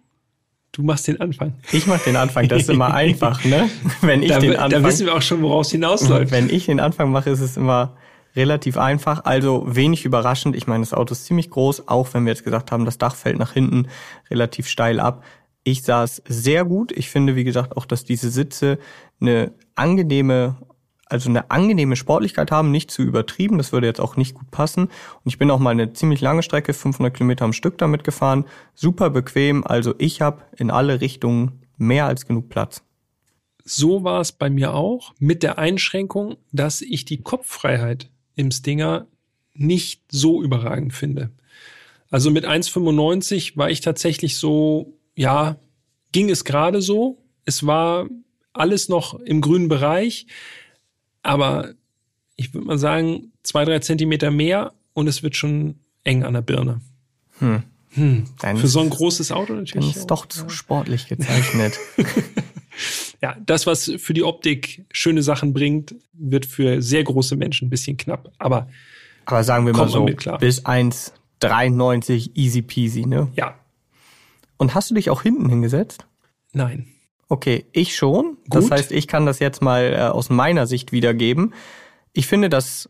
Du 0.73 0.83
machst 0.83 1.09
den 1.09 1.21
Anfang. 1.21 1.55
Ich 1.73 1.87
mach 1.87 2.03
den 2.03 2.17
Anfang, 2.17 2.49
das 2.49 2.63
ist 2.63 2.71
immer 2.71 2.93
einfach, 2.95 3.45
ne? 3.45 3.71
Wenn 4.01 4.23
ich 4.23 4.29
da, 4.29 4.39
den 4.39 4.57
Anfang, 4.57 4.83
da 4.83 4.89
wissen 4.89 5.07
wir 5.07 5.15
auch 5.15 5.23
schon, 5.23 5.43
woraus 5.43 5.71
hinausläuft. 5.71 6.31
Wenn 6.31 6.51
ich 6.51 6.67
den 6.67 6.81
Anfang 6.81 7.11
mache, 7.11 7.31
ist 7.31 7.41
es 7.41 7.57
immer 7.57 7.97
relativ 8.39 8.79
einfach, 8.79 9.25
also 9.25 9.65
wenig 9.67 10.05
überraschend. 10.05 10.55
Ich 10.55 10.69
meine, 10.69 10.83
das 10.83 10.95
Auto 10.95 11.13
ist 11.13 11.27
ziemlich 11.27 11.51
groß, 11.51 11.89
auch 11.89 12.15
wenn 12.15 12.25
wir 12.25 12.33
jetzt 12.33 12.45
gesagt 12.45 12.71
haben, 12.71 12.85
das 12.85 12.97
Dach 12.97 13.17
fällt 13.17 13.39
nach 13.39 13.53
hinten 13.53 13.89
relativ 14.31 14.69
steil 14.69 15.01
ab. 15.01 15.25
Ich 15.65 15.83
saß 15.83 16.23
sehr 16.27 16.65
gut. 16.65 16.93
Ich 16.93 17.11
finde, 17.11 17.35
wie 17.35 17.45
gesagt, 17.45 17.77
auch, 17.77 17.85
dass 17.85 18.05
diese 18.05 18.31
Sitze 18.31 18.79
eine 19.21 19.53
angenehme 19.75 20.57
also 21.11 21.31
eine 21.31 21.51
angenehme 21.51 21.97
Sportlichkeit 21.97 22.51
haben, 22.51 22.71
nicht 22.71 22.91
zu 22.91 23.01
übertrieben, 23.01 23.57
das 23.57 23.73
würde 23.73 23.87
jetzt 23.87 23.99
auch 23.99 24.17
nicht 24.17 24.35
gut 24.35 24.51
passen. 24.51 24.85
Und 24.85 25.25
ich 25.25 25.39
bin 25.39 25.51
auch 25.51 25.59
mal 25.59 25.71
eine 25.71 25.95
ziemlich 25.95 26.21
lange 26.21 26.43
Strecke, 26.43 26.75
500 26.75 27.15
Kilometer 27.15 27.47
am 27.47 27.55
Stück 27.55 27.79
damit 27.79 28.05
gefahren, 28.05 28.45
super 28.75 29.09
bequem, 29.09 29.67
also 29.67 29.95
ich 29.97 30.21
habe 30.21 30.43
in 30.55 30.71
alle 30.71 31.01
Richtungen 31.01 31.63
mehr 31.79 32.05
als 32.05 32.27
genug 32.27 32.51
Platz. 32.51 32.83
So 33.65 34.05
war 34.05 34.21
es 34.21 34.33
bei 34.33 34.51
mir 34.51 34.75
auch, 34.75 35.15
mit 35.19 35.43
der 35.43 35.57
Einschränkung, 35.59 36.37
dass 36.53 36.83
ich 36.83 37.07
die 37.07 37.23
Kopffreiheit 37.23 38.11
im 38.39 38.51
Stinger 38.51 39.07
nicht 39.53 40.03
so 40.11 40.43
überragend 40.43 40.95
finde. 40.95 41.31
Also 42.11 42.31
mit 42.31 42.47
1,95 42.47 43.57
war 43.57 43.71
ich 43.71 43.81
tatsächlich 43.81 44.37
so, 44.37 44.97
ja, 45.17 45.57
ging 46.13 46.31
es 46.31 46.45
gerade 46.45 46.81
so. 46.81 47.19
Es 47.45 47.67
war 47.67 48.09
alles 48.53 48.89
noch 48.89 49.19
im 49.21 49.41
grünen 49.41 49.69
Bereich. 49.69 50.27
Aber 51.23 51.75
ich 52.37 52.55
würde 52.55 52.67
mal 52.67 52.79
sagen, 52.79 53.33
zwei, 53.43 53.65
drei 53.65 53.81
Zentimeter 53.81 54.31
mehr 54.31 54.73
und 54.95 55.09
es 55.09 55.23
wird 55.23 55.37
schon 55.37 55.81
eng 56.05 56.23
an 56.23 56.35
der 56.35 56.43
Birne. 56.43 56.81
Hm. 57.41 57.65
Hm. 57.95 58.25
Für 58.57 58.69
so 58.69 58.81
ein 58.81 58.91
großes 58.91 59.33
Auto 59.33 59.55
natürlich. 59.55 59.97
Ist 59.97 60.07
doch 60.07 60.27
zu 60.27 60.49
sportlich 60.49 61.09
gezeichnet. 61.09 61.79
ja, 63.23 63.37
das, 63.45 63.67
was 63.67 63.93
für 63.99 64.15
die 64.15 64.25
Optik 64.25 64.85
schöne 64.93 65.23
Sachen 65.23 65.53
bringt, 65.53 65.95
wird 66.13 66.47
für 66.47 66.83
sehr 66.83 67.05
große 67.05 67.37
Menschen 67.37 67.69
ein 67.69 67.71
bisschen 67.71 67.97
knapp. 67.97 68.33
Aber, 68.39 68.69
Aber 69.25 69.43
sagen 69.45 69.67
wir 69.67 69.73
mal 69.73 69.89
so, 69.89 70.05
bis 70.05 70.65
1,93 70.65 72.31
easy 72.35 72.63
peasy, 72.63 73.07
ne? 73.07 73.29
Ja. 73.35 73.55
Und 74.57 74.75
hast 74.75 74.91
du 74.91 74.95
dich 74.95 75.11
auch 75.11 75.23
hinten 75.23 75.49
hingesetzt? 75.49 76.07
Nein. 76.53 76.89
Okay, 77.29 77.67
ich 77.73 77.95
schon. 77.95 78.37
Gut. 78.49 78.55
Das 78.55 78.71
heißt, 78.71 78.93
ich 78.93 79.07
kann 79.07 79.27
das 79.27 79.39
jetzt 79.39 79.63
mal 79.63 79.93
äh, 79.93 79.99
aus 80.09 80.31
meiner 80.31 80.67
Sicht 80.67 80.93
wiedergeben. 80.93 81.55
Ich 82.13 82.27
finde 82.27 82.49
das 82.49 82.89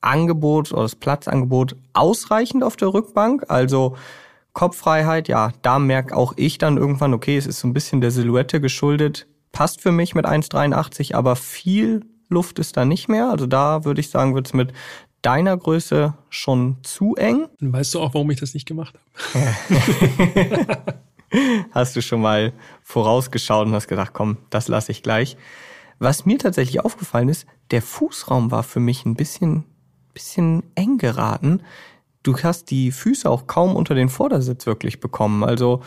Angebot 0.00 0.72
oder 0.72 0.82
das 0.82 0.94
Platzangebot 0.94 1.76
ausreichend 1.92 2.62
auf 2.62 2.76
der 2.76 2.92
Rückbank. 2.92 3.46
Also 3.48 3.96
Kopffreiheit, 4.52 5.28
ja, 5.28 5.52
da 5.62 5.78
merke 5.78 6.16
auch 6.16 6.32
ich 6.36 6.58
dann 6.58 6.76
irgendwann, 6.76 7.14
okay, 7.14 7.36
es 7.36 7.46
ist 7.46 7.60
so 7.60 7.68
ein 7.68 7.74
bisschen 7.74 8.00
der 8.00 8.10
Silhouette 8.10 8.60
geschuldet. 8.60 9.26
Passt 9.52 9.80
für 9.80 9.92
mich 9.92 10.14
mit 10.14 10.26
1,83, 10.26 11.14
aber 11.14 11.36
viel 11.36 12.04
Luft 12.28 12.58
ist 12.58 12.76
da 12.76 12.84
nicht 12.84 13.08
mehr. 13.08 13.30
Also 13.30 13.46
da 13.46 13.84
würde 13.84 14.00
ich 14.00 14.10
sagen, 14.10 14.34
wird 14.34 14.46
es 14.46 14.52
mit 14.52 14.72
deiner 15.22 15.56
Größe 15.56 16.14
schon 16.28 16.76
zu 16.82 17.14
eng. 17.16 17.48
Weißt 17.60 17.94
du 17.94 18.00
auch, 18.00 18.14
warum 18.14 18.30
ich 18.30 18.40
das 18.40 18.54
nicht 18.54 18.66
gemacht 18.66 18.94
habe? 19.34 20.76
hast 21.72 21.96
du 21.96 22.02
schon 22.02 22.20
mal 22.20 22.52
vorausgeschaut 22.82 23.66
und 23.66 23.74
hast 23.74 23.88
gedacht, 23.88 24.12
komm, 24.12 24.38
das 24.50 24.68
lasse 24.68 24.92
ich 24.92 25.02
gleich. 25.02 25.36
Was 25.98 26.26
mir 26.26 26.38
tatsächlich 26.38 26.80
aufgefallen 26.84 27.28
ist, 27.28 27.46
der 27.70 27.82
Fußraum 27.82 28.50
war 28.50 28.62
für 28.62 28.80
mich 28.80 29.04
ein 29.04 29.16
bisschen, 29.16 29.64
bisschen 30.14 30.62
eng 30.74 30.98
geraten. 30.98 31.62
Du 32.28 32.36
hast 32.42 32.70
die 32.70 32.92
Füße 32.92 33.28
auch 33.28 33.46
kaum 33.46 33.74
unter 33.74 33.94
den 33.94 34.10
Vordersitz 34.10 34.66
wirklich 34.66 35.00
bekommen. 35.00 35.44
Also 35.44 35.82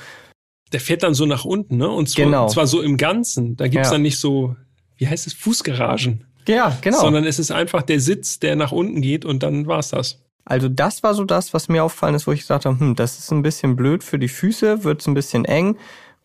der 0.71 0.80
fährt 0.80 1.04
dann 1.04 1.13
so 1.13 1.27
nach 1.27 1.45
unten, 1.45 1.77
ne? 1.77 1.88
Und 1.88 2.10
zwar, 2.10 2.25
genau. 2.25 2.47
zwar 2.47 2.65
so 2.65 2.82
im 2.82 2.97
Ganzen. 2.97 3.56
Da 3.58 3.67
gibt's 3.67 3.89
ja. 3.89 3.93
dann 3.93 4.01
nicht 4.01 4.19
so, 4.19 4.56
wie 4.97 5.08
heißt 5.08 5.27
es, 5.27 5.34
Fußgaragen. 5.34 6.25
Ja, 6.47 6.75
genau. 6.82 6.99
Sondern 6.99 7.25
es 7.25 7.38
ist 7.38 7.51
einfach 7.51 7.84
der 7.84 7.99
Sitz, 7.99 8.39
der 8.39 8.56
nach 8.56 8.71
unten 8.71 9.01
geht 9.01 9.23
und 9.23 9.43
dann 9.43 9.67
war's 9.67 9.89
das. 9.89 10.23
Also 10.45 10.67
das 10.67 11.04
war 11.04 11.13
so 11.13 11.25
das, 11.25 11.54
was 11.54 11.69
mir 11.69 11.84
aufgefallen 11.84 12.15
ist, 12.15 12.25
wo 12.25 12.32
ich 12.32 12.39
gesagt 12.39 12.65
habe, 12.65 12.80
hm, 12.80 12.95
das 12.95 13.19
ist 13.19 13.32
ein 13.32 13.43
bisschen 13.43 13.75
blöd 13.75 14.04
für 14.04 14.17
die 14.17 14.27
Füße, 14.27 14.84
wird's 14.84 15.08
ein 15.08 15.13
bisschen 15.13 15.45
eng. 15.45 15.77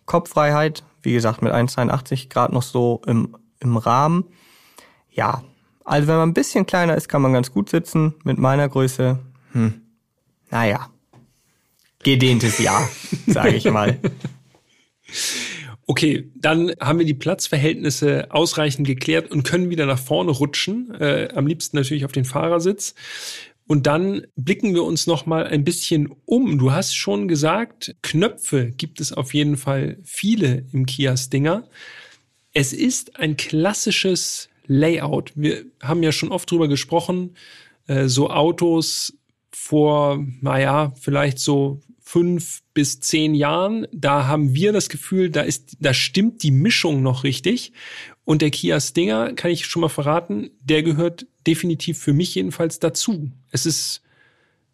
Kopffreiheit, 0.07 0.83
wie 1.03 1.13
gesagt, 1.13 1.43
mit 1.43 1.53
1,82 1.53 2.31
Grad 2.31 2.53
noch 2.53 2.63
so 2.63 3.03
im, 3.07 3.37
im 3.61 3.77
Rahmen. 3.77 4.25
Ja, 5.11 5.43
also 5.85 6.09
wenn 6.09 6.17
man 6.17 6.31
ein 6.31 6.35
bisschen 6.35 6.65
kleiner 6.65 6.97
ist, 6.97 7.09
kann 7.09 7.21
man 7.21 7.35
ganz 7.35 7.53
gut 7.53 7.69
sitzen. 7.69 8.15
Mit 8.25 8.39
meiner 8.39 8.69
Größe, 8.69 9.19
hm, 9.53 9.83
naja, 10.51 10.91
gedehntes 12.03 12.59
Ja, 12.59 12.89
sage 13.27 13.57
ich 13.57 13.65
mal. 13.65 13.99
Okay, 15.89 16.31
dann 16.35 16.73
haben 16.81 16.99
wir 16.99 17.07
die 17.07 17.15
Platzverhältnisse 17.15 18.27
ausreichend 18.31 18.87
geklärt 18.87 19.31
und 19.31 19.45
können 19.45 19.71
wieder 19.71 19.87
nach 19.87 20.01
vorne 20.01 20.33
rutschen. 20.33 20.93
Äh, 20.99 21.29
am 21.33 21.47
liebsten 21.47 21.77
natürlich 21.77 22.05
auf 22.05 22.13
den 22.13 22.25
Fahrersitz. 22.25 22.95
Und 23.69 23.87
dann 23.87 24.27
blicken 24.37 24.75
wir 24.75 24.85
uns 24.85 25.07
noch 25.07 25.27
mal 25.27 25.47
ein 25.47 25.65
bisschen 25.65 26.13
um. 26.25 26.59
Du 26.59 26.73
hast 26.73 26.95
schon 26.95 27.29
gesagt, 27.29 27.95
Knöpfe 28.03 28.71
gibt 28.71 29.01
es 29.01 29.13
auf 29.13 29.35
jeden 29.35 29.57
Fall 29.57 29.99
viele 30.05 30.65
im 30.73 30.87
Kia 30.87 31.17
Stinger. 31.17 31.69
Es 32.53 32.73
ist 32.73 33.17
ein 33.17 33.37
klassisches 33.37 34.49
Layout. 34.67 35.33
Wir 35.35 35.65
haben 35.83 36.03
ja 36.03 36.11
schon 36.11 36.31
oft 36.31 36.51
drüber 36.51 36.69
gesprochen, 36.69 37.37
äh, 37.87 38.09
so 38.09 38.31
Autos 38.31 39.15
vor, 39.51 40.25
naja, 40.41 40.93
vielleicht 41.01 41.39
so 41.39 41.81
fünf 42.01 42.63
bis 42.73 43.01
zehn 43.01 43.35
Jahren, 43.35 43.87
da 43.93 44.27
haben 44.27 44.55
wir 44.55 44.73
das 44.73 44.89
Gefühl, 44.89 45.29
da 45.29 45.43
ist, 45.43 45.77
da 45.81 45.93
stimmt 45.93 46.43
die 46.45 46.53
Mischung 46.53 47.03
noch 47.03 47.25
richtig. 47.25 47.73
Und 48.25 48.43
der 48.43 48.51
Kia 48.51 48.81
Stinger, 48.81 49.33
kann 49.33 49.51
ich 49.51 49.67
schon 49.67 49.81
mal 49.81 49.89
verraten, 49.89 50.51
der 50.61 50.83
gehört 50.83 51.27
definitiv 51.47 51.99
für 51.99 52.13
mich 52.13 52.35
jedenfalls 52.35 52.79
dazu. 52.79 53.31
Es 53.51 53.67
ist 53.67 54.03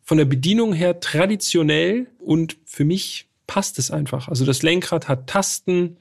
von 0.03 0.19
der 0.19 0.25
Bedienung 0.25 0.73
her 0.73 1.01
traditionell 1.01 2.07
und 2.19 2.57
für 2.65 2.85
mich 2.85 3.29
passt 3.47 3.79
es 3.79 3.91
einfach. 3.91 4.29
Also 4.29 4.45
das 4.45 4.63
Lenkrad 4.63 5.09
hat 5.09 5.27
Tasten, 5.27 5.97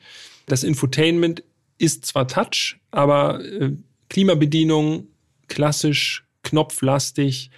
das 0.47 0.63
Infotainment 0.63 1.43
ist 1.77 2.05
zwar 2.05 2.27
Touch, 2.27 2.77
aber 2.91 3.43
äh, 3.43 3.71
Klimabedienung 4.09 5.07
klassisch, 5.47 6.25
knopflastig, 6.43 7.51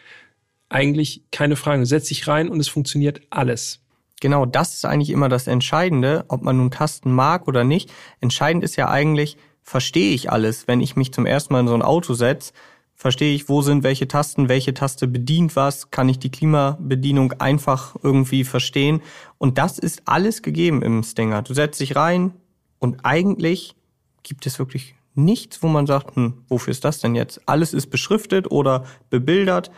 eigentlich 0.73 1.23
keine 1.31 1.55
Frage. 1.55 1.85
Setz 1.85 2.07
dich 2.07 2.27
rein 2.27 2.49
und 2.49 2.59
es 2.59 2.67
funktioniert 2.67 3.21
alles. 3.29 3.79
Genau, 4.21 4.45
das 4.45 4.73
ist 4.73 4.85
eigentlich 4.85 5.09
immer 5.09 5.29
das 5.29 5.47
Entscheidende, 5.47 6.25
ob 6.29 6.43
man 6.43 6.57
nun 6.57 6.71
Tasten 6.71 7.11
mag 7.11 7.47
oder 7.47 7.63
nicht. 7.63 7.91
Entscheidend 8.21 8.63
ist 8.63 8.75
ja 8.77 8.89
eigentlich, 8.89 9.37
verstehe 9.61 10.13
ich 10.13 10.31
alles. 10.31 10.67
Wenn 10.67 10.81
ich 10.81 10.95
mich 10.95 11.13
zum 11.13 11.25
ersten 11.25 11.53
Mal 11.53 11.61
in 11.61 11.67
so 11.67 11.73
ein 11.73 11.81
Auto 11.81 12.13
setze, 12.13 12.53
verstehe 12.95 13.35
ich, 13.35 13.49
wo 13.49 13.61
sind 13.61 13.83
welche 13.83 14.07
Tasten, 14.07 14.49
welche 14.49 14.73
Taste 14.73 15.07
bedient 15.07 15.55
was, 15.55 15.91
kann 15.91 16.07
ich 16.07 16.19
die 16.19 16.31
Klimabedienung 16.31 17.33
einfach 17.33 17.95
irgendwie 18.01 18.43
verstehen. 18.43 19.01
Und 19.37 19.57
das 19.57 19.77
ist 19.77 20.03
alles 20.05 20.41
gegeben 20.41 20.81
im 20.81 21.03
Stinger. 21.03 21.41
Du 21.41 21.53
setzt 21.53 21.81
dich 21.81 21.95
rein 21.95 22.33
und 22.79 23.03
eigentlich 23.03 23.75
gibt 24.23 24.45
es 24.45 24.57
wirklich 24.57 24.95
nichts, 25.15 25.61
wo 25.61 25.67
man 25.67 25.85
sagt, 25.85 26.15
hm, 26.15 26.45
wofür 26.47 26.71
ist 26.71 26.85
das 26.85 26.99
denn 26.99 27.15
jetzt? 27.15 27.41
Alles 27.45 27.73
ist 27.73 27.87
beschriftet 27.87 28.49
oder 28.49 28.85
bebildert. 29.09 29.69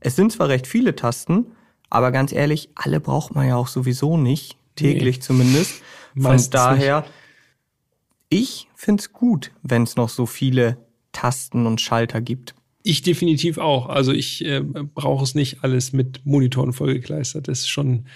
Es 0.00 0.16
sind 0.16 0.32
zwar 0.32 0.48
recht 0.48 0.66
viele 0.66 0.96
Tasten, 0.96 1.46
aber 1.90 2.12
ganz 2.12 2.32
ehrlich, 2.32 2.70
alle 2.74 3.00
braucht 3.00 3.34
man 3.34 3.46
ja 3.46 3.56
auch 3.56 3.68
sowieso 3.68 4.16
nicht, 4.16 4.56
täglich 4.76 5.16
nee. 5.16 5.22
zumindest. 5.22 5.82
Von 6.16 6.40
daher, 6.50 7.00
nicht. 7.00 7.10
ich 8.30 8.68
find's 8.74 9.12
gut, 9.12 9.52
wenn 9.62 9.82
es 9.82 9.96
noch 9.96 10.08
so 10.08 10.26
viele 10.26 10.78
Tasten 11.12 11.66
und 11.66 11.80
Schalter 11.80 12.20
gibt. 12.20 12.54
Ich 12.82 13.02
definitiv 13.02 13.58
auch. 13.58 13.88
Also 13.88 14.12
ich 14.12 14.44
äh, 14.44 14.60
brauche 14.62 15.22
es 15.22 15.34
nicht 15.34 15.62
alles 15.62 15.92
mit 15.92 16.24
Monitoren 16.24 16.72
vollgekleistert. 16.72 17.46
Das 17.48 17.60
ist 17.60 17.68
schon, 17.68 18.06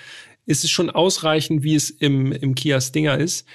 ist 0.47 0.65
es 0.65 0.71
schon 0.71 0.91
ausreichend, 0.91 1.63
wie 1.63 1.75
es 1.75 1.91
im, 1.91 2.33
im 2.33 2.55
Kia 2.55 2.81
Stinger 2.81 3.19
ist. 3.19 3.47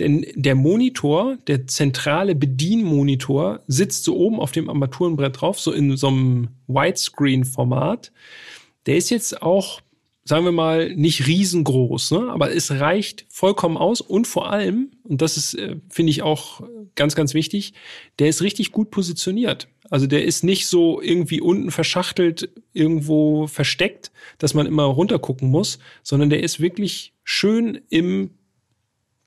Denn 0.00 0.26
der 0.34 0.54
Monitor, 0.54 1.38
der 1.46 1.66
zentrale 1.66 2.34
Bedienmonitor, 2.34 3.60
sitzt 3.66 4.04
so 4.04 4.16
oben 4.16 4.38
auf 4.40 4.52
dem 4.52 4.68
Armaturenbrett 4.68 5.40
drauf, 5.40 5.58
so 5.58 5.72
in 5.72 5.96
so 5.96 6.08
einem 6.08 6.48
Widescreen-Format. 6.68 8.12
Der 8.86 8.96
ist 8.96 9.10
jetzt 9.10 9.42
auch, 9.42 9.80
sagen 10.24 10.44
wir 10.44 10.52
mal, 10.52 10.94
nicht 10.94 11.26
riesengroß, 11.26 12.12
ne? 12.12 12.30
aber 12.30 12.54
es 12.54 12.70
reicht 12.70 13.26
vollkommen 13.28 13.76
aus 13.76 14.00
und 14.00 14.26
vor 14.26 14.50
allem, 14.50 14.92
und 15.02 15.20
das 15.20 15.36
ist, 15.36 15.54
äh, 15.54 15.76
finde 15.88 16.10
ich 16.10 16.22
auch 16.22 16.62
ganz, 16.94 17.14
ganz 17.14 17.34
wichtig, 17.34 17.74
der 18.18 18.28
ist 18.28 18.42
richtig 18.42 18.72
gut 18.72 18.90
positioniert. 18.90 19.68
Also 19.90 20.06
der 20.06 20.24
ist 20.24 20.44
nicht 20.44 20.66
so 20.66 21.00
irgendwie 21.00 21.40
unten 21.40 21.70
verschachtelt, 21.70 22.50
irgendwo 22.72 23.46
versteckt, 23.46 24.10
dass 24.36 24.54
man 24.54 24.66
immer 24.66 24.84
runtergucken 24.84 25.50
muss, 25.50 25.78
sondern 26.02 26.30
der 26.30 26.42
ist 26.42 26.60
wirklich 26.60 27.14
schön 27.24 27.80
im 27.88 28.30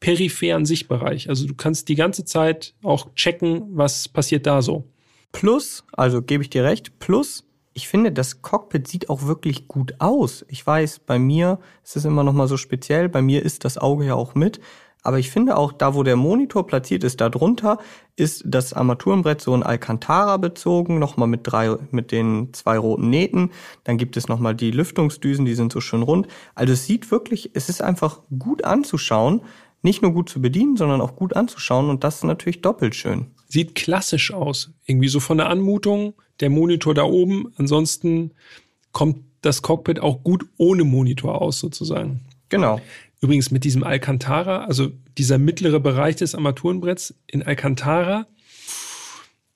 peripheren 0.02 0.66
Sichtbereich. 0.66 1.30
Also 1.30 1.48
du 1.48 1.54
kannst 1.54 1.88
die 1.88 1.96
ganze 1.96 2.26
Zeit 2.26 2.74
auch 2.84 3.16
checken, 3.16 3.64
was 3.70 4.10
passiert 4.10 4.46
da 4.46 4.62
so. 4.62 4.84
Plus, 5.32 5.86
also 5.94 6.22
gebe 6.22 6.44
ich 6.44 6.50
dir 6.50 6.66
recht, 6.66 7.00
plus 7.00 7.46
ich 7.74 7.88
finde, 7.88 8.12
das 8.12 8.42
Cockpit 8.42 8.88
sieht 8.88 9.10
auch 9.10 9.28
wirklich 9.28 9.70
gut 9.70 9.96
aus. 10.00 10.46
Ich 10.50 10.68
weiß, 10.68 11.00
bei 11.00 11.20
mir 11.20 11.60
ist 11.86 11.96
es 11.96 12.04
immer 12.04 12.24
noch 12.24 12.34
mal 12.34 12.50
so 12.50 12.58
speziell. 12.58 13.08
Bei 13.08 13.22
mir 13.22 13.44
ist 13.44 13.64
das 13.64 13.78
Auge 13.78 14.06
ja 14.06 14.16
auch 14.16 14.36
mit. 14.36 14.60
Aber 15.04 15.20
ich 15.20 15.32
finde 15.32 15.58
auch, 15.58 15.72
da 15.72 15.96
wo 15.96 16.04
der 16.04 16.16
Monitor 16.16 16.68
platziert 16.68 17.04
ist, 17.04 17.22
darunter 17.22 17.80
ist 18.18 18.44
das 18.46 18.74
Armaturenbrett 18.74 19.42
so 19.42 19.56
in 19.56 19.64
Alcantara 19.64 20.38
bezogen, 20.38 21.00
nochmal 21.00 21.28
mit 21.28 21.42
drei, 21.44 21.76
mit 21.92 22.12
den 22.12 22.54
zwei 22.54 22.78
roten 22.78 23.10
Nähten. 23.10 23.52
Dann 23.84 23.98
gibt 23.98 24.16
es 24.18 24.28
nochmal 24.28 24.54
die 24.54 24.70
Lüftungsdüsen, 24.70 25.46
die 25.46 25.56
sind 25.56 25.72
so 25.72 25.82
schön 25.82 26.04
rund. 26.04 26.28
Also 26.54 26.74
es 26.74 26.86
sieht 26.86 27.10
wirklich, 27.10 27.52
es 27.54 27.70
ist 27.70 27.82
einfach 27.82 28.20
gut 28.38 28.64
anzuschauen 28.64 29.42
nicht 29.82 30.02
nur 30.02 30.14
gut 30.14 30.30
zu 30.30 30.42
bedienen, 30.42 30.78
sondern 30.78 31.02
auch 31.02 31.16
gut 31.16 31.36
anzuschauen 31.36 31.90
und 31.90 32.04
das 32.04 32.18
ist 32.18 32.24
natürlich 32.24 32.62
doppelt 32.62 32.96
schön. 32.96 33.28
Sieht 33.48 33.76
klassisch 33.76 34.34
aus. 34.34 34.72
Irgendwie 34.86 35.08
so 35.08 35.20
von 35.20 35.38
der 35.38 35.50
Anmutung, 35.50 36.14
der 36.40 36.50
Monitor 36.50 36.94
da 36.94 37.04
oben. 37.04 37.52
Ansonsten 37.58 38.32
kommt 38.92 39.18
das 39.42 39.62
Cockpit 39.62 40.00
auch 40.00 40.24
gut 40.24 40.46
ohne 40.58 40.84
Monitor 40.84 41.42
aus, 41.42 41.60
sozusagen. 41.60 42.22
Genau. 42.50 42.80
Übrigens 43.22 43.52
mit 43.52 43.64
diesem 43.64 43.84
Alcantara, 43.84 44.66
also 44.66 44.92
dieser 45.18 45.38
mittlere 45.38 45.80
Bereich 45.80 46.16
des 46.16 46.36
Armaturenbretts 46.36 47.14
in 47.28 47.44
Alcantara, 47.44 48.28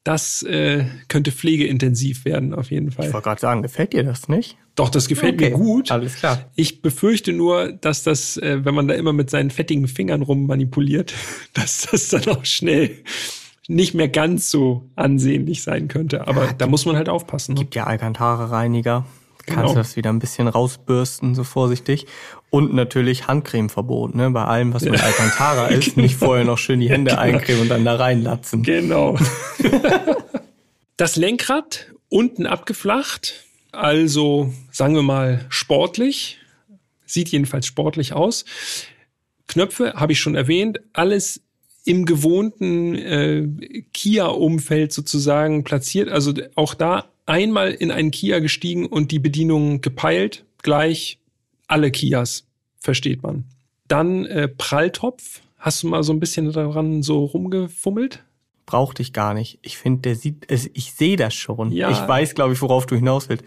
das 0.06 0.44
äh, 0.44 0.86
könnte 1.08 1.32
pflegeintensiv 1.32 2.26
werden, 2.26 2.54
auf 2.54 2.70
jeden 2.70 2.92
Fall. 2.92 3.08
Ich 3.08 3.14
wollte 3.14 3.26
gerade 3.26 3.42
sagen, 3.42 3.64
gefällt 3.64 3.92
dir 3.92 4.04
das 4.04 4.30
nicht? 4.30 4.56
Doch, 4.76 4.90
das 4.90 5.08
gefällt 5.08 5.34
okay. 5.34 5.50
mir 5.50 5.56
gut. 5.58 5.92
Alles 5.92 6.16
klar. 6.16 6.46
Ich 6.56 6.84
befürchte 6.84 7.34
nur, 7.34 7.72
dass 7.72 8.04
das, 8.04 8.38
äh, 8.38 8.64
wenn 8.64 8.76
man 8.76 8.88
da 8.88 8.94
immer 8.94 9.14
mit 9.14 9.32
seinen 9.32 9.50
fettigen 9.50 9.88
Fingern 9.88 10.22
rummanipuliert, 10.22 11.14
dass 11.54 11.88
das 11.90 12.10
dann 12.10 12.28
auch 12.28 12.46
schnell 12.46 12.92
nicht 13.68 13.96
mehr 13.96 14.08
ganz 14.08 14.52
so 14.52 14.88
ansehnlich 14.96 15.64
sein 15.64 15.88
könnte. 15.88 16.28
Aber 16.28 16.46
ja, 16.46 16.54
da 16.54 16.68
muss 16.68 16.86
man 16.86 16.98
halt 16.98 17.10
aufpassen. 17.10 17.54
Es 17.54 17.60
ne? 17.60 17.64
gibt 17.64 17.74
ja 17.74 17.86
Alcantara-Reiniger. 17.86 19.08
Kannst 19.46 19.62
genau. 19.62 19.70
du 19.70 19.76
das 19.76 19.96
wieder 19.96 20.12
ein 20.12 20.20
bisschen 20.20 20.48
rausbürsten, 20.48 21.36
so 21.36 21.44
vorsichtig. 21.44 22.08
Und 22.50 22.74
natürlich 22.74 23.28
Handcremeverbot, 23.28 24.16
ne? 24.16 24.32
Bei 24.32 24.46
allem, 24.46 24.74
was 24.74 24.84
mit 24.84 25.02
Alcantara 25.02 25.68
ist, 25.70 25.94
genau. 25.94 26.02
nicht 26.02 26.16
vorher 26.16 26.46
noch 26.46 26.58
schön 26.58 26.80
die 26.80 26.90
Hände 26.90 27.12
genau. 27.12 27.22
eincremen 27.22 27.62
und 27.64 27.70
dann 27.70 27.86
da 27.86 27.96
reinlatzen. 27.96 28.64
Genau. 28.64 29.18
das 30.98 31.16
Lenkrad 31.16 31.94
unten 32.10 32.48
abgeflacht, 32.48 33.46
also 33.72 34.54
sagen 34.72 34.96
wir 34.96 35.04
mal 35.04 35.46
sportlich, 35.50 36.40
sieht 37.06 37.30
jedenfalls 37.30 37.68
sportlich 37.68 38.14
aus. 38.14 38.46
Knöpfe 39.48 39.94
habe 39.94 40.14
ich 40.14 40.20
schon 40.20 40.36
erwähnt, 40.36 40.80
alles 40.94 41.42
im 41.84 42.06
gewohnten 42.06 42.96
äh, 42.96 43.84
Kia-Umfeld 43.94 44.92
sozusagen 44.92 45.64
platziert. 45.64 46.10
Also 46.10 46.34
auch 46.56 46.74
da 46.74 47.06
einmal 47.26 47.72
in 47.72 47.92
einen 47.92 48.12
Kia 48.12 48.40
gestiegen 48.40 48.86
und 48.86 49.12
die 49.12 49.20
Bedienung 49.20 49.82
gepeilt, 49.82 50.46
gleich 50.62 51.20
alle 51.68 51.92
Kias, 51.92 52.46
versteht 52.78 53.24
man. 53.24 53.46
Dann 53.88 54.26
äh, 54.26 54.48
Pralltopf. 54.48 55.42
Hast 55.58 55.84
du 55.84 55.88
mal 55.88 56.04
so 56.04 56.14
ein 56.14 56.20
bisschen 56.20 56.52
daran 56.52 57.02
so 57.02 57.26
rumgefummelt? 57.26 58.24
Brauchte 58.66 59.02
ich 59.02 59.14
gar 59.14 59.34
nicht. 59.34 59.60
Ich 59.62 59.78
finde, 59.78 60.02
der 60.02 60.16
sieht, 60.16 60.46
ich 60.50 60.94
sehe 60.94 61.18
das 61.18 61.34
schon. 61.34 61.72
Ja. 61.72 61.90
Ich 61.92 62.08
weiß, 62.08 62.36
glaube 62.36 62.54
ich, 62.54 62.62
worauf 62.62 62.86
du 62.86 62.96
hinaus 62.96 63.30
willst. 63.30 63.46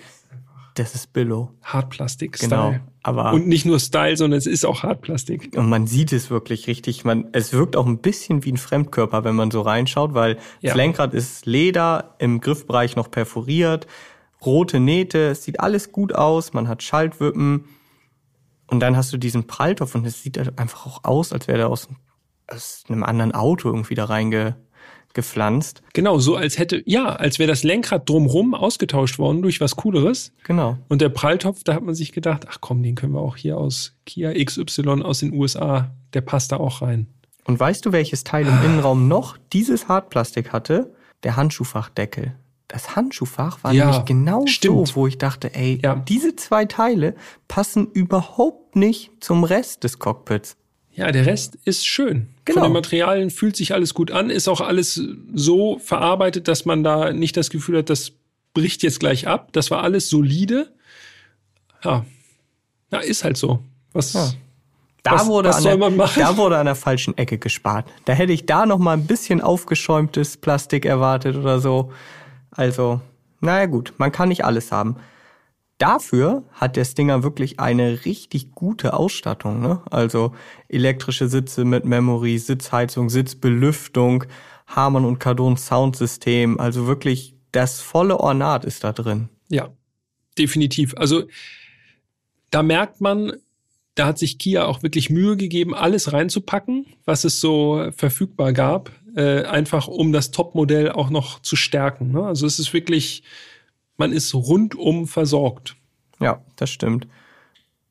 Das 0.79 0.95
ist 0.95 1.13
Billo. 1.13 1.51
Hartplastik. 1.63 2.39
Genau. 2.39 2.77
Aber 3.03 3.33
und 3.33 3.49
nicht 3.49 3.67
nur 3.67 3.81
Style, 3.81 4.17
sondern 4.17 4.39
es 4.39 4.47
ist 4.47 4.65
auch 4.65 4.85
Hartplastik. 4.85 5.57
Und 5.57 5.69
man 5.69 5.89
sieht 5.89 6.13
es 6.13 6.31
wirklich 6.31 6.69
richtig. 6.69 7.05
Man, 7.05 7.27
es 7.33 7.53
wirkt 7.53 7.77
auch 7.77 7.87
ein 7.87 7.99
bisschen 7.99 8.45
wie 8.45 8.53
ein 8.53 8.59
Fremdkörper, 8.59 9.25
wenn 9.25 9.35
man 9.35 9.51
so 9.51 9.61
reinschaut, 9.61 10.15
weil 10.15 10.37
ja. 10.61 10.71
das 10.71 10.77
Lenkrad 10.77 11.15
ist 11.15 11.47
Leder, 11.47 12.15
im 12.21 12.41
Griffbereich 12.41 12.95
noch 12.95 13.11
perforiert, 13.11 13.89
rote 14.47 14.79
Nähte, 14.79 15.31
es 15.31 15.43
sieht 15.43 15.59
alles 15.59 15.91
gut 15.91 16.15
aus, 16.15 16.53
man 16.53 16.69
hat 16.69 16.85
Schaltwippen. 16.85 17.65
Und 18.69 18.81
dann 18.81 18.97
hast 18.97 19.13
du 19.13 19.17
diesen 19.17 19.49
Pralltopf 19.49 19.97
und 19.97 20.07
es 20.07 20.23
sieht 20.23 20.39
einfach 20.61 20.87
auch 20.87 21.03
aus, 21.03 21.33
als 21.33 21.49
wäre 21.49 21.59
der 21.59 21.71
aus, 21.71 21.89
aus 22.47 22.85
einem 22.89 23.03
anderen 23.03 23.33
Auto 23.33 23.69
irgendwie 23.69 23.97
da 23.97 24.05
reinge 24.05 24.57
gepflanzt. 25.19 25.83
Genau, 25.95 26.21
so 26.21 26.37
als 26.37 26.59
hätte, 26.59 26.81
ja, 26.87 27.07
als 27.07 27.41
wäre 27.41 27.49
das 27.49 27.65
Lenkrad 27.65 28.09
drumrum 28.09 28.55
ausgetauscht 28.55 29.19
worden 29.19 29.43
durch 29.43 29.61
was 29.61 29.75
Cooleres. 29.75 30.33
Genau. 30.45 30.79
Und 30.89 31.03
der 31.03 31.09
Pralltopf, 31.09 31.65
da 31.65 31.75
hat 31.75 31.83
man 31.83 31.97
sich 31.97 32.13
gedacht, 32.13 32.47
ach 32.49 32.59
komm, 32.61 32.85
den 32.85 32.95
können 32.95 33.15
wir 33.15 33.21
auch 33.21 33.35
hier 33.35 33.59
aus 33.59 33.97
Kia 34.07 34.33
XY 34.33 35.03
aus 35.03 35.19
den 35.19 35.33
USA, 35.33 35.91
der 36.15 36.21
passt 36.21 36.53
da 36.53 36.59
auch 36.59 36.83
rein. 36.83 37.09
Und 37.45 37.59
weißt 37.59 37.85
du, 37.85 37.91
welches 37.91 38.23
Teil 38.23 38.47
im 38.47 38.63
Innenraum 38.63 39.09
noch 39.09 39.39
dieses 39.53 39.89
Hartplastik 39.89 40.53
hatte? 40.53 40.95
Der 41.25 41.35
Handschuhfachdeckel. 41.35 42.37
Das 42.69 42.95
Handschuhfach 42.95 43.65
war 43.65 43.73
ja, 43.73 43.87
nämlich 43.87 44.05
genau 44.05 44.47
stimmt. 44.47 44.87
so, 44.87 44.95
wo 44.95 45.07
ich 45.09 45.19
dachte, 45.19 45.53
ey, 45.53 45.81
ja. 45.83 45.97
diese 45.97 46.37
zwei 46.37 46.65
Teile 46.65 47.17
passen 47.49 47.89
überhaupt 47.91 48.77
nicht 48.77 49.11
zum 49.19 49.43
Rest 49.43 49.83
des 49.83 49.99
Cockpits. 49.99 50.57
Ja, 50.99 51.13
der 51.13 51.27
Rest 51.27 51.57
ist 51.65 51.87
schön. 51.87 52.27
Genau. 52.45 52.59
Von 52.63 52.71
den 52.71 52.73
Materialien 52.73 53.31
fühlt 53.31 53.55
sich 53.55 53.73
alles 53.73 53.95
gut 53.95 54.11
an, 54.11 54.31
ist 54.31 54.49
auch 54.49 54.61
alles 54.61 55.01
so 55.33 55.79
verarbeitet, 55.79 56.49
dass 56.49 56.65
man 56.65 56.83
da 56.83 57.13
nicht 57.13 57.37
das 57.37 57.51
Gefühl 57.51 57.79
hat, 57.79 57.89
das 57.89 58.11
bricht 58.53 58.83
jetzt 58.83 58.99
gleich 58.99 59.29
ab. 59.29 59.51
Das 59.53 59.71
war 59.71 59.85
alles 59.85 60.09
solide. 60.11 60.73
Ja, 61.85 62.05
ja 62.91 62.99
ist 62.99 63.23
halt 63.23 63.37
so. 63.37 63.61
Was, 63.93 64.13
Ja. 64.13 64.33
Da, 65.05 65.13
Was- 65.13 65.27
wurde 65.29 65.51
was 65.51 65.57
an 65.59 65.63
soll 65.63 65.71
der, 65.79 65.79
man 65.79 65.97
machen? 65.97 66.21
da 66.21 66.37
wurde 66.37 66.59
an 66.59 66.67
der 66.67 66.75
falschen 66.75 67.17
Ecke 67.17 67.39
gespart. 67.39 67.87
Da 68.05 68.13
hätte 68.13 68.33
ich 68.33 68.45
da 68.47 68.67
noch 68.67 68.79
mal 68.79 68.95
ein 68.95 69.07
bisschen 69.07 69.41
aufgeschäumtes 69.41 70.37
Plastik 70.39 70.85
erwartet 70.85 71.37
oder 71.37 71.61
so. 71.61 71.93
Also, 72.51 73.01
naja 73.41 73.67
gut, 73.67 73.95
man 73.99 74.11
kann 74.11 74.31
nicht 74.31 74.45
alles 74.45 74.73
haben. 74.73 74.97
Dafür 75.79 76.43
hat 76.53 76.75
der 76.75 76.85
Stinger 76.85 77.23
wirklich 77.23 77.61
eine 77.61 78.05
richtig 78.05 78.51
gute 78.53 78.95
Ausstattung. 78.95 79.63
Ne? 79.63 79.81
Also 79.91 80.35
elektrische 80.69 81.29
Sitze 81.29 81.65
mit 81.65 81.85
Memory, 81.85 82.39
Sitzheizung, 82.39 83.09
Sitzbelüftung, 83.09 84.25
Harman 84.67 85.05
und 85.05 85.21
Kardon 85.21 85.57
Soundsystem. 85.57 86.59
Also 86.59 86.89
wirklich 86.89 87.37
das 87.53 87.81
volle 87.81 88.19
Ornat 88.19 88.65
ist 88.65 88.83
da 88.83 88.93
drin. 88.93 89.29
Ja, 89.49 89.71
definitiv. 90.37 90.95
Also 90.97 91.25
da 92.51 92.65
merkt 92.65 93.01
man, 93.01 93.35
da 93.95 94.07
hat 94.07 94.19
sich 94.19 94.39
Kia 94.39 94.65
auch 94.65 94.83
wirklich 94.83 95.11
Mühe 95.11 95.37
gegeben, 95.37 95.75
alles 95.75 96.13
reinzupacken, 96.13 96.87
was 97.05 97.25
es 97.25 97.41
so 97.41 97.91
verfügbar 97.97 98.53
gab, 98.53 98.91
äh, 99.17 99.43
einfach 99.45 99.87
um 99.87 100.13
das 100.13 100.31
Topmodell 100.33 100.91
auch 100.91 101.11
noch 101.11 101.41
zu 101.41 101.57
stärken. 101.57 102.13
Ne? 102.13 102.25
Also 102.25 102.47
es 102.47 102.59
ist 102.59 102.73
wirklich, 102.73 103.23
man 103.99 104.13
ist 104.13 104.35
rundum 104.35 105.07
versorgt. 105.07 105.77
Ja, 106.21 106.43
das 106.57 106.71
stimmt. 106.71 107.07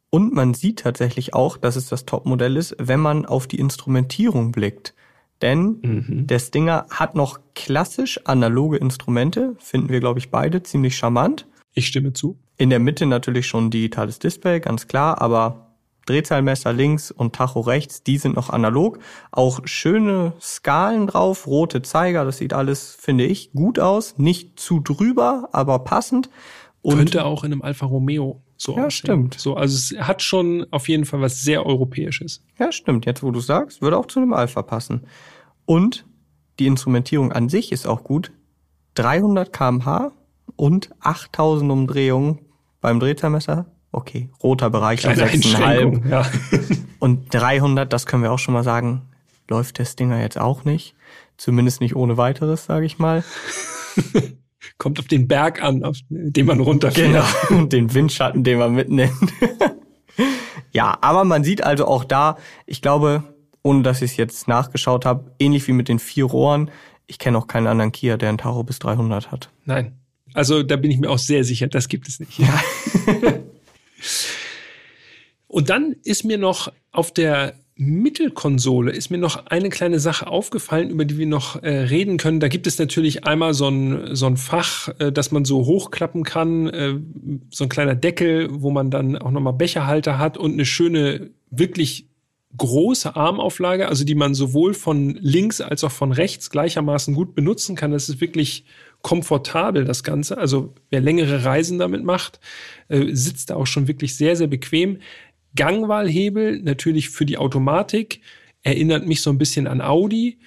Und 0.10 0.34
man 0.34 0.54
sieht 0.54 0.80
tatsächlich 0.80 1.34
auch, 1.34 1.58
dass 1.58 1.76
es 1.76 1.88
das 1.88 2.06
Topmodell 2.06 2.58
ist, 2.58 2.76
wenn 2.80 3.00
man 3.00 3.26
auf 3.26 3.46
die 3.46 3.60
Instrumentierung 3.60 4.52
blickt. 4.52 4.94
Denn 5.42 6.26
der 6.28 6.40
Stinger 6.40 6.88
hat 6.90 7.14
noch 7.14 7.40
klassisch 7.54 8.20
analoge 8.26 8.78
Instrumente, 8.78 9.56
finden 9.60 9.90
wir, 9.90 10.00
glaube 10.00 10.20
ich, 10.20 10.32
beide 10.32 10.64
ziemlich 10.64 10.96
charmant. 10.98 11.46
Ich 11.74 11.86
stimme 11.86 12.14
zu. 12.14 12.40
In 12.58 12.72
der 12.72 12.80
Mitte 12.80 13.06
natürlich 13.06 13.46
schon 13.46 13.70
digitales 13.70 14.18
Display, 14.18 14.60
ganz 14.60 14.88
klar, 14.88 15.22
aber 15.22 15.67
Drehzahlmesser 16.08 16.74
links 16.74 17.12
und 17.12 17.36
Tacho 17.36 17.60
rechts, 17.62 18.02
die 18.02 18.18
sind 18.18 18.36
noch 18.36 18.50
analog. 18.50 19.00
Auch 19.32 19.62
schöne 19.66 20.34
Skalen 20.42 21.08
drauf, 21.08 21.46
rote 21.48 21.82
Zeiger, 21.84 22.26
das 22.26 22.38
sieht 22.38 22.54
alles, 22.54 22.96
finde 23.00 23.26
ich, 23.26 23.52
gut 23.52 23.78
aus. 23.80 24.18
Nicht 24.18 24.60
zu 24.60 24.80
drüber, 24.80 25.50
aber 25.52 25.80
passend. 25.80 26.30
Und 26.82 26.96
Könnte 26.98 27.26
auch 27.26 27.44
in 27.44 27.52
einem 27.52 27.62
Alfa 27.62 27.86
Romeo 27.86 28.42
so 28.56 28.72
Ja, 28.72 28.86
aussehen. 28.86 28.92
stimmt. 28.92 29.40
So, 29.40 29.56
also 29.56 29.76
es 29.76 30.08
hat 30.08 30.22
schon 30.22 30.66
auf 30.72 30.88
jeden 30.90 31.06
Fall 31.06 31.22
was 31.22 31.42
sehr 31.42 31.66
Europäisches. 31.66 32.44
Ja, 32.58 32.72
stimmt. 32.72 33.06
Jetzt, 33.06 33.22
wo 33.22 33.32
du 33.32 33.40
sagst, 33.40 33.82
würde 33.82 33.98
auch 33.98 34.06
zu 34.08 34.20
einem 34.20 34.34
Alpha 34.34 34.62
passen. 34.64 35.06
Und 35.66 36.06
die 36.60 36.68
Instrumentierung 36.68 37.32
an 37.34 37.50
sich 37.50 37.72
ist 37.72 37.86
auch 37.88 38.04
gut. 38.04 38.32
300 38.96 39.54
kmh 39.54 40.12
und 40.56 40.90
8000 41.02 41.72
Umdrehungen 41.72 42.40
beim 42.82 43.00
Drehzahlmesser. 43.00 43.66
Okay, 43.92 44.30
roter 44.44 44.70
Bereich 44.70 45.02
Kleine 45.02 45.24
6,5. 45.24 45.34
Einschränkung. 45.34 46.10
Ja. 46.10 46.26
Und 47.00 47.34
300, 47.34 47.92
das 47.92 48.06
können 48.06 48.24
wir 48.24 48.32
auch 48.32 48.40
schon 48.40 48.54
mal 48.54 48.64
sagen, 48.64 49.04
läuft 49.50 49.80
der 49.80 49.86
Stinger 49.86 50.22
jetzt 50.22 50.40
auch 50.40 50.66
nicht. 50.66 50.96
Zumindest 51.38 51.82
nicht 51.82 51.96
ohne 51.96 52.18
weiteres, 52.18 52.66
sage 52.66 52.86
ich 52.86 53.00
mal. 53.00 53.24
Kommt 54.78 55.00
auf 55.00 55.06
den 55.06 55.28
Berg 55.28 55.64
an, 55.64 55.84
auf 55.84 55.98
den 56.10 56.46
man 56.46 56.60
runterfährt. 56.60 57.08
Genau, 57.08 57.26
und 57.62 57.74
den 57.74 57.94
Windschatten, 57.94 58.44
den 58.44 58.60
man 58.60 58.74
mitnimmt. 58.74 59.34
ja, 60.72 60.98
aber 61.02 61.24
man 61.24 61.44
sieht 61.44 61.64
also 61.64 61.88
auch 61.88 62.04
da, 62.04 62.38
ich 62.66 62.82
glaube, 62.82 63.24
ohne 63.64 63.84
dass 63.84 64.02
ich 64.02 64.12
es 64.12 64.18
jetzt 64.18 64.48
nachgeschaut 64.48 65.06
habe, 65.06 65.32
ähnlich 65.40 65.68
wie 65.68 65.74
mit 65.74 65.90
den 65.90 66.00
vier 66.00 66.26
Rohren, 66.26 66.72
ich 67.06 67.20
kenne 67.20 67.38
auch 67.38 67.48
keinen 67.48 67.68
anderen 67.68 67.92
Kia, 67.92 68.18
der 68.18 68.30
einen 68.30 68.38
Tacho 68.38 68.64
bis 68.64 68.80
300 68.80 69.32
hat. 69.32 69.50
Nein. 69.66 69.94
Also 70.34 70.62
da 70.62 70.76
bin 70.76 70.92
ich 70.92 71.00
mir 71.00 71.10
auch 71.10 71.18
sehr 71.18 71.44
sicher, 71.44 71.68
das 71.68 71.88
gibt 71.88 72.08
es 72.08 72.20
nicht. 72.20 72.42
Und 75.48 75.70
dann 75.70 75.96
ist 76.04 76.24
mir 76.24 76.38
noch 76.38 76.72
auf 76.92 77.14
der 77.14 77.56
Mittelkonsole 77.80 78.92
ist 78.92 79.12
mir 79.12 79.20
noch 79.20 79.46
eine 79.46 79.70
kleine 79.70 80.00
Sache 80.00 80.26
aufgefallen, 80.26 80.90
über 80.90 81.06
die 81.06 81.20
wir 81.20 81.28
noch 81.28 81.62
äh, 81.62 81.70
reden 81.70 82.18
können. 82.18 82.40
Da 82.40 82.48
gibt 82.48 82.66
es 82.66 82.80
natürlich 82.80 83.26
einmal 83.26 83.54
so 83.54 83.68
ein, 83.68 84.16
so 84.16 84.26
ein 84.26 84.36
Fach, 84.36 84.90
äh, 84.98 85.12
das 85.12 85.32
man 85.32 85.46
so 85.46 85.66
hochklappen 85.66 86.24
kann, 86.24 86.68
äh, 86.68 86.96
so 87.52 87.66
ein 87.66 87.70
kleiner 87.70 87.94
Deckel, 87.94 88.48
wo 88.52 88.72
man 88.72 88.90
dann 88.90 89.16
auch 89.16 89.30
nochmal 89.30 89.54
Becherhalter 89.54 90.18
hat 90.18 90.38
und 90.38 90.54
eine 90.54 90.66
schöne, 90.66 91.30
wirklich 91.52 92.08
große 92.58 93.16
Armauflage, 93.16 93.88
also 93.88 94.04
die 94.04 94.16
man 94.16 94.34
sowohl 94.34 94.74
von 94.74 95.16
links 95.22 95.62
als 95.62 95.84
auch 95.84 95.92
von 95.92 96.12
rechts 96.12 96.50
gleichermaßen 96.50 97.14
gut 97.14 97.36
benutzen 97.36 97.76
kann. 97.76 97.92
Das 97.92 98.10
ist 98.10 98.20
wirklich 98.20 98.66
komfortabel, 99.08 99.86
das 99.86 100.04
Ganze. 100.04 100.38
Also 100.38 100.74
wer 100.90 101.00
längere 101.00 101.46
Reisen 101.46 101.80
damit 101.80 102.04
macht, 102.04 102.42
äh, 102.90 103.16
sitzt 103.16 103.50
da 103.50 103.56
auch 103.56 103.66
schon 103.66 103.88
wirklich 103.88 104.18
sehr, 104.18 104.36
sehr 104.36 104.48
bequem. 104.48 105.00
Gangwahlhebel 105.56 106.62
natürlich 106.62 107.10
für 107.10 107.26
die 107.26 107.38
Automatik, 107.38 108.20
erinnert 108.64 109.08
mich 109.08 109.22
so 109.22 109.30
ein 109.30 109.38
bisschen 109.38 109.66
an 109.66 109.80
Audi. 109.80 110.40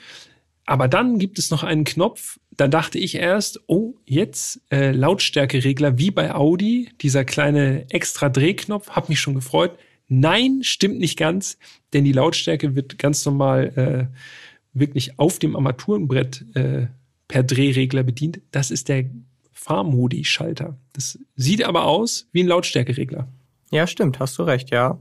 Aber 0.66 0.88
dann 0.88 1.18
gibt 1.18 1.38
es 1.38 1.51
noch 1.51 1.64
einen 1.64 1.85
Knopf, 1.85 2.38
da 2.51 2.68
dachte 2.68 2.99
ich 2.99 3.14
erst, 3.14 3.61
oh, 3.66 3.94
jetzt 4.05 4.61
äh, 4.70 4.92
Lautstärkeregler 4.92 5.96
wie 5.96 6.11
bei 6.11 6.35
Audi, 6.35 6.90
dieser 7.01 7.25
kleine 7.25 7.87
extra 7.88 8.29
Drehknopf, 8.29 8.90
hab 8.90 9.09
mich 9.09 9.20
schon 9.20 9.37
gefreut. 9.37 9.79
Nein, 10.07 10.59
stimmt 10.64 10.99
nicht 10.99 11.18
ganz, 11.18 11.57
denn 11.94 12.05
die 12.05 12.12
Lautstärke 12.12 12.77
wird 12.77 12.99
ganz 12.99 13.25
normal 13.25 14.11
äh, 14.12 14.79
wirklich 14.79 15.18
auf 15.18 15.38
dem 15.38 15.57
Armaturenbrett 15.57 16.44
äh, 16.55 16.88
per 17.31 17.45
Drehregler 17.45 18.03
bedient. 18.03 18.40
Das 18.51 18.71
ist 18.73 18.88
der 18.88 19.05
Fahrmodi-Schalter. 19.53 20.77
Das 20.93 21.19
sieht 21.37 21.62
aber 21.64 21.85
aus 21.85 22.27
wie 22.33 22.43
ein 22.43 22.49
Lautstärkeregler. 22.49 23.29
Ja, 23.71 23.87
stimmt, 23.87 24.19
hast 24.19 24.37
du 24.38 24.43
recht, 24.43 24.71
ja. 24.71 24.99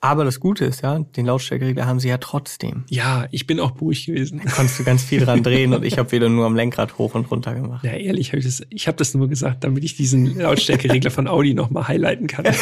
Aber 0.00 0.24
das 0.24 0.40
Gute 0.40 0.64
ist 0.66 0.82
ja, 0.82 0.98
den 0.98 1.26
Lautstärkeregler 1.26 1.86
haben 1.86 2.00
sie 2.00 2.08
ja 2.08 2.18
trotzdem. 2.18 2.84
Ja, 2.90 3.26
ich 3.30 3.46
bin 3.46 3.60
auch 3.60 3.70
beruhigt 3.70 4.04
gewesen. 4.06 4.40
Da 4.44 4.50
konntest 4.50 4.78
du 4.80 4.84
ganz 4.84 5.02
viel 5.04 5.20
dran 5.24 5.42
drehen 5.44 5.72
und 5.72 5.84
ich 5.84 5.96
habe 5.96 6.10
wieder 6.12 6.28
nur 6.28 6.44
am 6.44 6.56
Lenkrad 6.56 6.98
hoch 6.98 7.14
und 7.14 7.30
runter 7.30 7.54
gemacht. 7.54 7.84
Ja, 7.84 7.92
ehrlich, 7.92 8.32
hab 8.32 8.38
ich, 8.40 8.44
das, 8.44 8.62
ich 8.68 8.86
habe 8.88 8.98
das 8.98 9.14
nur 9.14 9.28
gesagt, 9.28 9.62
damit 9.64 9.84
ich 9.84 9.96
diesen 9.96 10.36
Lautstärkeregler 10.38 11.10
von 11.10 11.28
Audi 11.28 11.54
nochmal 11.54 11.86
highlighten 11.88 12.26
kann. 12.26 12.44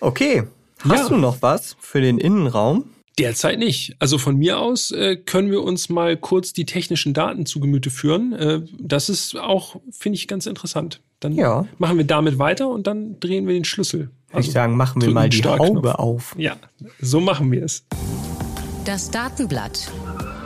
Okay, 0.00 0.44
hast 0.88 1.02
Ja. 1.02 1.08
du 1.08 1.16
noch 1.16 1.42
was 1.42 1.76
für 1.80 2.00
den 2.00 2.18
Innenraum? 2.18 2.84
Derzeit 3.18 3.58
nicht. 3.58 3.96
Also 3.98 4.16
von 4.18 4.36
mir 4.36 4.58
aus 4.58 4.90
äh, 4.90 5.16
können 5.16 5.50
wir 5.50 5.62
uns 5.62 5.88
mal 5.88 6.16
kurz 6.16 6.52
die 6.52 6.64
technischen 6.66 7.14
Daten 7.14 7.46
zu 7.46 7.60
Gemüte 7.60 7.90
führen. 7.90 8.32
Äh, 8.32 8.62
das 8.78 9.08
ist 9.08 9.36
auch, 9.36 9.76
finde 9.90 10.16
ich, 10.16 10.28
ganz 10.28 10.46
interessant. 10.46 11.00
Dann 11.20 11.32
Ja. 11.32 11.66
machen 11.78 11.98
wir 11.98 12.04
damit 12.04 12.38
weiter 12.38 12.68
und 12.68 12.86
dann 12.86 13.18
drehen 13.20 13.46
wir 13.46 13.54
den 13.54 13.64
Schlüssel. 13.64 14.10
Würde 14.30 14.40
ich 14.46 14.52
sagen, 14.52 14.76
machen 14.76 15.02
wir 15.02 15.10
mal 15.10 15.28
die. 15.28 15.42
Haube 15.42 15.98
auf. 15.98 16.34
Ja, 16.38 16.56
so 17.00 17.18
machen 17.20 17.50
wir 17.50 17.64
es. 17.64 17.84
Das 18.84 19.10
Datenblatt. 19.10 19.90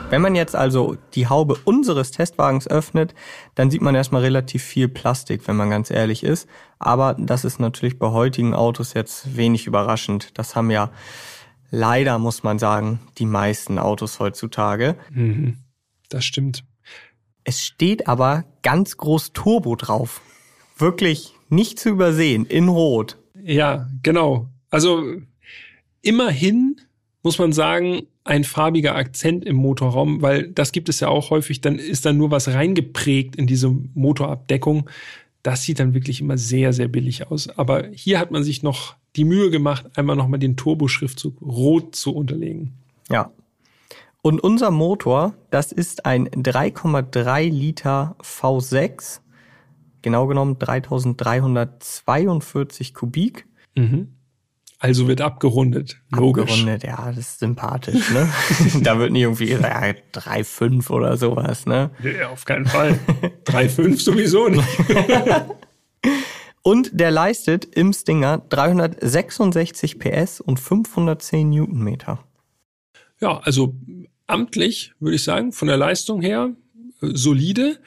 Wenn 0.09 0.21
man 0.21 0.35
jetzt 0.35 0.55
also 0.55 0.95
die 1.15 1.27
Haube 1.27 1.57
unseres 1.65 2.11
Testwagens 2.11 2.67
öffnet, 2.67 3.15
dann 3.55 3.71
sieht 3.71 3.81
man 3.81 3.95
erstmal 3.95 4.21
relativ 4.21 4.63
viel 4.63 4.87
Plastik, 4.87 5.47
wenn 5.47 5.55
man 5.55 5.69
ganz 5.69 5.89
ehrlich 5.89 6.23
ist. 6.23 6.47
Aber 6.77 7.15
das 7.17 7.45
ist 7.45 7.59
natürlich 7.59 7.97
bei 7.97 8.11
heutigen 8.11 8.53
Autos 8.53 8.93
jetzt 8.93 9.35
wenig 9.35 9.65
überraschend. 9.65 10.29
Das 10.37 10.55
haben 10.55 10.69
ja 10.69 10.91
leider, 11.73 12.19
muss 12.19 12.43
man 12.43 12.59
sagen, 12.59 12.99
die 13.17 13.25
meisten 13.25 13.79
Autos 13.79 14.19
heutzutage. 14.19 14.95
Mhm. 15.11 15.57
Das 16.07 16.23
stimmt. 16.23 16.63
Es 17.43 17.65
steht 17.65 18.07
aber 18.07 18.45
ganz 18.61 18.95
groß 18.95 19.33
Turbo 19.33 19.75
drauf. 19.75 20.21
Wirklich 20.77 21.33
nicht 21.49 21.79
zu 21.79 21.89
übersehen, 21.89 22.45
in 22.45 22.67
Rot. 22.69 23.17
Ja, 23.43 23.89
genau. 24.03 24.49
Also 24.69 25.03
immerhin 26.01 26.79
muss 27.23 27.39
man 27.39 27.53
sagen, 27.53 28.03
ein 28.23 28.43
farbiger 28.43 28.95
Akzent 28.95 29.43
im 29.43 29.55
Motorraum, 29.55 30.21
weil 30.21 30.49
das 30.49 30.71
gibt 30.71 30.89
es 30.89 30.99
ja 30.99 31.07
auch 31.07 31.31
häufig, 31.31 31.59
dann 31.61 31.79
ist 31.79 32.05
da 32.05 32.13
nur 32.13 32.31
was 32.31 32.49
reingeprägt 32.49 33.35
in 33.35 33.47
diese 33.47 33.69
Motorabdeckung. 33.95 34.89
Das 35.43 35.63
sieht 35.63 35.79
dann 35.79 35.93
wirklich 35.93 36.19
immer 36.21 36.37
sehr, 36.37 36.73
sehr 36.73 36.87
billig 36.87 37.29
aus. 37.29 37.49
Aber 37.49 37.87
hier 37.91 38.19
hat 38.19 38.31
man 38.31 38.43
sich 38.43 38.63
noch 38.63 38.95
die 39.15 39.25
Mühe 39.25 39.51
gemacht, 39.51 39.85
einmal 39.95 40.15
nochmal 40.15 40.39
den 40.39 40.57
Turbo-Schriftzug 40.57 41.39
rot 41.41 41.95
zu 41.95 42.15
unterlegen. 42.15 42.73
Ja. 43.09 43.31
Und 44.21 44.41
unser 44.41 44.71
Motor, 44.71 45.35
das 45.51 45.73
ist 45.73 46.05
ein 46.05 46.29
3,3 46.29 47.49
Liter 47.49 48.15
V6. 48.21 49.19
Genau 50.01 50.27
genommen 50.27 50.57
3342 50.57 52.93
Kubik. 52.93 53.45
Mhm. 53.75 54.13
Also 54.83 55.07
wird 55.07 55.21
abgerundet. 55.21 56.01
Logisch. 56.09 56.43
Abgerundet, 56.43 56.83
ja, 56.83 57.05
das 57.07 57.17
ist 57.17 57.39
sympathisch, 57.39 58.09
ne? 58.11 58.29
da 58.83 58.99
wird 58.99 59.13
nicht 59.13 59.21
irgendwie 59.21 59.45
gesagt, 59.45 60.03
ja, 60.13 60.21
3,5 60.21 60.89
oder 60.89 61.15
sowas, 61.15 61.65
ne? 61.65 61.91
Ja, 62.03 62.27
auf 62.27 62.43
keinen 62.43 62.65
Fall. 62.65 62.99
3,5 63.45 64.01
sowieso 64.01 64.49
nicht. 64.49 64.67
Und 66.63 66.89
der 66.99 67.11
leistet 67.11 67.63
im 67.63 67.93
Stinger 67.93 68.39
366 68.49 69.99
PS 69.99 70.41
und 70.41 70.59
510 70.59 71.49
Newtonmeter. 71.49 72.19
Ja, 73.21 73.39
also 73.39 73.75
amtlich 74.27 74.93
würde 74.99 75.15
ich 75.15 75.23
sagen, 75.23 75.53
von 75.53 75.69
der 75.69 75.77
Leistung 75.77 76.21
her 76.21 76.51
äh, 77.01 77.07
solide 77.13 77.79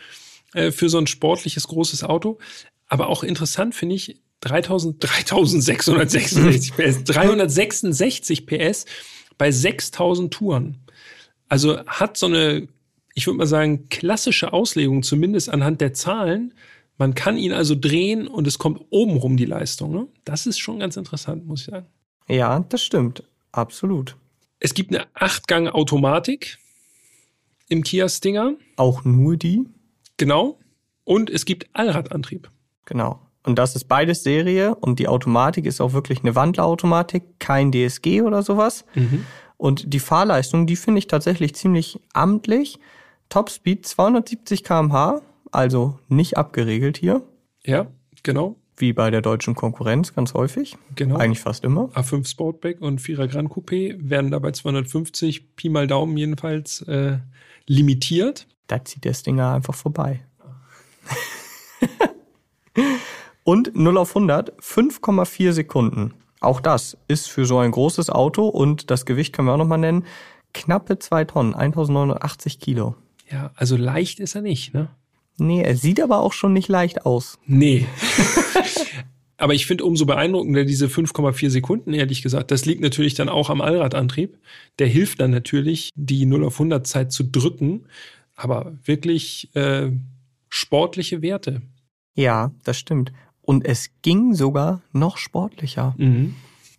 äh, 0.55 0.71
für 0.71 0.89
so 0.89 0.97
ein 0.97 1.07
sportliches 1.07 1.69
großes 1.69 2.05
Auto. 2.05 2.39
Aber 2.87 3.09
auch 3.09 3.23
interessant 3.23 3.75
finde 3.75 3.97
ich 3.97 4.23
3000, 4.41 5.03
3666 5.03 6.77
PS, 6.77 7.05
366 7.05 8.47
PS 8.47 8.85
bei 9.39 9.51
6000 9.51 10.33
Touren. 10.33 10.79
Also 11.49 11.85
hat 11.87 12.17
so 12.17 12.27
eine, 12.27 12.69
ich 13.15 13.27
würde 13.27 13.39
mal 13.39 13.47
sagen, 13.47 13.89
klassische 13.89 14.53
Auslegung, 14.53 15.03
zumindest 15.03 15.49
anhand 15.49 15.81
der 15.81 15.95
Zahlen. 15.95 16.55
Man 16.99 17.15
kann 17.15 17.37
ihn 17.37 17.53
also 17.53 17.75
drehen 17.75 18.27
und 18.27 18.47
es 18.47 18.59
kommt 18.59 18.81
obenrum 18.91 19.37
die 19.37 19.45
Leistung. 19.45 19.93
Ne? 19.93 20.07
Das 20.25 20.47
ist 20.47 20.59
schon 20.59 20.79
ganz 20.79 20.97
interessant, 20.97 21.47
muss 21.47 21.61
ich 21.61 21.67
sagen. 21.67 21.87
Ja, 22.29 22.61
das 22.61 22.83
stimmt. 22.83 23.23
Absolut. 23.53 24.17
Es 24.59 24.75
gibt 24.75 24.95
eine 24.95 25.07
Achtgang-Automatik 25.15 26.59
im 27.69 27.83
Kia 27.83 28.09
Stinger. 28.09 28.55
Auch 28.77 29.05
nur 29.05 29.37
die? 29.37 29.65
Genau. 30.17 30.59
Und 31.05 31.31
es 31.31 31.45
gibt 31.45 31.69
Allradantrieb. 31.73 32.51
Genau. 32.87 33.26
Und 33.47 33.61
das 33.61 33.77
ist 33.77 33.85
beides 33.85 34.25
Serie 34.25 34.75
und 34.75 34.99
die 34.99 35.07
Automatik 35.07 35.67
ist 35.67 35.81
auch 35.81 35.93
wirklich 35.93 36.23
eine 36.23 36.35
Wandlerautomatik, 36.35 37.39
kein 37.39 37.71
DSG 37.71 38.23
oder 38.23 38.43
sowas. 38.43 38.85
Mhm. 38.95 39.25
Und 39.57 39.95
die 39.95 40.01
Fahrleistung, 40.01 40.67
die 40.67 40.75
finde 40.75 40.99
ich 40.99 41.07
tatsächlich 41.07 41.55
ziemlich 41.55 42.01
amtlich. 42.13 42.81
Topspeed 43.29 43.87
270 43.87 44.65
km/h, 44.65 45.23
also 45.53 45.99
nicht 46.09 46.37
abgeregelt 46.37 46.99
hier. 46.99 47.23
Ja, 47.65 47.87
genau. 48.25 48.57
Wie 48.77 48.93
bei 48.93 49.11
der 49.11 49.23
deutschen 49.23 49.55
Konkurrenz 49.55 50.13
ganz 50.13 50.35
häufig. 50.35 50.77
Genau. 50.97 51.17
Eigentlich 51.17 51.41
fast 51.41 51.65
immer. 51.65 51.89
A5 51.95 52.29
Sportback 52.29 52.83
und 52.83 53.01
4er 53.01 53.29
Grand 53.29 53.51
Coupé 53.51 53.97
werden 53.99 54.33
dabei 54.33 54.51
250 54.51 55.55
Pi 55.55 55.69
mal 55.69 55.87
Daumen 55.87 56.17
jedenfalls 56.17 56.83
äh, 56.83 57.19
limitiert. 57.67 58.49
Da 58.67 58.85
zieht 58.85 59.05
der 59.05 59.15
Stinger 59.15 59.55
einfach 59.55 59.75
vorbei. 59.75 60.21
Und 63.47 63.77
0 63.77 63.97
auf 63.97 64.11
100 64.11 64.61
5,4 64.61 65.53
Sekunden. 65.53 66.15
Auch 66.41 66.61
das 66.61 66.99
ist 67.09 67.29
für 67.29 67.47
so 67.47 67.59
ein 67.59 67.71
großes 67.71 68.11
Auto 68.11 68.49
und 68.49 68.91
das 68.91 69.07
Gewicht 69.07 69.33
können 69.33 69.49
wir 69.49 69.55
auch 69.55 69.59
nochmal 69.59 69.79
nennen, 69.79 70.05
knappe 70.53 70.99
2 70.99 71.25
Tonnen, 71.25 71.55
1980 71.55 72.59
Kilo. 72.59 72.97
Ja, 73.31 73.53
also 73.55 73.77
leicht 73.77 74.21
ist 74.21 74.35
er 74.35 74.43
nicht, 74.43 74.75
ne? 74.75 74.89
Nee, 75.39 75.63
er 75.63 75.77
sieht 75.77 76.01
aber 76.01 76.21
auch 76.21 76.33
schon 76.33 76.53
nicht 76.53 76.69
leicht 76.69 77.07
aus. 77.07 77.39
Nee. 77.47 77.87
aber 79.37 79.55
ich 79.55 79.67
finde 79.67 79.85
umso 79.85 80.07
beeindruckender 80.07 80.65
diese 80.65 80.87
5,4 80.87 81.51
Sekunden, 81.51 81.93
ehrlich 81.93 82.23
gesagt. 82.23 82.51
Das 82.51 82.65
liegt 82.65 82.81
natürlich 82.81 83.15
dann 83.15 83.29
auch 83.29 83.51
am 83.51 83.61
Allradantrieb. 83.61 84.39
Der 84.79 84.89
hilft 84.89 85.21
dann 85.21 85.31
natürlich, 85.31 85.91
die 85.95 86.27
0 86.27 86.45
auf 86.45 86.55
100 86.55 86.87
Zeit 86.87 87.13
zu 87.13 87.23
drücken. 87.23 87.85
Aber 88.35 88.73
wirklich 88.85 89.55
äh, 89.55 89.93
sportliche 90.49 91.23
Werte. 91.23 91.63
Ja, 92.17 92.51
das 92.65 92.79
stimmt. 92.79 93.13
Und 93.47 93.65
es 93.65 93.91
ging 94.03 94.35
sogar 94.35 94.83
noch 94.93 95.17
sportlicher. 95.17 95.95
Mhm. 95.97 96.35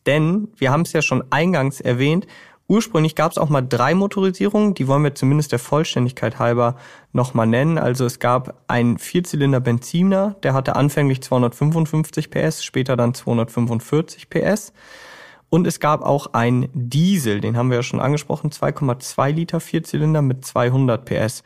Denn 0.06 0.50
wir 0.58 0.72
haben 0.72 0.82
es 0.82 0.94
ja 0.94 1.02
schon 1.02 1.24
eingangs 1.32 1.82
erwähnt, 1.82 2.28
Ursprünglich 2.70 3.16
gab 3.16 3.32
es 3.32 3.38
auch 3.38 3.48
mal 3.48 3.62
drei 3.62 3.96
Motorisierungen, 3.96 4.74
die 4.74 4.90
wollen 4.90 5.04
wir 5.04 5.16
zumindest 5.16 5.54
der 5.54 5.60
Vollständigkeit 5.60 6.38
halber 6.38 6.76
nochmal 7.14 7.48
nennen. 7.48 7.78
Also 7.78 8.06
es 8.06 8.20
gab 8.20 8.62
einen 8.68 8.98
Vierzylinder 8.98 9.62
Benziner, 9.62 10.36
der 10.44 10.54
hatte 10.54 10.76
anfänglich 10.76 11.22
255 11.22 12.30
PS, 12.30 12.66
später 12.66 12.98
dann 12.98 13.14
245 13.14 14.30
PS. 14.30 14.74
Und 15.50 15.66
es 15.66 15.80
gab 15.80 16.02
auch 16.02 16.34
einen 16.34 16.68
Diesel, 16.74 17.40
den 17.40 17.56
haben 17.56 17.70
wir 17.70 17.78
ja 17.78 17.84
schon 17.84 18.02
angesprochen, 18.02 18.52
2,2 18.52 19.32
Liter 19.32 19.62
Vierzylinder 19.62 20.22
mit 20.22 20.44
200 20.44 21.06
PS. 21.06 21.44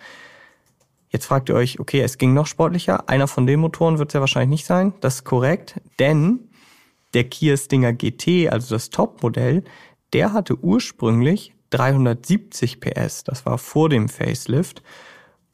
Jetzt 1.12 1.26
fragt 1.26 1.50
ihr 1.50 1.56
euch, 1.56 1.80
okay, 1.80 2.02
es 2.02 2.18
ging 2.18 2.34
noch 2.34 2.48
sportlicher. 2.48 3.10
Einer 3.10 3.28
von 3.28 3.46
den 3.46 3.60
Motoren 3.60 4.00
wird 4.00 4.10
es 4.10 4.14
ja 4.14 4.22
wahrscheinlich 4.22 4.50
nicht 4.62 4.66
sein. 4.66 4.94
Das 5.02 5.16
ist 5.16 5.24
korrekt, 5.26 5.82
denn 6.00 6.50
der 7.14 7.26
Kia 7.26 7.58
Stinger 7.58 7.92
GT, 7.92 8.50
also 8.50 8.76
das 8.76 8.90
Topmodell, 8.90 9.66
der 10.14 10.32
hatte 10.32 10.58
ursprünglich 10.58 11.54
370 11.72 12.80
PS, 12.80 13.26
das 13.26 13.46
war 13.46 13.58
vor 13.58 13.90
dem 13.90 14.08
Facelift. 14.08 14.82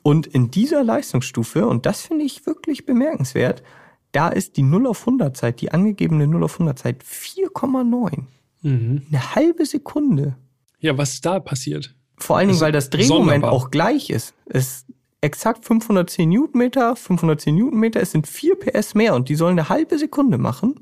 Und 0.04 0.28
in 0.28 0.52
dieser 0.52 0.84
Leistungsstufe, 0.84 1.66
und 1.68 1.88
das 1.88 2.02
finde 2.02 2.26
ich 2.26 2.46
wirklich 2.46 2.86
bemerkenswert, 2.86 3.64
da 4.12 4.30
ist 4.30 4.58
die 4.58 4.64
0 4.64 4.88
auf 4.88 5.02
100 5.02 5.36
Zeit, 5.36 5.60
die 5.62 5.72
angegebene 5.72 6.28
0 6.28 6.44
auf 6.44 6.54
100 6.54 6.78
Zeit 6.78 7.04
4,9. 7.04 8.24
Mhm. 8.62 9.02
Eine 9.10 9.36
halbe 9.36 9.66
Sekunde. 9.66 10.38
Ja, 10.80 10.98
was 10.98 11.16
ist 11.16 11.26
da 11.26 11.40
passiert? 11.40 11.96
Vor 12.18 12.38
allen 12.38 12.48
Dingen, 12.50 12.62
weil 12.62 12.72
das 12.72 12.90
Drehmoment 12.90 13.44
sonderbar. 13.44 13.52
auch 13.52 13.70
gleich 13.70 14.10
ist. 14.10 14.34
Es 14.46 14.68
ist 14.68 14.86
exakt 15.22 15.66
510 15.66 16.30
Newtonmeter, 16.30 16.96
510 16.96 17.56
Newtonmeter, 17.56 18.02
es 18.02 18.12
sind 18.12 18.28
4 18.28 18.56
PS 18.60 18.96
mehr 18.96 19.16
und 19.16 19.30
die 19.30 19.36
sollen 19.36 19.58
eine 19.58 19.70
halbe 19.70 19.98
Sekunde 19.98 20.38
machen. 20.38 20.76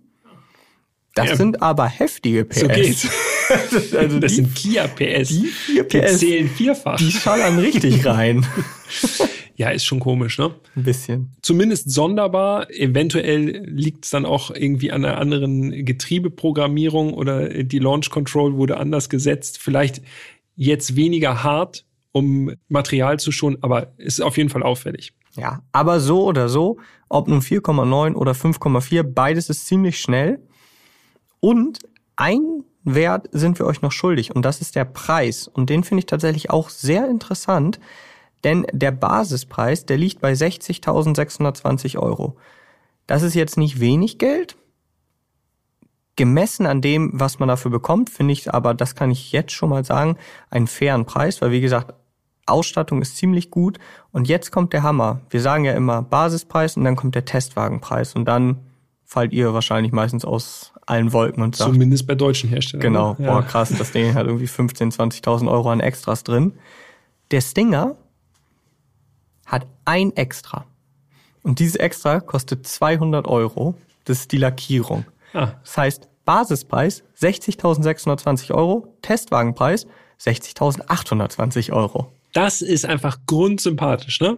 Das 1.16 1.30
ja. 1.30 1.36
sind 1.38 1.62
aber 1.62 1.88
heftige 1.88 2.44
PS. 2.44 2.60
So 2.60 2.68
geht's. 2.68 3.08
also 3.98 4.20
das 4.20 4.32
die, 4.32 4.36
sind 4.36 4.54
Kia 4.54 4.88
PS. 4.88 5.30
Die 5.30 5.46
4 5.46 5.84
PS. 5.86 5.92
Die 5.92 6.28
zählen 6.28 6.50
vierfach. 6.50 6.98
Die 6.98 7.10
schallern 7.10 7.58
richtig 7.58 8.06
rein. 8.06 8.46
ja, 9.56 9.70
ist 9.70 9.86
schon 9.86 10.02
komisch, 10.02 10.38
ne? 10.40 10.54
Ein 10.76 10.84
bisschen. 10.84 11.32
Zumindest 11.42 11.90
sonderbar. 11.90 12.70
Eventuell 12.70 13.64
liegt 13.66 14.04
es 14.04 14.12
dann 14.12 14.26
auch 14.26 14.52
irgendwie 14.52 14.92
an 14.92 15.06
einer 15.06 15.18
anderen 15.18 15.86
Getriebeprogrammierung 15.86 17.14
oder 17.14 17.64
die 17.64 17.80
Launch 17.80 18.10
Control 18.10 18.56
wurde 18.58 18.76
anders 18.76 19.10
gesetzt. 19.10 19.58
Vielleicht 19.58 20.02
jetzt 20.58 20.98
weniger 20.98 21.44
hart, 21.44 21.85
um 22.16 22.50
Material 22.70 23.20
zu 23.20 23.34
schonen, 23.34 23.58
aber 23.60 23.92
ist 23.98 24.22
auf 24.22 24.38
jeden 24.38 24.50
Fall 24.50 24.64
auffällig. 24.64 25.14
Ja, 25.36 25.64
aber 25.74 26.00
so 26.00 26.24
oder 26.24 26.48
so, 26.48 26.78
ob 27.10 27.28
nun 27.28 27.42
4,9 27.42 28.14
oder 28.14 28.32
5,4, 28.32 29.04
beides 29.04 29.50
ist 29.50 29.68
ziemlich 29.68 30.00
schnell. 30.00 30.40
Und 31.42 31.80
ein 32.16 32.64
Wert 32.86 33.28
sind 33.34 33.60
wir 33.60 33.66
euch 33.66 33.82
noch 33.82 33.92
schuldig 33.92 34.34
und 34.34 34.46
das 34.46 34.62
ist 34.62 34.78
der 34.78 34.86
Preis. 34.86 35.50
Und 35.50 35.70
den 35.70 35.84
finde 35.84 36.00
ich 36.00 36.06
tatsächlich 36.06 36.52
auch 36.52 36.70
sehr 36.70 37.10
interessant, 37.10 37.82
denn 38.46 38.66
der 38.72 38.92
Basispreis, 38.92 39.86
der 39.86 39.98
liegt 39.98 40.22
bei 40.22 40.32
60.620 40.32 41.98
Euro. 42.00 42.38
Das 43.08 43.24
ist 43.24 43.34
jetzt 43.34 43.58
nicht 43.58 43.82
wenig 43.82 44.20
Geld. 44.20 44.56
Gemessen 46.16 46.66
an 46.66 46.80
dem, 46.80 47.12
was 47.14 47.40
man 47.40 47.50
dafür 47.50 47.72
bekommt, 47.72 48.10
finde 48.10 48.32
ich 48.32 48.54
aber, 48.54 48.74
das 48.74 48.96
kann 48.96 49.12
ich 49.12 49.34
jetzt 49.34 49.52
schon 49.52 49.68
mal 49.68 49.84
sagen, 49.84 50.16
einen 50.50 50.68
fairen 50.68 51.04
Preis, 51.04 51.42
weil 51.42 51.52
wie 51.52 51.60
gesagt, 51.60 51.94
Ausstattung 52.46 53.02
ist 53.02 53.18
ziemlich 53.18 53.52
gut. 53.52 53.80
Und 54.12 54.28
jetzt 54.28 54.52
kommt 54.52 54.74
der 54.74 54.84
Hammer. 54.84 55.22
Wir 55.30 55.42
sagen 55.42 55.66
ja 55.66 55.74
immer 55.74 56.02
Basispreis 56.02 56.78
und 56.78 56.84
dann 56.84 56.96
kommt 56.96 57.16
der 57.16 57.26
Testwagenpreis 57.26 58.16
und 58.16 58.26
dann 58.26 58.58
fallt 59.06 59.34
ihr 59.34 59.54
wahrscheinlich 59.54 59.92
meistens 59.92 60.26
aus 60.26 60.74
allen 60.86 61.14
Wolken 61.14 61.44
und 61.44 61.56
sagt. 61.56 61.72
Zumindest 61.72 62.08
bei 62.08 62.16
deutschen 62.16 62.50
Herstellern. 62.50 62.82
Genau, 62.82 63.16
ja. 63.20 63.32
boah, 63.32 63.44
krass, 63.44 63.74
das 63.78 63.92
Ding 63.92 64.14
hat 64.14 64.28
irgendwie 64.28 64.46
15.000, 64.46 64.96
20.000 65.24 65.50
Euro 65.50 65.72
an 65.72 65.80
Extras 65.80 66.24
drin. 66.24 66.54
Der 67.32 67.42
Stinger 67.42 67.96
hat 69.46 69.66
ein 69.86 70.16
Extra. 70.16 70.66
Und 71.44 71.60
dieses 71.60 71.76
Extra 71.76 72.20
kostet 72.20 72.68
200 72.68 73.28
Euro. 73.28 73.76
Das 74.06 74.20
ist 74.22 74.32
die 74.32 74.38
Lackierung. 74.38 75.06
Ah. 75.34 75.54
Das 75.62 75.78
heißt, 75.78 76.10
Basispreis 76.26 77.04
60.620 77.20 78.54
Euro, 78.54 78.96
Testwagenpreis 79.02 79.86
60.820 80.20 81.72
Euro. 81.72 82.12
Das 82.36 82.62
ist 82.62 82.86
einfach 82.86 83.20
grundsympathisch, 83.26 84.20
ne? 84.20 84.38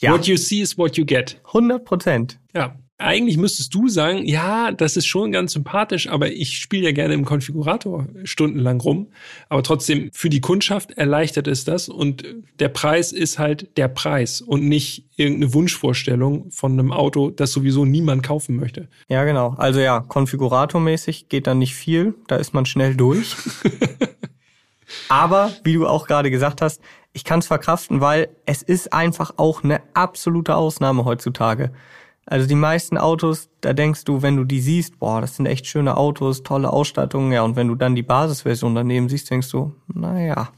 Ja. 0.00 0.12
What 0.12 0.26
you 0.26 0.36
see 0.36 0.60
is 0.60 0.76
what 0.78 0.96
you 0.96 1.04
get. 1.04 1.40
100 1.44 1.84
Prozent. 1.84 2.38
Ja 2.54 2.76
eigentlich 2.98 3.36
müsstest 3.36 3.74
du 3.74 3.88
sagen, 3.88 4.24
ja, 4.24 4.70
das 4.70 4.96
ist 4.96 5.06
schon 5.06 5.32
ganz 5.32 5.52
sympathisch, 5.52 6.08
aber 6.08 6.30
ich 6.30 6.58
spiele 6.58 6.84
ja 6.84 6.92
gerne 6.92 7.14
im 7.14 7.24
Konfigurator 7.24 8.06
stundenlang 8.22 8.80
rum. 8.80 9.08
Aber 9.48 9.62
trotzdem, 9.62 10.10
für 10.12 10.30
die 10.30 10.40
Kundschaft 10.40 10.92
erleichtert 10.92 11.48
es 11.48 11.64
das 11.64 11.88
und 11.88 12.24
der 12.60 12.68
Preis 12.68 13.12
ist 13.12 13.38
halt 13.38 13.76
der 13.76 13.88
Preis 13.88 14.40
und 14.40 14.64
nicht 14.68 15.06
irgendeine 15.16 15.54
Wunschvorstellung 15.54 16.50
von 16.50 16.72
einem 16.72 16.92
Auto, 16.92 17.30
das 17.30 17.52
sowieso 17.52 17.84
niemand 17.84 18.22
kaufen 18.22 18.56
möchte. 18.56 18.88
Ja, 19.08 19.24
genau. 19.24 19.54
Also 19.58 19.80
ja, 19.80 20.00
konfiguratormäßig 20.00 21.28
geht 21.28 21.46
dann 21.48 21.58
nicht 21.58 21.74
viel, 21.74 22.14
da 22.28 22.36
ist 22.36 22.54
man 22.54 22.64
schnell 22.64 22.94
durch. 22.94 23.34
aber, 25.08 25.52
wie 25.64 25.74
du 25.74 25.88
auch 25.88 26.06
gerade 26.06 26.30
gesagt 26.30 26.62
hast, 26.62 26.80
ich 27.14 27.24
kann 27.24 27.38
es 27.38 27.46
verkraften, 27.46 28.00
weil 28.00 28.28
es 28.44 28.60
ist 28.62 28.92
einfach 28.92 29.34
auch 29.38 29.64
eine 29.64 29.80
absolute 29.94 30.56
Ausnahme 30.56 31.04
heutzutage. 31.06 31.72
Also 32.26 32.46
die 32.46 32.54
meisten 32.54 32.98
Autos, 32.98 33.48
da 33.60 33.72
denkst 33.72 34.04
du, 34.04 34.20
wenn 34.20 34.36
du 34.36 34.44
die 34.44 34.60
siehst, 34.60 34.98
boah, 34.98 35.20
das 35.20 35.36
sind 35.36 35.46
echt 35.46 35.66
schöne 35.66 35.96
Autos, 35.96 36.42
tolle 36.42 36.72
Ausstattung, 36.72 37.32
ja, 37.32 37.42
und 37.42 37.54
wenn 37.54 37.68
du 37.68 37.74
dann 37.74 37.94
die 37.94 38.02
Basisversion 38.02 38.74
daneben 38.74 39.08
siehst, 39.08 39.30
denkst 39.30 39.50
du, 39.50 39.74
naja, 39.86 40.50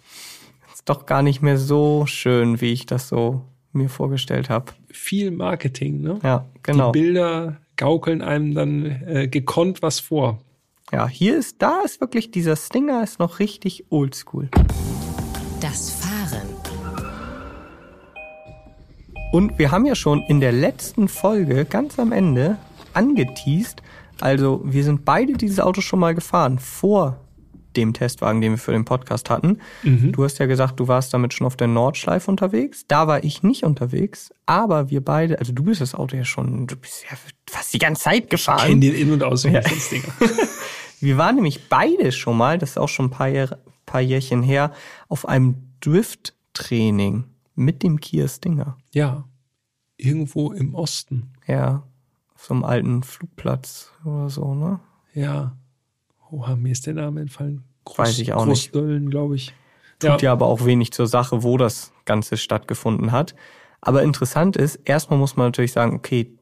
ist 0.73 0.89
doch 0.89 1.07
gar 1.07 1.23
nicht 1.23 1.43
mehr 1.43 1.59
so 1.59 2.07
schön, 2.07 2.61
wie 2.61 2.73
ich 2.73 2.87
das 2.87 3.09
so 3.09 3.43
mir 3.73 3.91
vorgestellt 3.91 4.49
habe. 4.49 4.73
Viel 4.91 5.33
Marketing, 5.33 6.01
ne? 6.01 6.19
Ja, 6.23 6.47
genau. 6.63 6.93
Die 6.93 7.01
Bilder, 7.01 7.57
gaukeln 7.77 8.23
einem 8.23 8.55
dann 8.55 8.87
äh, 9.07 9.29
gekonnt 9.29 9.83
was 9.83 10.01
vor. 10.01 10.39
Ja, 10.93 11.07
hier 11.09 11.37
ist, 11.37 11.61
da 11.61 11.81
ist 11.85 12.01
wirklich 12.01 12.31
dieser 12.31 12.57
Stinger 12.57 13.03
ist 13.03 13.19
noch 13.19 13.39
richtig 13.41 13.85
oldschool. 13.91 14.49
Das 15.61 15.91
Fahren. 15.91 16.16
Und 19.37 19.59
wir 19.59 19.70
haben 19.70 19.84
ja 19.84 19.95
schon 19.95 20.22
in 20.22 20.41
der 20.41 20.53
letzten 20.53 21.09
Folge 21.09 21.66
ganz 21.66 21.99
am 21.99 22.11
Ende 22.11 22.57
angeteased, 22.95 23.82
also 24.18 24.62
wir 24.64 24.82
sind 24.82 25.05
beide 25.05 25.34
dieses 25.34 25.61
Auto 25.61 25.82
schon 25.82 25.99
mal 25.99 26.14
gefahren 26.14 26.59
vor 26.59 27.20
dem 27.76 27.93
Testwagen, 27.93 28.41
den 28.41 28.53
wir 28.53 28.59
für 28.59 28.72
den 28.72 28.87
Podcast 28.87 29.28
hatten. 29.28 29.59
Mhm. 29.82 30.12
Du 30.12 30.24
hast 30.24 30.39
ja 30.39 30.47
gesagt, 30.47 30.80
du 30.80 30.89
warst 30.89 31.12
damit 31.12 31.34
schon 31.34 31.47
auf 31.47 31.55
der 31.55 31.66
Nordschleife 31.66 32.30
unterwegs. 32.30 32.87
Da 32.89 33.09
war 33.09 33.24
ich 33.24 33.43
nicht 33.43 33.64
unterwegs, 33.64 34.30
aber 34.47 34.89
wir 34.89 35.05
beide, 35.05 35.39
also 35.39 35.53
du 35.53 35.64
bist 35.64 35.82
das 35.82 35.95
Auto 35.95 36.16
ja 36.16 36.24
schon, 36.24 36.66
du 36.66 36.74
bist 36.74 37.05
ja 37.05 37.18
fast 37.47 37.74
die 37.74 37.78
ganze 37.78 38.05
Zeit 38.05 38.30
gefahren. 38.30 38.66
Kenn 38.66 38.80
den 38.80 38.95
in- 38.95 39.12
und 39.12 39.22
auswendig, 39.22 39.93
Ja. 39.93 40.26
Wir 41.01 41.18
waren 41.18 41.34
nämlich 41.34 41.68
beide 41.68 42.11
schon 42.11 42.39
mal, 42.39 42.57
das 42.57 42.70
ist 42.70 42.78
auch 42.78 42.89
schon 42.89 43.09
ein 43.09 43.11
paar, 43.11 43.28
Jahr, 43.28 43.59
paar 43.84 44.01
Jährchen 44.01 44.43
her, 44.43 44.72
auf 45.09 45.28
einem 45.28 45.57
Drift-Training 45.80 47.24
mit 47.57 47.83
dem 47.83 47.99
Kia 48.01 48.29
Stinger. 48.29 48.79
Ja, 48.93 49.25
irgendwo 49.97 50.53
im 50.53 50.75
Osten. 50.75 51.33
Ja, 51.47 51.83
auf 52.35 52.45
so 52.45 52.55
einem 52.55 52.65
alten 52.65 53.03
Flugplatz 53.03 53.93
oder 54.05 54.29
so, 54.29 54.55
ne? 54.55 54.81
Ja. 55.15 55.57
Oha, 56.31 56.57
mir 56.57 56.73
ist 56.73 56.87
der 56.87 56.95
Name 56.95 57.21
entfallen. 57.21 57.65
Groß, 57.85 57.99
Weiß 57.99 58.19
ich 58.19 58.33
auch 58.33 58.47
nicht. 58.47 58.73
Großdöllen, 58.73 59.11
glaube 59.11 59.37
ich. 59.37 59.55
Tut 59.99 60.23
ja. 60.23 60.33
aber 60.33 60.47
auch 60.47 60.65
wenig 60.65 60.93
zur 60.93 61.07
Sache, 61.07 61.43
wo 61.43 61.57
das 61.57 61.93
Ganze 62.05 62.37
stattgefunden 62.37 63.13
hat. 63.13 63.35
Aber 63.81 64.03
interessant 64.03 64.57
ist, 64.57 64.77
erstmal 64.85 65.19
muss 65.19 65.37
man 65.37 65.47
natürlich 65.47 65.73
sagen, 65.73 65.95
okay, 65.95 66.37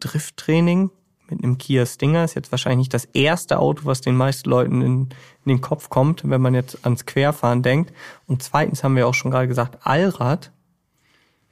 Drifttraining 0.00 0.90
mit 1.30 1.42
einem 1.42 1.58
Kia 1.58 1.84
Stinger 1.86 2.24
ist 2.24 2.34
jetzt 2.34 2.50
wahrscheinlich 2.50 2.78
nicht 2.78 2.94
das 2.94 3.04
erste 3.06 3.58
Auto, 3.58 3.84
was 3.84 4.00
den 4.00 4.16
meisten 4.16 4.48
Leuten 4.48 4.80
in, 4.82 5.02
in 5.02 5.08
den 5.46 5.60
Kopf 5.60 5.88
kommt, 5.88 6.22
wenn 6.28 6.40
man 6.40 6.54
jetzt 6.54 6.84
ans 6.84 7.06
Querfahren 7.06 7.62
denkt. 7.62 7.92
Und 8.26 8.42
zweitens 8.42 8.82
haben 8.84 8.96
wir 8.96 9.06
auch 9.06 9.14
schon 9.14 9.30
gerade 9.30 9.48
gesagt, 9.48 9.86
Allrad 9.86 10.52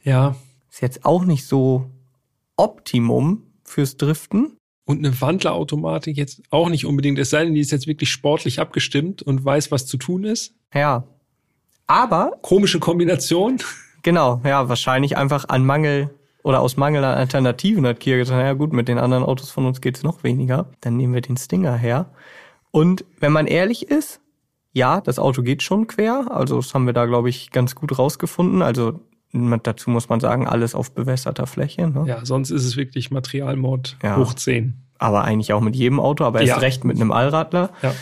Ja. 0.02 0.36
ist 0.70 0.80
jetzt 0.80 1.04
auch 1.04 1.24
nicht 1.24 1.46
so 1.46 1.90
Optimum 2.56 3.42
fürs 3.64 3.96
Driften. 3.96 4.56
Und 4.84 5.04
eine 5.04 5.20
Wandlerautomatik 5.20 6.16
jetzt 6.16 6.42
auch 6.50 6.68
nicht 6.68 6.86
unbedingt, 6.86 7.18
es 7.18 7.30
sei 7.30 7.44
denn, 7.44 7.54
die 7.54 7.60
ist 7.60 7.72
jetzt 7.72 7.88
wirklich 7.88 8.10
sportlich 8.10 8.60
abgestimmt 8.60 9.20
und 9.20 9.44
weiß, 9.44 9.72
was 9.72 9.86
zu 9.86 9.96
tun 9.96 10.22
ist. 10.24 10.54
Ja. 10.72 11.04
Aber 11.88 12.32
Komische 12.42 12.78
Kombination. 12.78 13.58
Genau, 14.02 14.40
ja, 14.44 14.68
wahrscheinlich 14.68 15.16
einfach 15.16 15.48
an 15.48 15.66
Mangel 15.66 16.10
oder 16.46 16.60
aus 16.60 16.76
Mangel 16.76 17.02
an 17.02 17.18
Alternativen 17.18 17.84
hat 17.88 17.98
Kia 17.98 18.16
gesagt, 18.18 18.40
ja 18.40 18.52
gut, 18.52 18.72
mit 18.72 18.86
den 18.86 18.98
anderen 18.98 19.24
Autos 19.24 19.50
von 19.50 19.66
uns 19.66 19.80
geht's 19.80 20.04
noch 20.04 20.22
weniger. 20.22 20.66
Dann 20.80 20.96
nehmen 20.96 21.12
wir 21.12 21.20
den 21.20 21.36
Stinger 21.36 21.74
her. 21.74 22.06
Und 22.70 23.04
wenn 23.18 23.32
man 23.32 23.48
ehrlich 23.48 23.88
ist, 23.90 24.20
ja, 24.72 25.00
das 25.00 25.18
Auto 25.18 25.42
geht 25.42 25.64
schon 25.64 25.88
quer. 25.88 26.28
Also 26.30 26.54
das 26.56 26.72
haben 26.72 26.86
wir 26.86 26.92
da, 26.92 27.06
glaube 27.06 27.30
ich, 27.30 27.50
ganz 27.50 27.74
gut 27.74 27.98
rausgefunden. 27.98 28.62
Also 28.62 29.00
dazu 29.32 29.90
muss 29.90 30.08
man 30.08 30.20
sagen, 30.20 30.46
alles 30.46 30.76
auf 30.76 30.92
bewässerter 30.92 31.48
Fläche. 31.48 31.88
Ne? 31.88 32.04
Ja, 32.06 32.24
sonst 32.24 32.50
ist 32.52 32.64
es 32.64 32.76
wirklich 32.76 33.10
Materialmord 33.10 33.96
Ja. 34.04 34.16
hoch 34.16 34.32
10. 34.34 34.74
Aber 34.98 35.24
eigentlich 35.24 35.52
auch 35.52 35.60
mit 35.60 35.74
jedem 35.74 35.98
Auto, 35.98 36.22
aber 36.24 36.42
erst 36.42 36.48
Ja. 36.50 36.58
recht 36.58 36.84
mit 36.84 36.94
einem 36.94 37.10
Allradler. 37.10 37.70
Ja. 37.82 37.92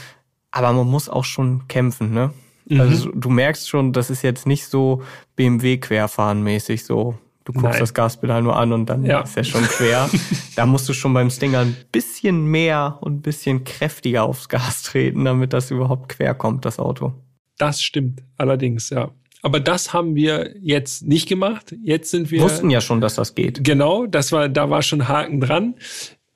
Aber 0.51 0.71
man 0.75 0.87
muss 0.87 1.09
auch 1.09 1.25
schon 1.25 1.67
kämpfen, 1.69 2.13
ne? 2.13 2.31
Mhm. 2.67 2.81
Also 2.81 3.11
du 3.15 3.31
merkst 3.31 3.71
schon, 3.71 3.95
das 3.95 4.11
ist 4.11 4.21
jetzt 4.21 4.47
nicht 4.47 4.67
so 4.67 5.03
BMW 5.35 5.79
querfahren 5.79 6.43
mäßig 6.43 6.85
so. 6.85 7.15
Du 7.45 7.53
guckst 7.53 7.65
Nein. 7.73 7.81
das 7.81 7.93
Gaspedal 7.93 8.43
nur 8.43 8.57
an 8.57 8.73
und 8.73 8.87
dann 8.87 9.05
Ja. 9.05 9.21
ist 9.21 9.37
er 9.37 9.45
schon 9.45 9.63
quer. 9.65 10.09
da 10.57 10.65
musst 10.65 10.89
du 10.89 10.95
schon 10.95 11.13
beim 11.13 11.29
Stinger 11.31 11.61
ein 11.61 11.77
bisschen 11.93 12.47
mehr 12.47 12.97
und 13.03 13.17
ein 13.17 13.21
bisschen 13.23 13.65
kräftiger 13.65 14.23
aufs 14.23 14.49
Gas 14.49 14.83
treten, 14.83 15.25
damit 15.27 15.53
das 15.53 15.71
überhaupt 15.71 16.09
quer 16.09 16.35
kommt, 16.35 16.65
das 16.65 16.79
Auto. 16.79 17.13
Das 17.59 17.83
stimmt 17.83 18.23
allerdings, 18.39 18.89
ja. 18.91 19.11
Aber 19.43 19.61
das 19.61 19.93
haben 19.93 20.15
wir 20.15 20.55
jetzt 20.63 21.03
nicht 21.07 21.29
gemacht. 21.29 21.75
Jetzt 21.83 22.11
sind 22.11 22.31
wir. 22.31 22.41
Wussten 22.41 22.71
ja 22.71 22.81
schon, 22.81 23.03
dass 23.03 23.15
das 23.17 23.35
geht. 23.35 23.63
Genau, 23.63 24.07
das 24.07 24.33
war, 24.33 24.49
da 24.49 24.71
war 24.71 24.81
schon 24.81 25.07
Haken 25.07 25.39
dran. 25.41 25.75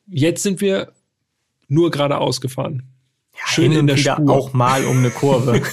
Jetzt 0.06 0.42
sind 0.42 0.60
wir 0.60 0.92
nur 1.68 1.90
geradeaus 1.90 2.40
gefahren. 2.42 2.82
Schön 3.46 3.70
Hin 3.72 3.80
in 3.80 3.86
der 3.86 3.96
wieder 3.96 4.16
Spur. 4.16 4.30
auch 4.30 4.52
mal 4.52 4.84
um 4.84 4.98
eine 4.98 5.10
Kurve. 5.10 5.62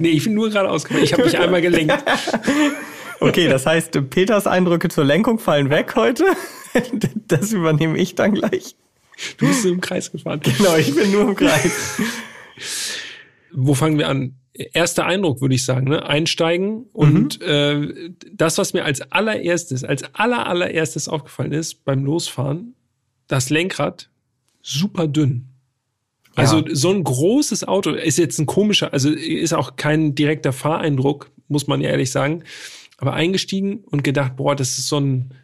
Nee, 0.00 0.08
ich 0.10 0.24
bin 0.24 0.34
nur 0.34 0.50
geradeaus 0.50 0.84
gefahren. 0.84 1.04
Ich 1.04 1.12
habe 1.12 1.24
mich 1.24 1.38
einmal 1.38 1.60
gelenkt. 1.62 1.94
Okay, 3.28 3.48
das 3.48 3.66
heißt, 3.66 4.10
Peters 4.10 4.46
Eindrücke 4.46 4.88
zur 4.88 5.04
Lenkung 5.04 5.38
fallen 5.38 5.70
weg 5.70 5.94
heute. 5.96 6.24
Das 7.28 7.52
übernehme 7.52 7.98
ich 7.98 8.14
dann 8.14 8.32
gleich. 8.32 8.76
Du 9.36 9.46
bist 9.46 9.66
im 9.66 9.82
Kreis 9.82 10.10
gefahren. 10.10 10.40
Genau, 10.42 10.74
ich 10.76 10.94
bin 10.94 11.12
nur 11.12 11.28
im 11.28 11.34
Kreis. 11.34 12.00
Wo 13.52 13.74
fangen 13.74 13.98
wir 13.98 14.08
an? 14.08 14.36
Erster 14.54 15.04
Eindruck, 15.06 15.40
würde 15.40 15.54
ich 15.54 15.64
sagen, 15.64 15.88
ne? 15.88 16.04
Einsteigen. 16.06 16.86
Und 16.92 17.40
Mhm. 17.40 17.46
äh, 17.46 18.10
das, 18.32 18.58
was 18.58 18.72
mir 18.72 18.84
als 18.84 19.00
allererstes, 19.12 19.84
als 19.84 20.02
aller, 20.14 20.46
allererstes 20.46 21.08
aufgefallen 21.08 21.52
ist 21.52 21.84
beim 21.84 22.04
Losfahren, 22.04 22.74
das 23.28 23.50
Lenkrad 23.50 24.08
super 24.62 25.06
dünn. 25.06 25.48
Also 26.34 26.58
Ja. 26.60 26.74
so 26.74 26.90
ein 26.90 27.04
großes 27.04 27.64
Auto 27.68 27.90
ist 27.90 28.16
jetzt 28.18 28.38
ein 28.38 28.46
komischer, 28.46 28.92
also 28.94 29.10
ist 29.10 29.52
auch 29.52 29.76
kein 29.76 30.14
direkter 30.14 30.52
Fahreindruck, 30.54 31.30
muss 31.48 31.66
man 31.66 31.80
ja 31.82 31.90
ehrlich 31.90 32.10
sagen. 32.10 32.44
Aber 33.02 33.14
eingestiegen 33.14 33.78
und 33.90 34.04
gedacht, 34.04 34.36
boah, 34.36 34.54
das 34.54 34.78
ist 34.78 34.86
so 34.86 35.00
ein, 35.00 35.34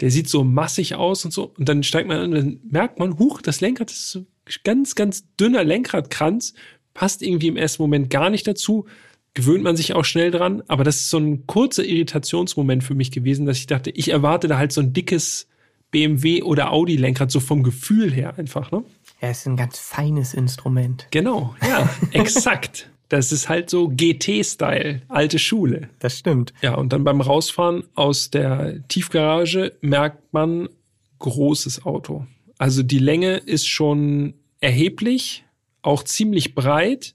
der 0.00 0.10
sieht 0.10 0.30
so 0.30 0.44
massig 0.44 0.94
aus 0.94 1.26
und 1.26 1.30
so. 1.30 1.52
Und 1.58 1.68
dann 1.68 1.82
steigt 1.82 2.08
man 2.08 2.16
an 2.16 2.24
und 2.24 2.34
dann 2.34 2.60
merkt 2.70 2.98
man, 2.98 3.18
huch, 3.18 3.42
das 3.42 3.60
Lenkrad 3.60 3.90
das 3.90 3.98
ist 3.98 4.12
so 4.12 4.26
ganz, 4.64 4.94
ganz 4.94 5.26
dünner 5.36 5.62
Lenkradkranz, 5.62 6.54
passt 6.94 7.22
irgendwie 7.22 7.48
im 7.48 7.58
ersten 7.58 7.82
Moment 7.82 8.08
gar 8.08 8.30
nicht 8.30 8.46
dazu. 8.46 8.86
Gewöhnt 9.34 9.62
man 9.62 9.76
sich 9.76 9.92
auch 9.92 10.06
schnell 10.06 10.30
dran, 10.30 10.62
aber 10.68 10.84
das 10.84 10.96
ist 10.96 11.10
so 11.10 11.18
ein 11.18 11.46
kurzer 11.46 11.84
Irritationsmoment 11.84 12.82
für 12.82 12.94
mich 12.94 13.10
gewesen, 13.10 13.44
dass 13.44 13.58
ich 13.58 13.66
dachte, 13.66 13.90
ich 13.90 14.10
erwarte 14.10 14.48
da 14.48 14.56
halt 14.56 14.72
so 14.72 14.80
ein 14.80 14.94
dickes 14.94 15.48
BMW 15.90 16.42
oder 16.42 16.72
Audi 16.72 16.96
Lenkrad, 16.96 17.30
so 17.30 17.40
vom 17.40 17.62
Gefühl 17.62 18.10
her 18.10 18.38
einfach, 18.38 18.70
ne? 18.72 18.84
Ja, 19.20 19.28
es 19.28 19.40
ist 19.40 19.48
ein 19.48 19.58
ganz 19.58 19.78
feines 19.78 20.32
Instrument. 20.32 21.08
Genau, 21.10 21.54
ja, 21.62 21.88
exakt. 22.12 22.90
Das 23.12 23.30
ist 23.30 23.50
halt 23.50 23.68
so 23.68 23.88
GT-Style, 23.88 25.02
alte 25.08 25.38
Schule. 25.38 25.90
Das 25.98 26.18
stimmt. 26.18 26.54
Ja, 26.62 26.76
und 26.76 26.94
dann 26.94 27.04
beim 27.04 27.20
Rausfahren 27.20 27.84
aus 27.94 28.30
der 28.30 28.88
Tiefgarage 28.88 29.74
merkt 29.82 30.32
man 30.32 30.70
großes 31.18 31.84
Auto. 31.84 32.26
Also 32.56 32.82
die 32.82 32.98
Länge 32.98 33.36
ist 33.36 33.68
schon 33.68 34.32
erheblich, 34.60 35.44
auch 35.82 36.04
ziemlich 36.04 36.54
breit, 36.54 37.14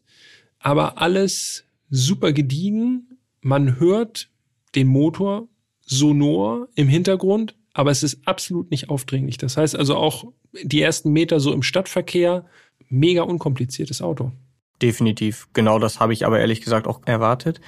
aber 0.59 1.01
alles 1.01 1.63
super 1.89 2.31
gediegen. 2.31 3.17
Man 3.41 3.79
hört 3.79 4.29
den 4.75 4.85
Motor 4.85 5.47
sonor 5.81 6.67
im 6.75 6.89
Hintergrund, 6.89 7.55
aber 7.73 7.89
es 7.89 8.03
ist 8.03 8.19
absolut 8.27 8.69
nicht 8.69 8.91
aufdringlich. 8.91 9.39
Das 9.39 9.57
heißt 9.57 9.75
also 9.75 9.95
auch 9.95 10.31
die 10.61 10.79
ersten 10.79 11.11
Meter 11.11 11.39
so 11.39 11.53
im 11.53 11.63
Stadtverkehr, 11.63 12.45
mega 12.87 13.23
unkompliziertes 13.23 14.03
Auto. 14.03 14.31
Definitiv. 14.81 15.47
Genau 15.53 15.79
das 15.79 15.99
habe 15.99 16.13
ich 16.13 16.25
aber 16.25 16.39
ehrlich 16.39 16.61
gesagt 16.61 16.87
auch 16.87 17.01
erwartet. 17.05 17.61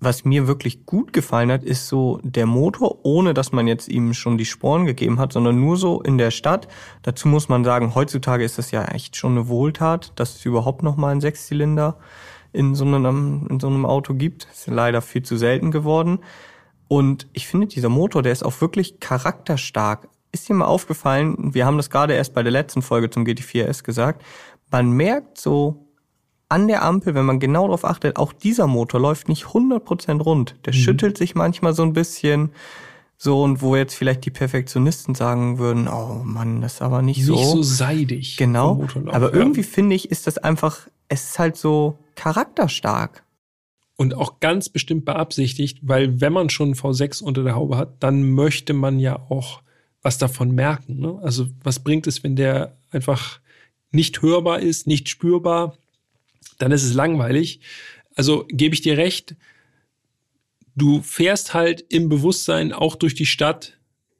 Was 0.00 0.24
mir 0.24 0.46
wirklich 0.46 0.84
gut 0.84 1.14
gefallen 1.14 1.50
hat, 1.50 1.62
ist 1.62 1.88
so 1.88 2.20
der 2.22 2.44
Motor, 2.44 2.98
ohne 3.04 3.32
dass 3.32 3.52
man 3.52 3.66
jetzt 3.66 3.88
ihm 3.88 4.12
schon 4.12 4.36
die 4.36 4.44
Sporen 4.44 4.84
gegeben 4.84 5.18
hat, 5.18 5.32
sondern 5.32 5.58
nur 5.58 5.78
so 5.78 6.02
in 6.02 6.18
der 6.18 6.30
Stadt. 6.30 6.68
Dazu 7.02 7.28
muss 7.28 7.48
man 7.48 7.64
sagen, 7.64 7.94
heutzutage 7.94 8.44
ist 8.44 8.58
das 8.58 8.70
ja 8.70 8.84
echt 8.84 9.16
schon 9.16 9.32
eine 9.32 9.48
Wohltat, 9.48 10.12
dass 10.16 10.36
es 10.36 10.44
überhaupt 10.44 10.82
noch 10.82 10.96
mal 10.96 11.12
einen 11.12 11.22
Sechszylinder 11.22 11.96
in 12.52 12.74
so 12.74 12.84
einem, 12.84 13.46
in 13.48 13.60
so 13.60 13.68
einem 13.68 13.86
Auto 13.86 14.14
gibt. 14.14 14.46
ist 14.52 14.66
leider 14.66 15.00
viel 15.00 15.22
zu 15.22 15.38
selten 15.38 15.70
geworden. 15.70 16.18
Und 16.88 17.26
ich 17.32 17.46
finde, 17.46 17.66
dieser 17.66 17.88
Motor, 17.88 18.22
der 18.22 18.32
ist 18.32 18.44
auch 18.44 18.60
wirklich 18.60 19.00
charakterstark. 19.00 20.08
Ist 20.32 20.48
dir 20.48 20.54
mal 20.54 20.66
aufgefallen, 20.66 21.54
wir 21.54 21.64
haben 21.64 21.78
das 21.78 21.88
gerade 21.88 22.12
erst 22.14 22.34
bei 22.34 22.42
der 22.42 22.52
letzten 22.52 22.82
Folge 22.82 23.08
zum 23.08 23.24
GT4S 23.24 23.84
gesagt, 23.84 24.22
man 24.70 24.90
merkt 24.90 25.38
so 25.38 25.83
an 26.54 26.68
der 26.68 26.84
Ampel, 26.84 27.16
wenn 27.16 27.24
man 27.24 27.40
genau 27.40 27.64
darauf 27.64 27.84
achtet, 27.84 28.16
auch 28.16 28.32
dieser 28.32 28.68
Motor 28.68 29.00
läuft 29.00 29.28
nicht 29.28 29.46
100% 29.46 30.22
rund. 30.22 30.54
Der 30.64 30.72
schüttelt 30.72 31.18
sich 31.18 31.34
manchmal 31.34 31.74
so 31.74 31.82
ein 31.82 31.92
bisschen. 31.92 32.52
So, 33.16 33.42
und 33.42 33.60
wo 33.60 33.74
jetzt 33.74 33.94
vielleicht 33.94 34.24
die 34.24 34.30
Perfektionisten 34.30 35.16
sagen 35.16 35.58
würden, 35.58 35.88
oh 35.88 36.22
Mann, 36.24 36.60
das 36.60 36.74
ist 36.74 36.82
aber 36.82 37.02
nicht, 37.02 37.26
Nicht 37.26 37.44
so 37.44 37.62
seidig. 37.62 38.36
Genau. 38.36 38.86
Aber 39.06 39.32
ja. 39.32 39.34
irgendwie 39.34 39.64
finde 39.64 39.96
ich, 39.96 40.12
ist 40.12 40.28
das 40.28 40.38
einfach, 40.38 40.88
es 41.08 41.30
ist 41.30 41.38
halt 41.40 41.56
so 41.56 41.98
charakterstark. 42.14 43.24
Und 43.96 44.14
auch 44.14 44.38
ganz 44.38 44.68
bestimmt 44.68 45.04
beabsichtigt, 45.04 45.78
weil 45.82 46.20
wenn 46.20 46.32
man 46.32 46.50
schon 46.50 46.74
V6 46.74 47.22
unter 47.22 47.42
der 47.42 47.56
Haube 47.56 47.76
hat, 47.76 47.94
dann 48.00 48.30
möchte 48.30 48.74
man 48.74 49.00
ja 49.00 49.16
auch 49.28 49.62
was 50.02 50.18
davon 50.18 50.52
merken. 50.52 51.00
Ne? 51.00 51.18
Also 51.22 51.46
was 51.64 51.80
bringt 51.80 52.06
es, 52.06 52.22
wenn 52.22 52.36
der 52.36 52.76
einfach 52.90 53.40
nicht 53.90 54.22
hörbar 54.22 54.60
ist, 54.60 54.86
nicht 54.86 55.08
spürbar, 55.08 55.76
dann 56.58 56.72
ist 56.72 56.84
es 56.84 56.94
langweilig. 56.94 57.60
Also 58.14 58.46
gebe 58.48 58.74
ich 58.74 58.80
dir 58.80 58.96
recht, 58.96 59.36
du 60.74 61.02
fährst 61.02 61.54
halt 61.54 61.84
im 61.88 62.08
Bewusstsein 62.08 62.72
auch 62.72 62.96
durch 62.96 63.14
die 63.14 63.26
Stadt, 63.26 63.78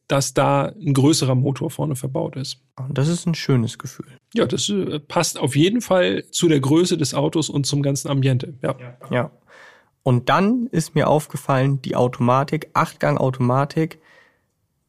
dass 0.08 0.34
da 0.34 0.66
ein 0.66 0.92
größerer 0.92 1.34
Motor 1.34 1.70
vorne 1.70 1.96
verbaut 1.96 2.36
ist. 2.36 2.60
Das 2.90 3.08
ist 3.08 3.26
ein 3.26 3.34
schönes 3.34 3.78
Gefühl. 3.78 4.06
Ja, 4.34 4.46
das 4.46 4.68
äh, 4.68 5.00
passt 5.00 5.38
auf 5.38 5.56
jeden 5.56 5.80
Fall 5.80 6.24
zu 6.30 6.48
der 6.48 6.60
Größe 6.60 6.98
des 6.98 7.14
Autos 7.14 7.48
und 7.48 7.64
zum 7.66 7.82
ganzen 7.82 8.08
Ambiente. 8.08 8.54
Ja. 8.62 8.76
Ja. 9.10 9.30
Und 10.02 10.28
dann 10.28 10.66
ist 10.66 10.94
mir 10.94 11.08
aufgefallen, 11.08 11.80
die 11.80 11.96
Automatik, 11.96 12.68
Achtgang-Automatik, 12.74 13.98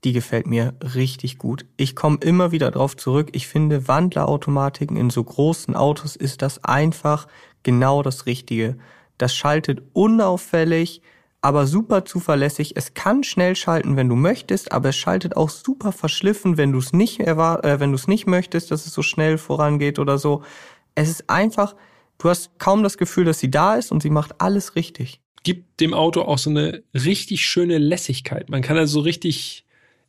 die 0.06 0.14
gefällt 0.14 0.46
mir 0.46 0.76
richtig 0.82 1.40
gut. 1.40 1.66
Ich 1.78 1.96
komme 1.96 2.18
immer 2.22 2.52
wieder 2.52 2.70
drauf 2.70 2.96
zurück. 2.96 3.30
Ich 3.34 3.48
finde, 3.48 3.88
Wandlerautomatiken 3.88 4.96
in 4.96 5.10
so 5.10 5.24
großen 5.24 5.76
Autos 5.76 6.16
ist 6.16 6.44
das 6.44 6.64
einfach 6.64 7.28
genau 7.64 8.04
das 8.04 8.28
Richtige. 8.28 8.78
Das 9.18 9.36
schaltet 9.36 9.82
unauffällig, 9.94 11.02
aber 11.42 11.66
super 11.66 12.06
zuverlässig. 12.06 12.78
Es 12.78 12.94
kann 12.94 13.24
schnell 13.24 13.56
schalten, 13.56 13.98
wenn 13.98 14.08
du 14.08 14.16
möchtest, 14.16 14.72
aber 14.72 14.90
es 14.90 14.96
schaltet 14.96 15.36
auch 15.36 15.50
super 15.50 15.92
verschliffen, 15.92 16.58
wenn 16.58 16.72
du 16.72 16.78
es 16.78 16.94
nicht 16.94 17.20
äh, 17.20 17.80
wenn 17.80 17.90
du 17.90 17.96
es 17.96 18.08
nicht 18.08 18.28
möchtest, 18.28 18.70
dass 18.70 18.86
es 18.86 18.94
so 18.94 19.02
schnell 19.02 19.40
vorangeht 19.40 19.98
oder 19.98 20.20
so. 20.20 20.44
Es 20.94 21.10
ist 21.10 21.30
einfach, 21.32 21.76
du 22.20 22.30
hast 22.30 22.60
kaum 22.60 22.84
das 22.84 23.00
Gefühl, 23.00 23.26
dass 23.26 23.40
sie 23.40 23.50
da 23.50 23.76
ist 23.76 23.92
und 23.92 24.04
sie 24.04 24.12
macht 24.12 24.40
alles 24.40 24.76
richtig. 24.76 25.20
Gibt 25.44 25.80
dem 25.80 25.96
Auto 25.96 26.22
auch 26.22 26.38
so 26.38 26.52
eine 26.52 26.84
richtig 26.94 27.46
schöne 27.46 27.80
Lässigkeit. 27.80 28.50
Man 28.50 28.62
kann 28.62 28.78
also 28.78 29.00
richtig 29.00 29.65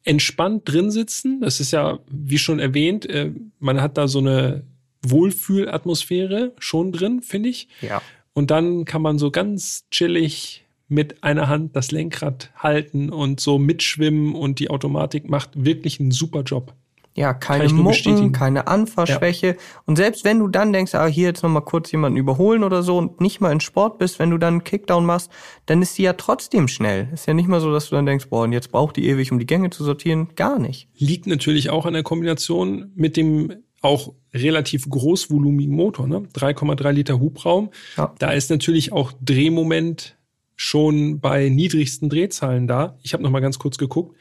entspannt 0.06 0.62
drin 0.64 0.90
sitzen. 0.90 1.40
Das 1.42 1.60
ist 1.60 1.72
ja, 1.72 1.98
wie 2.08 2.38
schon 2.38 2.58
erwähnt, 2.58 3.04
äh, 3.06 3.32
man 3.58 3.82
hat 3.82 3.98
da 3.98 4.08
so 4.08 4.20
eine 4.20 4.64
Wohlfühlatmosphäre 5.02 6.54
schon 6.58 6.92
drin, 6.92 7.22
finde 7.22 7.50
ich. 7.50 7.68
Ja. 7.82 8.00
Und 8.32 8.50
dann 8.50 8.84
kann 8.84 9.02
man 9.02 9.18
so 9.18 9.30
ganz 9.30 9.84
chillig 9.90 10.64
mit 10.88 11.24
einer 11.24 11.48
Hand 11.48 11.74
das 11.74 11.90
Lenkrad 11.90 12.52
halten 12.56 13.10
und 13.10 13.40
so 13.40 13.58
mitschwimmen 13.58 14.34
und 14.34 14.60
die 14.60 14.70
Automatik 14.70 15.28
macht 15.28 15.64
wirklich 15.64 15.98
einen 15.98 16.12
super 16.12 16.42
Job. 16.42 16.74
Ja, 17.16 17.32
keine 17.32 17.72
Mucken, 17.72 18.32
keine 18.32 18.66
Anfahrschwäche. 18.66 19.46
Ja. 19.46 19.54
Und 19.86 19.96
selbst 19.96 20.24
wenn 20.24 20.38
du 20.38 20.48
dann 20.48 20.74
denkst, 20.74 20.94
ah, 20.94 21.06
hier 21.06 21.28
jetzt 21.28 21.42
nochmal 21.42 21.62
kurz 21.62 21.90
jemanden 21.90 22.18
überholen 22.18 22.62
oder 22.62 22.82
so 22.82 22.98
und 22.98 23.22
nicht 23.22 23.40
mal 23.40 23.50
in 23.52 23.60
Sport 23.60 23.98
bist, 23.98 24.18
wenn 24.18 24.28
du 24.28 24.36
dann 24.36 24.54
einen 24.54 24.64
Kickdown 24.64 25.06
machst, 25.06 25.30
dann 25.64 25.80
ist 25.80 25.94
sie 25.94 26.02
ja 26.02 26.12
trotzdem 26.12 26.68
schnell. 26.68 27.08
Ist 27.14 27.26
ja 27.26 27.32
nicht 27.32 27.48
mal 27.48 27.60
so, 27.60 27.72
dass 27.72 27.88
du 27.88 27.96
dann 27.96 28.04
denkst, 28.04 28.26
boah, 28.28 28.42
und 28.42 28.52
jetzt 28.52 28.70
braucht 28.70 28.96
die 28.96 29.06
ewig, 29.06 29.32
um 29.32 29.38
die 29.38 29.46
Gänge 29.46 29.70
zu 29.70 29.82
sortieren. 29.82 30.28
Gar 30.36 30.58
nicht. 30.58 30.88
Liegt 30.98 31.26
natürlich 31.26 31.70
auch 31.70 31.86
an 31.86 31.94
der 31.94 32.02
Kombination 32.02 32.92
mit 32.94 33.16
dem 33.16 33.50
auch 33.80 34.12
relativ 34.34 34.88
großvolumigen 34.88 35.74
Motor, 35.74 36.06
ne? 36.08 36.28
3,3 36.34 36.92
Liter 36.92 37.18
Hubraum. 37.18 37.70
Ja. 37.96 38.14
Da 38.18 38.32
ist 38.32 38.50
natürlich 38.50 38.92
auch 38.92 39.12
Drehmoment 39.22 40.18
schon 40.54 41.20
bei 41.20 41.48
niedrigsten 41.48 42.08
Drehzahlen 42.08 42.66
da. 42.66 42.98
Ich 43.02 43.12
habe 43.12 43.22
noch 43.22 43.30
mal 43.30 43.40
ganz 43.40 43.58
kurz 43.58 43.78
geguckt. 43.78 44.16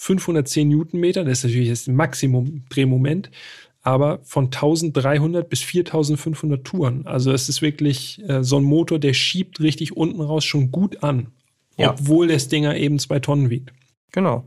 510 0.00 0.66
Newtonmeter, 0.66 1.24
das 1.24 1.38
ist 1.38 1.44
natürlich 1.44 1.68
das 1.68 1.86
Maximum 1.86 2.64
Drehmoment, 2.70 3.30
aber 3.82 4.20
von 4.22 4.46
1300 4.46 5.46
bis 5.46 5.60
4500 5.60 6.64
Touren. 6.64 7.06
Also 7.06 7.32
es 7.32 7.50
ist 7.50 7.60
wirklich 7.60 8.22
äh, 8.26 8.42
so 8.42 8.56
ein 8.56 8.64
Motor, 8.64 8.98
der 8.98 9.12
schiebt 9.12 9.60
richtig 9.60 9.94
unten 9.94 10.22
raus 10.22 10.46
schon 10.46 10.70
gut 10.70 11.02
an, 11.02 11.26
ja. 11.76 11.90
obwohl 11.90 12.28
das 12.28 12.48
Dinger 12.48 12.76
eben 12.76 12.98
zwei 12.98 13.18
Tonnen 13.18 13.50
wiegt. 13.50 13.74
Genau. 14.10 14.44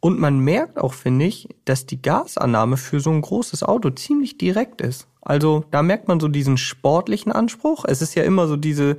Und 0.00 0.18
man 0.18 0.40
merkt 0.40 0.78
auch, 0.78 0.94
finde 0.94 1.26
ich, 1.26 1.48
dass 1.64 1.86
die 1.86 2.02
Gasannahme 2.02 2.76
für 2.76 2.98
so 2.98 3.10
ein 3.10 3.20
großes 3.20 3.62
Auto 3.62 3.90
ziemlich 3.90 4.36
direkt 4.36 4.80
ist. 4.80 5.06
Also 5.20 5.64
da 5.70 5.82
merkt 5.84 6.08
man 6.08 6.18
so 6.18 6.26
diesen 6.26 6.56
sportlichen 6.56 7.30
Anspruch. 7.30 7.84
Es 7.86 8.02
ist 8.02 8.16
ja 8.16 8.24
immer 8.24 8.48
so 8.48 8.56
diese, 8.56 8.96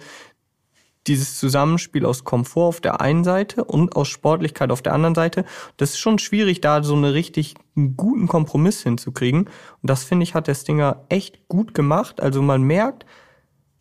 dieses 1.08 1.40
Zusammenspiel 1.40 2.06
aus 2.06 2.24
Komfort 2.24 2.68
auf 2.68 2.82
der 2.82 3.02
einen 3.02 3.24
Seite 3.24 3.64
und 3.64 3.96
aus 3.96 4.08
Sportlichkeit 4.08 4.72
auf 4.72 4.82
der 4.82 4.94
anderen 4.94 5.16
Seite. 5.16 5.46
Das 5.78 5.92
ist 5.92 6.00
schon 6.00 6.20
schwierig, 6.20 6.62
da 6.62 6.84
so 6.84 6.96
eine 6.96 7.14
richtig 7.14 7.56
guten 7.96 8.28
Kompromiss 8.28 8.84
hinzukriegen. 8.84 9.46
Und 9.46 9.90
das 9.90 10.04
finde 10.04 10.24
ich, 10.24 10.36
hat 10.36 10.48
der 10.48 10.56
Stinger 10.56 11.06
echt 11.10 11.48
gut 11.48 11.74
gemacht. 11.74 12.22
Also 12.22 12.42
man 12.42 12.62
merkt, 12.64 13.06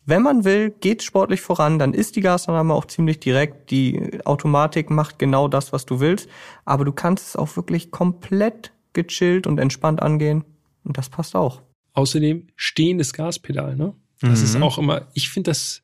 wenn 0.05 0.23
man 0.23 0.43
will, 0.43 0.71
geht 0.71 1.03
sportlich 1.03 1.41
voran, 1.41 1.77
dann 1.77 1.93
ist 1.93 2.15
die 2.15 2.21
Gasannahme 2.21 2.73
auch 2.73 2.85
ziemlich 2.85 3.19
direkt. 3.19 3.69
Die 3.69 4.19
Automatik 4.25 4.89
macht 4.89 5.19
genau 5.19 5.47
das, 5.47 5.71
was 5.71 5.85
du 5.85 5.99
willst. 5.99 6.27
Aber 6.65 6.83
du 6.83 6.91
kannst 6.91 7.27
es 7.27 7.35
auch 7.35 7.55
wirklich 7.55 7.91
komplett 7.91 8.71
gechillt 8.93 9.45
und 9.45 9.59
entspannt 9.59 10.01
angehen. 10.01 10.45
Und 10.83 10.97
das 10.97 11.09
passt 11.09 11.35
auch. 11.35 11.61
Außerdem 11.93 12.47
stehendes 12.55 13.13
Gaspedal, 13.13 13.75
ne? 13.75 13.93
Das 14.21 14.39
mhm. 14.39 14.45
ist 14.45 14.61
auch 14.61 14.77
immer, 14.77 15.07
ich 15.13 15.29
finde 15.29 15.51
das, 15.51 15.81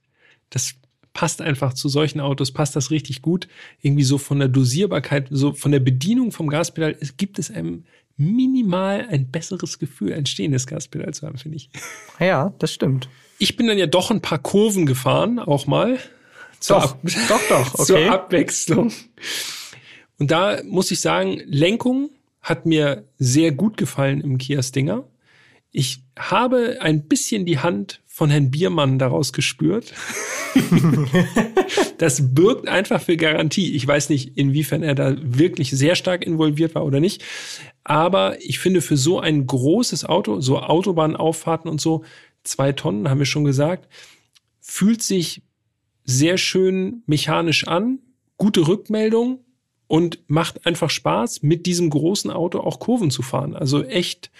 das 0.49 0.75
passt 1.15 1.41
einfach 1.41 1.73
zu 1.73 1.89
solchen 1.89 2.19
Autos, 2.19 2.51
passt 2.51 2.75
das 2.75 2.91
richtig 2.91 3.23
gut. 3.23 3.47
Irgendwie 3.81 4.03
so 4.03 4.19
von 4.19 4.37
der 4.37 4.49
Dosierbarkeit, 4.49 5.27
so 5.31 5.53
von 5.53 5.71
der 5.71 5.79
Bedienung 5.79 6.31
vom 6.31 6.49
Gaspedal, 6.49 6.95
es 6.99 7.17
gibt 7.17 7.39
es 7.39 7.49
einem 7.49 7.85
minimal 8.17 9.07
ein 9.09 9.31
besseres 9.31 9.79
Gefühl, 9.79 10.13
ein 10.13 10.25
stehendes 10.25 10.67
Gaspedal 10.67 11.13
zu 11.13 11.25
haben, 11.25 11.37
finde 11.37 11.57
ich. 11.57 11.69
Ja, 12.19 12.53
das 12.59 12.73
stimmt. 12.73 13.09
Ich 13.39 13.55
bin 13.55 13.67
dann 13.67 13.77
ja 13.77 13.87
doch 13.87 14.11
ein 14.11 14.21
paar 14.21 14.39
Kurven 14.39 14.85
gefahren, 14.85 15.39
auch 15.39 15.67
mal. 15.67 15.97
Zur 16.59 16.79
doch, 16.79 16.91
Ab 16.91 16.99
doch, 17.29 17.41
doch, 17.49 17.73
okay. 17.73 17.85
zur 17.85 18.11
Abwechslung. 18.11 18.91
Und 20.19 20.31
da 20.31 20.61
muss 20.65 20.91
ich 20.91 20.99
sagen, 20.99 21.41
Lenkung 21.45 22.09
hat 22.41 22.65
mir 22.65 23.05
sehr 23.17 23.53
gut 23.53 23.77
gefallen 23.77 24.21
im 24.21 24.37
Kia 24.37 24.61
Stinger. 24.61 25.05
Ich 25.77 26.03
habe 26.17 26.77
ein 26.79 27.05
bisschen 27.05 27.45
die 27.45 27.59
Hand 27.59 28.01
von 28.05 28.29
Herrn 28.29 28.49
Biermann 28.49 28.97
daraus 28.97 29.33
gespürt. 29.33 29.93
das 31.97 32.33
birgt 32.33 32.69
einfach 32.69 33.01
für 33.01 33.17
Garantie. 33.17 33.75
Ich 33.75 33.85
weiß 33.85 34.07
nicht, 34.07 34.37
inwiefern 34.37 34.83
er 34.83 34.95
da 34.95 35.17
wirklich 35.19 35.71
sehr 35.71 35.95
stark 35.95 36.25
involviert 36.25 36.75
war 36.75 36.85
oder 36.85 37.01
nicht. 37.01 37.25
Aber 37.83 38.41
ich 38.41 38.59
finde, 38.59 38.79
für 38.79 38.95
so 38.95 39.19
ein 39.19 39.45
großes 39.45 40.05
Auto, 40.05 40.39
so 40.39 40.61
Autobahnauffahrten 40.61 41.69
und 41.69 41.81
so, 41.81 42.05
zwei 42.45 42.71
Tonnen, 42.71 43.09
haben 43.09 43.19
wir 43.19 43.25
schon 43.25 43.43
gesagt, 43.43 43.89
fühlt 44.61 45.03
sich 45.03 45.41
sehr 46.05 46.37
schön 46.37 47.03
mechanisch 47.05 47.67
an, 47.67 47.99
gute 48.37 48.65
Rückmeldung 48.65 49.43
und 49.87 50.19
macht 50.27 50.65
einfach 50.65 50.89
Spaß, 50.89 51.43
mit 51.43 51.65
diesem 51.65 51.89
großen 51.89 52.31
Auto 52.31 52.61
auch 52.61 52.79
Kurven 52.79 53.11
zu 53.11 53.23
fahren. 53.23 53.57
Also 53.57 53.83
echt 53.83 54.31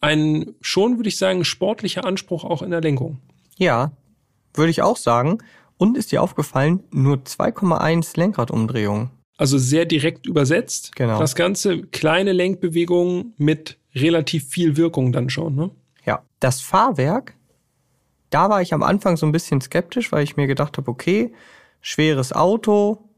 ein 0.00 0.54
schon, 0.60 0.96
würde 0.96 1.08
ich 1.08 1.18
sagen, 1.18 1.44
sportlicher 1.44 2.04
Anspruch 2.04 2.44
auch 2.44 2.62
in 2.62 2.70
der 2.70 2.80
Lenkung. 2.80 3.18
Ja, 3.58 3.92
würde 4.54 4.70
ich 4.70 4.82
auch 4.82 4.96
sagen. 4.96 5.38
Und 5.76 5.96
ist 5.96 6.12
dir 6.12 6.22
aufgefallen, 6.22 6.82
nur 6.90 7.18
2,1 7.18 8.18
Lenkradumdrehungen. 8.18 9.10
Also 9.38 9.56
sehr 9.56 9.86
direkt 9.86 10.26
übersetzt. 10.26 10.94
Genau. 10.94 11.18
Das 11.18 11.34
Ganze 11.34 11.80
kleine 11.82 12.32
Lenkbewegungen 12.32 13.32
mit 13.38 13.78
relativ 13.94 14.46
viel 14.48 14.76
Wirkung 14.76 15.12
dann 15.12 15.30
schon, 15.30 15.54
ne? 15.54 15.70
Ja. 16.04 16.22
Das 16.38 16.60
Fahrwerk, 16.60 17.34
da 18.28 18.50
war 18.50 18.60
ich 18.60 18.74
am 18.74 18.82
Anfang 18.82 19.16
so 19.16 19.24
ein 19.24 19.32
bisschen 19.32 19.62
skeptisch, 19.62 20.12
weil 20.12 20.24
ich 20.24 20.36
mir 20.36 20.46
gedacht 20.46 20.76
habe, 20.76 20.90
okay, 20.90 21.32
schweres 21.80 22.34
Auto, 22.34 23.09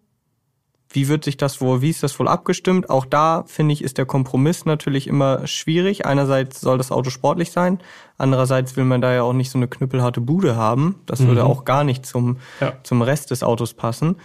wie 0.92 1.08
wird 1.08 1.24
sich 1.24 1.36
das 1.36 1.60
wohl, 1.60 1.80
wie 1.80 1.90
ist 1.90 2.02
das 2.02 2.18
wohl 2.18 2.28
abgestimmt? 2.28 2.90
Auch 2.90 3.06
da 3.06 3.44
finde 3.46 3.72
ich, 3.72 3.82
ist 3.82 3.98
der 3.98 4.06
Kompromiss 4.06 4.64
natürlich 4.64 5.06
immer 5.06 5.46
schwierig. 5.46 6.04
Einerseits 6.06 6.60
soll 6.60 6.78
das 6.78 6.92
Auto 6.92 7.10
sportlich 7.10 7.50
sein, 7.50 7.78
andererseits 8.18 8.76
will 8.76 8.84
man 8.84 9.00
da 9.00 9.12
ja 9.12 9.22
auch 9.22 9.32
nicht 9.32 9.50
so 9.50 9.58
eine 9.58 9.68
knüppelharte 9.68 10.20
Bude 10.20 10.56
haben. 10.56 10.96
Das 11.06 11.20
mhm. 11.20 11.28
würde 11.28 11.44
auch 11.44 11.64
gar 11.64 11.84
nicht 11.84 12.04
zum, 12.04 12.38
ja. 12.60 12.74
zum 12.82 13.02
Rest 13.02 13.30
des 13.30 13.42
Autos 13.42 13.74
passen. 13.74 14.16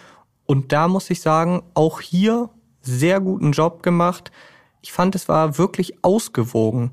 Und 0.45 0.71
da 0.71 0.87
muss 0.87 1.09
ich 1.09 1.21
sagen, 1.21 1.63
auch 1.73 2.01
hier 2.01 2.49
sehr 2.81 3.19
guten 3.19 3.51
Job 3.51 3.81
gemacht. 3.81 4.31
Ich 4.81 4.91
fand, 4.91 5.15
es 5.15 5.27
war 5.27 5.57
wirklich 5.57 6.03
ausgewogen. 6.03 6.91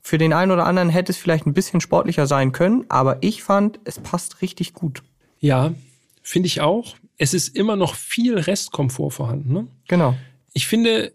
Für 0.00 0.18
den 0.18 0.32
einen 0.32 0.50
oder 0.50 0.66
anderen 0.66 0.88
hätte 0.88 1.12
es 1.12 1.18
vielleicht 1.18 1.46
ein 1.46 1.54
bisschen 1.54 1.80
sportlicher 1.80 2.26
sein 2.26 2.52
können, 2.52 2.84
aber 2.88 3.18
ich 3.20 3.42
fand, 3.42 3.80
es 3.84 4.00
passt 4.00 4.42
richtig 4.42 4.74
gut. 4.74 5.02
Ja, 5.38 5.72
finde 6.22 6.48
ich 6.48 6.60
auch 6.60 6.96
es 7.22 7.34
ist 7.34 7.56
immer 7.56 7.76
noch 7.76 7.94
viel 7.94 8.36
Restkomfort 8.36 9.12
vorhanden. 9.12 9.52
Ne? 9.52 9.68
Genau. 9.86 10.16
Ich 10.54 10.66
finde, 10.66 11.12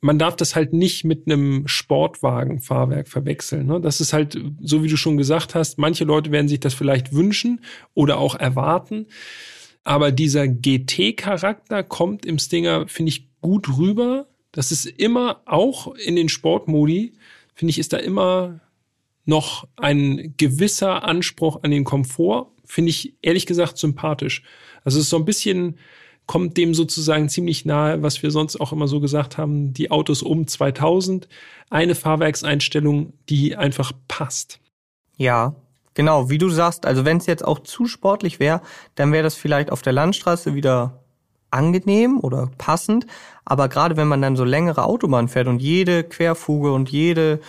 man 0.00 0.18
darf 0.18 0.34
das 0.34 0.56
halt 0.56 0.72
nicht 0.72 1.04
mit 1.04 1.28
einem 1.28 1.68
Sportwagenfahrwerk 1.68 3.06
verwechseln. 3.06 3.68
Ne? 3.68 3.80
Das 3.80 4.00
ist 4.00 4.12
halt, 4.12 4.36
so 4.60 4.82
wie 4.82 4.88
du 4.88 4.96
schon 4.96 5.16
gesagt 5.16 5.54
hast, 5.54 5.78
manche 5.78 6.02
Leute 6.02 6.32
werden 6.32 6.48
sich 6.48 6.58
das 6.58 6.74
vielleicht 6.74 7.12
wünschen 7.12 7.60
oder 7.94 8.18
auch 8.18 8.34
erwarten. 8.34 9.06
Aber 9.84 10.10
dieser 10.10 10.48
GT-Charakter 10.48 11.84
kommt 11.84 12.26
im 12.26 12.40
Stinger, 12.40 12.88
finde 12.88 13.10
ich, 13.10 13.28
gut 13.40 13.78
rüber. 13.78 14.26
Das 14.50 14.72
ist 14.72 14.86
immer, 14.86 15.40
auch 15.46 15.94
in 15.94 16.16
den 16.16 16.28
Sportmodi, 16.28 17.12
finde 17.54 17.70
ich, 17.70 17.78
ist 17.78 17.92
da 17.92 17.98
immer 17.98 18.58
noch 19.24 19.68
ein 19.76 20.34
gewisser 20.36 21.04
Anspruch 21.04 21.62
an 21.62 21.70
den 21.70 21.84
Komfort. 21.84 22.50
Finde 22.64 22.90
ich 22.90 23.14
ehrlich 23.22 23.46
gesagt 23.46 23.78
sympathisch. 23.78 24.42
Also 24.86 24.98
es 24.98 25.06
ist 25.06 25.10
so 25.10 25.16
ein 25.16 25.24
bisschen, 25.24 25.78
kommt 26.26 26.56
dem 26.56 26.72
sozusagen 26.72 27.28
ziemlich 27.28 27.64
nahe, 27.64 28.02
was 28.02 28.22
wir 28.22 28.30
sonst 28.30 28.60
auch 28.60 28.72
immer 28.72 28.86
so 28.86 29.00
gesagt 29.00 29.36
haben, 29.36 29.72
die 29.72 29.90
Autos 29.90 30.22
um 30.22 30.46
2000, 30.46 31.28
eine 31.70 31.96
Fahrwerkseinstellung, 31.96 33.12
die 33.28 33.56
einfach 33.56 33.90
passt. 34.06 34.60
Ja, 35.16 35.56
genau, 35.94 36.30
wie 36.30 36.38
du 36.38 36.48
sagst, 36.50 36.86
also 36.86 37.04
wenn 37.04 37.16
es 37.16 37.26
jetzt 37.26 37.44
auch 37.44 37.58
zu 37.58 37.86
sportlich 37.86 38.38
wäre, 38.38 38.62
dann 38.94 39.10
wäre 39.10 39.24
das 39.24 39.34
vielleicht 39.34 39.72
auf 39.72 39.82
der 39.82 39.92
Landstraße 39.92 40.54
wieder 40.54 41.02
angenehm 41.50 42.20
oder 42.20 42.48
passend, 42.56 43.08
aber 43.44 43.68
gerade 43.68 43.96
wenn 43.96 44.06
man 44.06 44.22
dann 44.22 44.36
so 44.36 44.44
längere 44.44 44.84
Autobahn 44.84 45.26
fährt 45.26 45.48
und 45.48 45.60
jede 45.60 46.04
Querfuge 46.04 46.72
und 46.72 46.90
jede, 46.90 47.40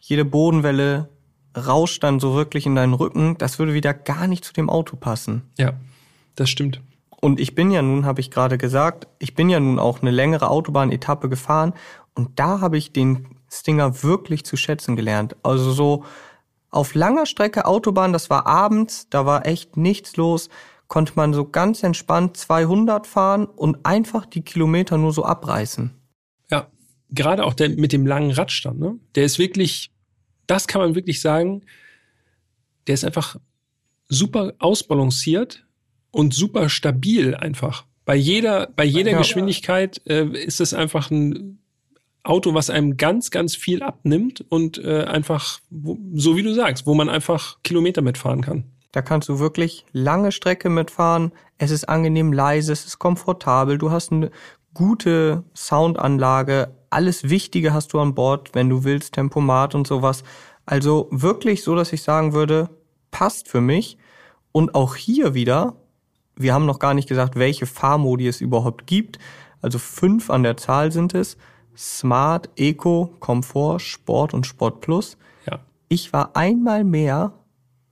jede 0.00 0.24
Bodenwelle 0.24 1.10
rauscht 1.54 2.02
dann 2.02 2.20
so 2.20 2.34
wirklich 2.34 2.64
in 2.64 2.74
deinen 2.74 2.94
Rücken, 2.94 3.36
das 3.36 3.58
würde 3.58 3.74
wieder 3.74 3.92
gar 3.92 4.26
nicht 4.26 4.46
zu 4.46 4.54
dem 4.54 4.70
Auto 4.70 4.96
passen. 4.96 5.42
Ja, 5.58 5.74
das 6.36 6.48
stimmt. 6.50 6.80
Und 7.20 7.40
ich 7.40 7.54
bin 7.54 7.70
ja 7.70 7.82
nun, 7.82 8.04
habe 8.04 8.20
ich 8.20 8.30
gerade 8.30 8.58
gesagt, 8.58 9.08
ich 9.18 9.34
bin 9.34 9.48
ja 9.48 9.58
nun 9.58 9.78
auch 9.78 10.00
eine 10.00 10.10
längere 10.10 10.48
Autobahnetappe 10.48 11.28
gefahren 11.28 11.72
und 12.14 12.38
da 12.38 12.60
habe 12.60 12.78
ich 12.78 12.92
den 12.92 13.26
Stinger 13.50 14.02
wirklich 14.02 14.44
zu 14.44 14.56
schätzen 14.56 14.96
gelernt. 14.96 15.36
Also 15.42 15.72
so 15.72 16.04
auf 16.70 16.94
langer 16.94 17.26
Strecke 17.26 17.64
Autobahn, 17.64 18.12
das 18.12 18.28
war 18.30 18.46
abends, 18.46 19.08
da 19.08 19.24
war 19.24 19.46
echt 19.46 19.76
nichts 19.76 20.16
los, 20.16 20.50
konnte 20.88 21.14
man 21.16 21.32
so 21.32 21.48
ganz 21.48 21.82
entspannt 21.82 22.36
200 22.36 23.06
fahren 23.06 23.46
und 23.46 23.84
einfach 23.84 24.26
die 24.26 24.42
Kilometer 24.42 24.98
nur 24.98 25.12
so 25.12 25.24
abreißen. 25.24 25.92
Ja, 26.50 26.68
gerade 27.10 27.44
auch 27.44 27.54
der 27.54 27.70
mit 27.70 27.92
dem 27.92 28.06
langen 28.06 28.30
Radstand, 28.30 28.78
ne? 28.78 28.98
Der 29.14 29.24
ist 29.24 29.38
wirklich, 29.38 29.90
das 30.46 30.66
kann 30.66 30.80
man 30.80 30.94
wirklich 30.94 31.20
sagen, 31.20 31.64
der 32.86 32.94
ist 32.94 33.04
einfach 33.04 33.36
super 34.08 34.52
ausbalanciert 34.58 35.65
und 36.16 36.32
super 36.32 36.70
stabil 36.70 37.34
einfach. 37.34 37.84
Bei 38.06 38.16
jeder, 38.16 38.68
bei 38.74 38.84
jeder 38.84 39.12
ja. 39.12 39.18
Geschwindigkeit 39.18 40.00
äh, 40.06 40.24
ist 40.24 40.62
es 40.62 40.72
einfach 40.72 41.10
ein 41.10 41.58
Auto, 42.22 42.54
was 42.54 42.70
einem 42.70 42.96
ganz, 42.96 43.30
ganz 43.30 43.54
viel 43.54 43.82
abnimmt 43.82 44.42
und 44.48 44.82
äh, 44.82 45.04
einfach, 45.04 45.60
wo, 45.68 45.98
so 46.14 46.34
wie 46.34 46.42
du 46.42 46.54
sagst, 46.54 46.86
wo 46.86 46.94
man 46.94 47.10
einfach 47.10 47.58
Kilometer 47.64 48.00
mitfahren 48.00 48.40
kann. 48.40 48.64
Da 48.92 49.02
kannst 49.02 49.28
du 49.28 49.40
wirklich 49.40 49.84
lange 49.92 50.32
Strecke 50.32 50.70
mitfahren. 50.70 51.32
Es 51.58 51.70
ist 51.70 51.86
angenehm 51.86 52.32
leise, 52.32 52.72
es 52.72 52.86
ist 52.86 52.98
komfortabel. 52.98 53.76
Du 53.76 53.90
hast 53.90 54.10
eine 54.10 54.30
gute 54.72 55.44
Soundanlage. 55.54 56.74
Alles 56.88 57.28
Wichtige 57.28 57.74
hast 57.74 57.92
du 57.92 58.00
an 58.00 58.14
Bord, 58.14 58.54
wenn 58.54 58.70
du 58.70 58.84
willst, 58.84 59.12
Tempomat 59.12 59.74
und 59.74 59.86
sowas. 59.86 60.24
Also 60.64 61.08
wirklich 61.10 61.62
so, 61.62 61.76
dass 61.76 61.92
ich 61.92 62.00
sagen 62.00 62.32
würde, 62.32 62.70
passt 63.10 63.48
für 63.48 63.60
mich. 63.60 63.98
Und 64.52 64.74
auch 64.74 64.96
hier 64.96 65.34
wieder, 65.34 65.76
wir 66.36 66.54
haben 66.54 66.66
noch 66.66 66.78
gar 66.78 66.94
nicht 66.94 67.08
gesagt, 67.08 67.36
welche 67.36 67.66
Fahrmodi 67.66 68.28
es 68.28 68.40
überhaupt 68.40 68.86
gibt. 68.86 69.18
Also 69.62 69.78
fünf 69.78 70.30
an 70.30 70.42
der 70.42 70.56
Zahl 70.56 70.92
sind 70.92 71.14
es. 71.14 71.36
Smart, 71.76 72.50
Eco, 72.56 73.12
Komfort, 73.20 73.80
Sport 73.80 74.34
und 74.34 74.46
Sport 74.46 74.80
Plus. 74.80 75.16
Ja. 75.50 75.60
Ich 75.88 76.12
war 76.12 76.36
einmal 76.36 76.84
mehr 76.84 77.32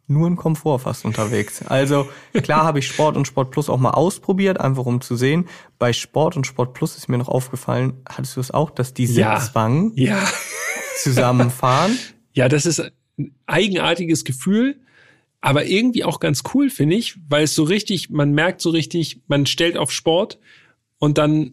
nur 0.07 0.29
in 0.29 0.37
Komfort 0.37 0.81
fast 0.81 1.05
unterwegs. 1.05 1.63
Also 1.67 2.09
klar 2.35 2.65
habe 2.65 2.79
ich 2.79 2.87
Sport 2.87 3.17
und 3.17 3.27
Sport 3.27 3.51
Plus 3.51 3.71
auch 3.71 3.79
mal 3.79 3.91
ausprobiert, 3.91 4.61
einfach 4.61 4.85
um 4.85 5.01
zu 5.01 5.17
sehen. 5.17 5.49
Bei 5.79 5.93
Sport 5.93 6.37
und 6.37 6.47
Sport 6.47 6.75
Plus 6.75 6.97
ist 6.97 7.09
mir 7.09 7.19
noch 7.19 7.29
aufgefallen, 7.29 7.95
hattest 8.07 8.37
du 8.37 8.41
es 8.41 8.51
auch, 8.51 8.71
dass 8.71 8.93
die 8.93 9.07
Sitzwangen 9.07 9.93
ja. 9.97 10.17
ja. 10.19 10.23
zusammenfahren? 10.99 11.99
Ja, 12.37 12.49
das 12.49 12.67
ist 12.67 12.81
ein 12.81 13.31
eigenartiges 13.47 14.25
Gefühl, 14.25 14.81
aber 15.45 15.67
irgendwie 15.67 16.05
auch 16.05 16.21
ganz 16.21 16.43
cool, 16.55 16.71
finde 16.71 16.97
ich, 16.97 17.17
weil 17.29 17.45
es 17.45 17.55
so 17.55 17.65
richtig, 17.65 18.09
man 18.09 18.33
merkt 18.33 18.63
so 18.63 18.71
richtig, 18.71 19.21
man 19.27 19.45
stellt 19.45 19.77
auf 19.77 19.93
Sport 19.93 20.39
und 20.99 21.19
dann 21.19 21.53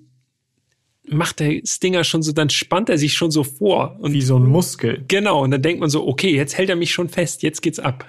macht 1.10 1.42
der 1.42 1.60
Stinger 1.66 2.06
schon 2.06 2.24
so, 2.24 2.32
dann 2.32 2.50
spannt 2.50 2.88
er 2.88 2.98
sich 2.98 3.14
schon 3.16 3.32
so 3.32 3.44
vor. 3.44 3.98
Und, 4.00 4.14
Wie 4.14 4.22
so 4.22 4.38
ein 4.38 4.46
Muskel. 4.46 5.04
Genau, 5.10 5.44
und 5.44 5.52
dann 5.52 5.62
denkt 5.62 5.82
man 5.82 5.90
so, 5.90 6.08
okay, 6.08 6.34
jetzt 6.34 6.58
hält 6.58 6.70
er 6.70 6.78
mich 6.78 6.94
schon 6.94 7.10
fest, 7.10 7.44
jetzt 7.44 7.62
geht's 7.62 7.80
ab. 7.80 8.06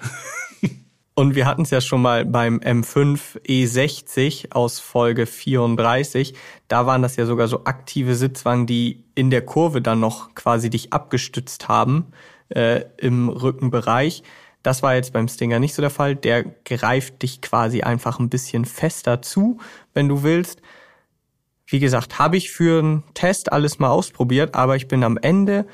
Und 1.14 1.34
wir 1.34 1.44
hatten 1.44 1.62
es 1.62 1.70
ja 1.70 1.82
schon 1.82 2.00
mal 2.00 2.24
beim 2.24 2.58
M5 2.60 3.42
E60 3.46 4.52
aus 4.52 4.78
Folge 4.78 5.26
34. 5.26 6.32
Da 6.68 6.86
waren 6.86 7.02
das 7.02 7.16
ja 7.16 7.26
sogar 7.26 7.48
so 7.48 7.64
aktive 7.64 8.14
Sitzwangen, 8.14 8.66
die 8.66 9.04
in 9.14 9.28
der 9.28 9.44
Kurve 9.44 9.82
dann 9.82 10.00
noch 10.00 10.34
quasi 10.34 10.70
dich 10.70 10.94
abgestützt 10.94 11.68
haben 11.68 12.06
äh, 12.48 12.84
im 12.96 13.28
Rückenbereich. 13.28 14.22
Das 14.62 14.82
war 14.82 14.94
jetzt 14.94 15.12
beim 15.12 15.28
Stinger 15.28 15.58
nicht 15.58 15.74
so 15.74 15.82
der 15.82 15.90
Fall. 15.90 16.16
Der 16.16 16.44
greift 16.44 17.22
dich 17.22 17.40
quasi 17.40 17.82
einfach 17.82 18.18
ein 18.18 18.28
bisschen 18.28 18.64
fester 18.64 19.22
zu, 19.22 19.58
wenn 19.94 20.08
du 20.08 20.22
willst. 20.22 20.62
Wie 21.66 21.80
gesagt, 21.80 22.18
habe 22.18 22.36
ich 22.36 22.50
für 22.50 22.80
einen 22.80 23.02
Test 23.14 23.52
alles 23.52 23.78
mal 23.78 23.90
ausprobiert, 23.90 24.54
aber 24.54 24.76
ich 24.76 24.88
bin 24.88 25.04
am 25.04 25.16
Ende 25.16 25.66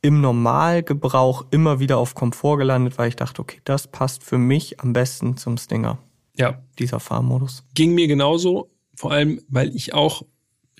im 0.00 0.20
Normalgebrauch 0.20 1.46
immer 1.50 1.80
wieder 1.80 1.98
auf 1.98 2.14
Komfort 2.14 2.58
gelandet, 2.58 2.98
weil 2.98 3.08
ich 3.08 3.16
dachte, 3.16 3.42
okay, 3.42 3.60
das 3.64 3.88
passt 3.88 4.22
für 4.22 4.38
mich 4.38 4.80
am 4.80 4.92
besten 4.92 5.36
zum 5.36 5.56
Stinger. 5.56 5.98
Ja. 6.36 6.62
Dieser 6.78 7.00
Fahrmodus. 7.00 7.64
Ging 7.74 7.94
mir 7.94 8.06
genauso, 8.06 8.70
vor 8.94 9.10
allem, 9.10 9.40
weil 9.48 9.74
ich 9.74 9.94
auch 9.94 10.22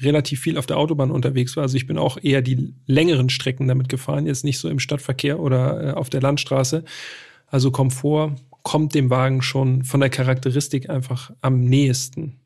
relativ 0.01 0.41
viel 0.41 0.59
auf 0.59 0.67
der 0.67 0.77
Autobahn 0.77 1.11
unterwegs 1.11 1.57
war. 1.57 1.63
Also 1.63 1.77
ich 1.77 1.87
bin 1.87 1.99
auch 1.99 2.19
eher 2.21 2.43
die 2.43 2.75
längeren 2.87 3.31
Strecken 3.31 3.69
damit 3.69 3.89
gefahren, 3.89 4.27
jetzt 4.27 4.45
nicht 4.45 4.59
so 4.59 4.69
im 4.69 4.79
Stadtverkehr 4.79 5.41
oder 5.41 5.89
äh, 5.89 5.93
auf 5.93 6.11
der 6.11 6.21
Landstraße. 6.21 6.85
Also 7.47 7.71
Komfort 7.71 8.37
kommt 8.63 8.95
dem 8.95 9.11
Wagen 9.11 9.43
schon 9.43 9.85
von 9.85 10.01
der 10.01 10.11
Charakteristik 10.11 10.91
einfach 10.91 11.31
am 11.41 11.61
nächsten. 11.61 12.37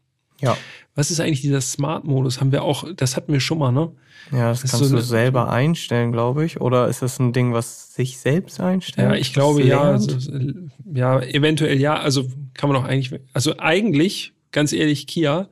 Ja. 0.41 0.57
Was 0.95 1.11
ist 1.11 1.21
eigentlich 1.21 1.41
dieser 1.41 1.61
Smart-Modus? 1.61 2.41
Haben 2.41 2.53
wir 2.53 2.63
auch, 2.63 2.85
das 2.97 3.17
hatten 3.17 3.33
wir 3.33 3.41
schon 3.41 3.59
mal, 3.59 3.73
ne? 3.73 3.93
Ja, 4.31 4.51
das, 4.51 4.63
das 4.63 4.73
kannst 4.73 4.89
so 4.89 4.97
du 4.97 5.03
selber 5.03 5.51
einstellen, 5.51 6.13
glaube 6.13 6.45
ich. 6.45 6.61
Oder 6.61 6.89
ist 6.89 7.03
das 7.03 7.19
ein 7.19 7.33
Ding, 7.33 7.53
was 7.53 7.95
sich 7.95 8.19
selbst 8.19 8.61
einstellt? 8.61 9.09
Ja, 9.09 9.15
ich 9.17 9.33
glaube 9.33 9.63
ja. 9.63 9.81
Also, 9.81 10.17
ja, 10.93 11.21
eventuell 11.21 11.81
ja. 11.81 11.95
Also 11.95 12.27
kann 12.55 12.69
man 12.71 12.81
auch 12.81 12.85
eigentlich, 12.85 13.21
also 13.33 13.59
eigentlich, 13.59 14.33
ganz 14.51 14.73
ehrlich, 14.73 15.07
Kia, 15.07 15.49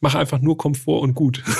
mach 0.00 0.14
einfach 0.14 0.40
nur 0.40 0.56
Komfort 0.56 1.00
und 1.00 1.14
gut. 1.14 1.42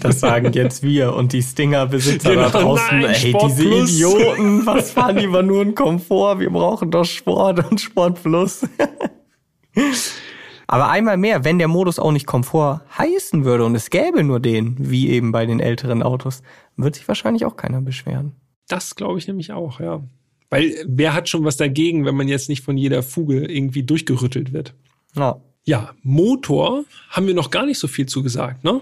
Das 0.00 0.20
sagen 0.20 0.52
jetzt 0.52 0.82
wir 0.82 1.14
und 1.14 1.32
die 1.32 1.42
Stinger-Besitzer 1.42 2.30
genau, 2.30 2.50
da 2.50 2.60
draußen. 2.60 3.00
Nein, 3.00 3.04
ey, 3.04 3.30
Sport 3.30 3.52
diese 3.52 3.62
Plus. 3.62 3.94
Idioten, 3.94 4.66
was 4.66 4.90
fahren 4.90 5.16
lieber 5.16 5.42
nur 5.42 5.62
in 5.62 5.74
Komfort? 5.74 6.40
Wir 6.40 6.50
brauchen 6.50 6.90
doch 6.90 7.04
Sport 7.04 7.70
und 7.70 7.80
Sport 7.80 8.22
Plus. 8.22 8.66
Aber 10.66 10.90
einmal 10.90 11.16
mehr, 11.16 11.44
wenn 11.44 11.58
der 11.58 11.68
Modus 11.68 11.98
auch 11.98 12.10
nicht 12.10 12.26
Komfort 12.26 12.82
heißen 12.98 13.44
würde 13.44 13.64
und 13.64 13.74
es 13.74 13.90
gäbe 13.90 14.24
nur 14.24 14.40
den, 14.40 14.76
wie 14.78 15.10
eben 15.10 15.30
bei 15.30 15.46
den 15.46 15.60
älteren 15.60 16.02
Autos, 16.02 16.42
wird 16.76 16.96
sich 16.96 17.06
wahrscheinlich 17.06 17.44
auch 17.44 17.56
keiner 17.56 17.80
beschweren. 17.80 18.32
Das 18.68 18.96
glaube 18.96 19.18
ich 19.18 19.28
nämlich 19.28 19.52
auch, 19.52 19.78
ja. 19.78 20.02
Weil 20.50 20.74
wer 20.86 21.14
hat 21.14 21.28
schon 21.28 21.44
was 21.44 21.56
dagegen, 21.56 22.04
wenn 22.04 22.16
man 22.16 22.28
jetzt 22.28 22.48
nicht 22.48 22.62
von 22.62 22.76
jeder 22.76 23.02
Fuge 23.02 23.46
irgendwie 23.46 23.84
durchgerüttelt 23.84 24.52
wird? 24.52 24.74
Ja. 25.14 25.40
Ja, 25.66 25.94
Motor 26.02 26.84
haben 27.10 27.26
wir 27.26 27.34
noch 27.34 27.50
gar 27.50 27.66
nicht 27.66 27.78
so 27.78 27.88
viel 27.88 28.06
zu 28.06 28.22
gesagt, 28.22 28.62
ne? 28.64 28.80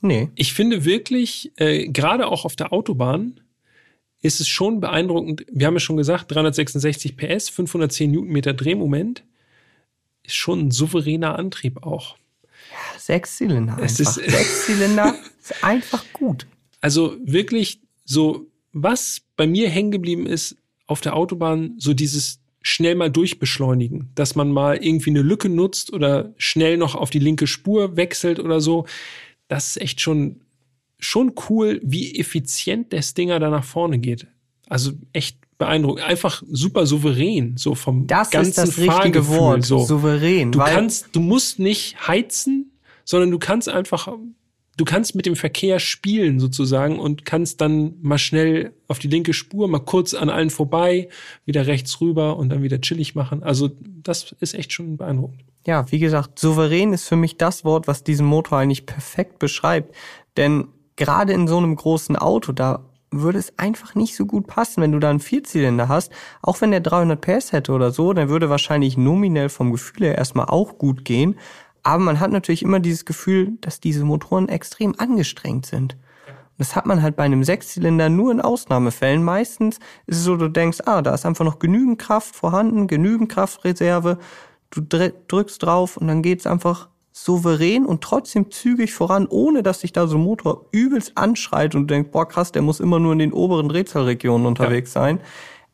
Nee. 0.00 0.30
Ich 0.34 0.52
finde 0.52 0.84
wirklich, 0.84 1.52
äh, 1.56 1.86
gerade 1.86 2.26
auch 2.26 2.44
auf 2.44 2.56
der 2.56 2.72
Autobahn, 2.72 3.40
ist 4.20 4.40
es 4.40 4.48
schon 4.48 4.80
beeindruckend. 4.80 5.46
Wir 5.50 5.68
haben 5.68 5.74
ja 5.74 5.80
schon 5.80 5.96
gesagt, 5.96 6.32
366 6.32 7.16
PS, 7.16 7.48
510 7.50 8.10
Newtonmeter 8.10 8.52
Drehmoment 8.52 9.24
ist 10.24 10.34
schon 10.34 10.66
ein 10.66 10.70
souveräner 10.72 11.38
Antrieb 11.38 11.84
auch. 11.84 12.16
Ja, 12.70 12.98
Sechszylinder. 12.98 13.78
Es 13.80 14.00
ist 14.00 14.14
Sechszylinder 14.14 15.14
ist 15.40 15.62
einfach 15.62 16.04
gut. 16.12 16.46
Also 16.80 17.16
wirklich 17.24 17.80
so, 18.04 18.46
was 18.72 19.22
bei 19.36 19.46
mir 19.46 19.70
hängen 19.70 19.92
geblieben 19.92 20.26
ist 20.26 20.56
auf 20.86 21.00
der 21.00 21.14
Autobahn, 21.14 21.74
so 21.78 21.94
dieses 21.94 22.41
schnell 22.62 22.94
mal 22.94 23.10
durchbeschleunigen, 23.10 24.10
dass 24.14 24.34
man 24.34 24.50
mal 24.50 24.76
irgendwie 24.76 25.10
eine 25.10 25.22
Lücke 25.22 25.48
nutzt 25.48 25.92
oder 25.92 26.32
schnell 26.36 26.76
noch 26.76 26.94
auf 26.94 27.10
die 27.10 27.18
linke 27.18 27.46
Spur 27.46 27.96
wechselt 27.96 28.38
oder 28.38 28.60
so. 28.60 28.86
Das 29.48 29.70
ist 29.70 29.82
echt 29.82 30.00
schon, 30.00 30.40
schon 30.98 31.34
cool, 31.48 31.80
wie 31.82 32.18
effizient 32.18 32.92
der 32.92 33.02
Stinger 33.02 33.40
da 33.40 33.50
nach 33.50 33.64
vorne 33.64 33.98
geht. 33.98 34.26
Also 34.68 34.92
echt 35.12 35.36
beeindruckend. 35.58 36.04
Einfach 36.06 36.42
super 36.50 36.86
souverän, 36.86 37.56
so 37.56 37.74
vom 37.74 38.06
das 38.06 38.30
ganzen 38.30 38.50
ist 38.50 38.58
das 38.58 38.78
richtige 38.78 39.28
Wort, 39.28 39.64
so. 39.64 39.84
souverän. 39.84 40.52
Du 40.52 40.58
kannst, 40.58 41.08
du 41.12 41.20
musst 41.20 41.58
nicht 41.58 42.08
heizen, 42.08 42.72
sondern 43.04 43.30
du 43.30 43.38
kannst 43.38 43.68
einfach, 43.68 44.08
du 44.76 44.84
kannst 44.84 45.14
mit 45.14 45.26
dem 45.26 45.36
Verkehr 45.36 45.78
spielen 45.78 46.40
sozusagen 46.40 46.98
und 46.98 47.24
kannst 47.24 47.60
dann 47.60 47.94
mal 48.00 48.18
schnell 48.18 48.72
auf 48.88 48.98
die 48.98 49.08
linke 49.08 49.34
Spur, 49.34 49.68
mal 49.68 49.80
kurz 49.80 50.14
an 50.14 50.30
allen 50.30 50.50
vorbei, 50.50 51.08
wieder 51.44 51.66
rechts 51.66 52.00
rüber 52.00 52.36
und 52.36 52.48
dann 52.48 52.62
wieder 52.62 52.80
chillig 52.80 53.14
machen. 53.14 53.42
Also 53.42 53.70
das 54.02 54.34
ist 54.40 54.54
echt 54.54 54.72
schon 54.72 54.96
beeindruckend. 54.96 55.42
Ja, 55.66 55.90
wie 55.92 55.98
gesagt, 55.98 56.38
souverän 56.38 56.92
ist 56.92 57.06
für 57.06 57.16
mich 57.16 57.36
das 57.36 57.64
Wort, 57.64 57.86
was 57.86 58.02
diesen 58.02 58.26
Motor 58.26 58.58
eigentlich 58.58 58.86
perfekt 58.86 59.38
beschreibt. 59.38 59.94
Denn 60.36 60.68
gerade 60.96 61.32
in 61.32 61.46
so 61.46 61.58
einem 61.58 61.76
großen 61.76 62.16
Auto, 62.16 62.52
da 62.52 62.84
würde 63.12 63.38
es 63.38 63.56
einfach 63.58 63.94
nicht 63.94 64.16
so 64.16 64.26
gut 64.26 64.46
passen, 64.46 64.82
wenn 64.82 64.92
du 64.92 64.98
da 64.98 65.10
einen 65.10 65.20
Vierzylinder 65.20 65.88
hast. 65.88 66.10
Auch 66.40 66.60
wenn 66.60 66.70
der 66.70 66.80
300 66.80 67.20
PS 67.20 67.52
hätte 67.52 67.72
oder 67.72 67.90
so, 67.92 68.12
dann 68.12 68.30
würde 68.30 68.48
wahrscheinlich 68.48 68.96
nominell 68.96 69.50
vom 69.50 69.70
Gefühl 69.70 70.06
her 70.06 70.18
erstmal 70.18 70.46
auch 70.46 70.78
gut 70.78 71.04
gehen. 71.04 71.36
Aber 71.82 72.02
man 72.02 72.20
hat 72.20 72.30
natürlich 72.30 72.62
immer 72.62 72.80
dieses 72.80 73.04
Gefühl, 73.04 73.58
dass 73.60 73.80
diese 73.80 74.04
Motoren 74.04 74.48
extrem 74.48 74.94
angestrengt 74.98 75.66
sind. 75.66 75.96
Das 76.58 76.76
hat 76.76 76.86
man 76.86 77.02
halt 77.02 77.16
bei 77.16 77.24
einem 77.24 77.42
Sechszylinder 77.42 78.08
nur 78.08 78.30
in 78.30 78.40
Ausnahmefällen. 78.40 79.24
Meistens 79.24 79.78
ist 80.06 80.18
es 80.18 80.24
so, 80.24 80.36
du 80.36 80.48
denkst, 80.48 80.78
ah, 80.84 81.02
da 81.02 81.14
ist 81.14 81.26
einfach 81.26 81.44
noch 81.44 81.58
genügend 81.58 81.98
Kraft 81.98 82.36
vorhanden, 82.36 82.86
genügend 82.86 83.30
Kraftreserve. 83.30 84.18
Du 84.70 84.80
drückst 84.80 85.62
drauf 85.62 85.96
und 85.96 86.06
dann 86.06 86.22
geht's 86.22 86.46
einfach 86.46 86.88
souverän 87.10 87.84
und 87.84 88.02
trotzdem 88.02 88.50
zügig 88.50 88.92
voran, 88.92 89.26
ohne 89.28 89.62
dass 89.62 89.80
sich 89.80 89.92
da 89.92 90.06
so 90.06 90.16
ein 90.16 90.22
Motor 90.22 90.66
übelst 90.72 91.16
anschreit 91.16 91.74
und 91.74 91.90
denkt, 91.90 92.12
boah 92.12 92.26
krass, 92.26 92.52
der 92.52 92.62
muss 92.62 92.80
immer 92.80 92.98
nur 92.98 93.12
in 93.12 93.18
den 93.18 93.32
oberen 93.32 93.68
Drehzahlregionen 93.68 94.46
unterwegs 94.46 94.94
ja. 94.94 95.02
sein. 95.02 95.20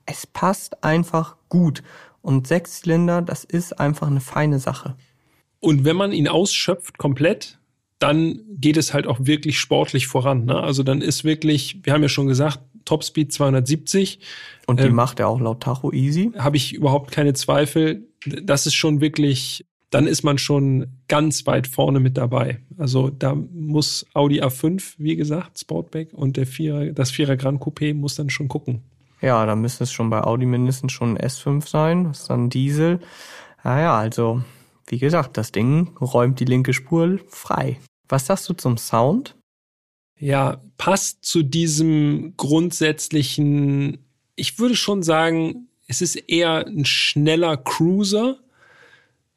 Es 0.07 0.27
passt 0.27 0.83
einfach 0.83 1.37
gut. 1.49 1.83
Und 2.23 2.47
Sechszylinder, 2.47 3.23
das 3.23 3.45
ist 3.45 3.79
einfach 3.79 4.09
eine 4.09 4.21
feine 4.21 4.59
Sache. 4.59 4.97
Und 5.61 5.85
wenn 5.85 5.97
man 5.97 6.13
ihn 6.13 6.29
ausschöpft 6.29 6.99
komplett, 6.99 7.59
dann 7.99 8.41
geht 8.49 8.77
es 8.77 8.95
halt 8.95 9.07
auch 9.07 9.19
wirklich 9.21 9.59
sportlich 9.59 10.07
voran. 10.07 10.45
Ne? 10.45 10.57
Also 10.57 10.83
dann 10.83 11.01
ist 11.01 11.25
wirklich, 11.25 11.81
wir 11.83 11.93
haben 11.93 12.03
ja 12.03 12.09
schon 12.09 12.29
gesagt, 12.29 12.61
Topspeed 12.85 13.33
270. 13.33 14.21
Und 14.67 14.81
die 14.81 14.87
ähm, 14.87 14.95
macht 14.95 15.21
er 15.21 15.29
auch 15.29 15.41
laut 15.41 15.63
Tacho 15.63 15.93
easy. 15.93 16.33
Habe 16.39 16.57
ich 16.57 16.75
überhaupt 16.75 17.11
keine 17.11 17.35
Zweifel. 17.35 18.09
Das 18.25 18.67
ist 18.67 18.75
schon 18.75 19.01
wirklich, 19.01 19.67
dann 19.91 20.07
ist 20.07 20.23
man 20.23 20.39
schon 20.39 20.87
ganz 21.09 21.47
weit 21.47 21.67
vorne 21.67 22.01
mit 22.01 22.17
dabei. 22.17 22.61
Also 22.79 23.11
da 23.11 23.35
muss 23.35 24.07
Audi 24.15 24.43
A5, 24.43 24.95
wie 24.99 25.17
gesagt, 25.17 25.59
Sportback 25.59 26.13
und 26.13 26.37
der 26.37 26.47
Vierer, 26.47 26.93
das 26.93 27.11
Vierer 27.11 27.37
Grand 27.37 27.61
Coupé 27.61 27.95
muss 27.95 28.15
dann 28.15 28.31
schon 28.31 28.49
gucken. 28.49 28.83
Ja, 29.21 29.45
da 29.45 29.57
müsste 29.57 29.85
es 29.85 29.93
schon 29.93 30.11
bei 30.11 30.23
Audi 30.23 30.47
mindestens 30.47 30.93
schon 30.93 31.17
ein 31.17 31.29
S5 31.29 31.69
sein. 31.69 32.05
Das 32.05 32.21
ist 32.21 32.31
dann 32.31 32.51
Diesel. 32.51 33.01
Naja, 33.65 33.99
also 33.99 34.43
wie 34.89 34.99
gesagt, 34.99 35.37
das 35.37 35.53
Ding 35.53 35.97
räumt 35.99 36.41
die 36.41 36.45
linke 36.45 36.73
Spur 36.73 37.19
frei. 37.29 37.79
Was 38.09 38.27
sagst 38.27 38.49
du 38.49 38.55
zum 38.55 38.79
Sound? 38.79 39.37
Ja, 40.19 40.63
passt 40.79 41.25
zu 41.25 41.43
diesem 41.43 42.35
grundsätzlichen, 42.37 43.99
ich 44.35 44.59
würde 44.59 44.75
schon 44.75 45.03
sagen, 45.03 45.69
es 45.87 46.03
ist 46.03 46.17
eher 46.17 46.67
ein 46.67 46.85
schneller 46.85 47.57
Cruiser, 47.57 48.39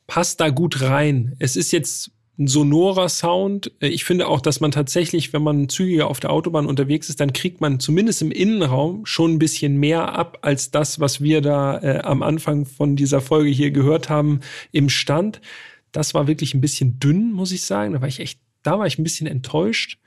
passt 0.08 0.40
da 0.40 0.50
gut 0.50 0.82
rein. 0.82 1.36
Es 1.40 1.56
ist 1.56 1.72
jetzt 1.72 2.12
ein 2.42 2.48
sonorer 2.48 3.08
Sound. 3.08 3.72
Ich 3.80 4.04
finde 4.04 4.28
auch, 4.28 4.42
dass 4.42 4.60
man 4.60 4.72
tatsächlich, 4.72 5.32
wenn 5.32 5.44
man 5.44 5.70
zügiger 5.70 6.08
auf 6.08 6.20
der 6.20 6.32
Autobahn 6.32 6.66
unterwegs 6.66 7.08
ist, 7.08 7.20
dann 7.20 7.34
kriegt 7.34 7.62
man 7.62 7.80
zumindest 7.80 8.22
im 8.24 8.32
Innenraum 8.32 9.06
schon 9.06 9.34
ein 9.34 9.40
bisschen 9.40 9.78
mehr 9.78 10.18
ab 10.18 10.40
als 10.42 10.72
das, 10.72 11.00
was 11.00 11.22
wir 11.22 11.42
da 11.42 11.80
äh, 11.80 12.00
am 12.00 12.24
Anfang 12.24 12.66
von 12.66 12.96
dieser 12.96 13.22
Folge 13.22 13.52
hier 13.52 13.70
gehört 13.70 14.10
haben 14.10 14.40
im 14.72 14.90
Stand. 14.90 15.40
Das 15.92 16.16
war 16.16 16.28
wirklich 16.28 16.56
ein 16.56 16.62
bisschen 16.62 17.00
dünn, 17.00 17.32
muss 17.32 17.52
ich 17.52 17.62
sagen. 17.64 17.94
Da 17.94 18.02
war 18.02 18.08
ich 18.08 18.20
echt, 18.20 18.40
da 18.64 18.80
war 18.80 18.88
ich 18.88 18.98
ein 18.98 19.04
bisschen 19.04 19.28
enttäuscht. 19.28 20.00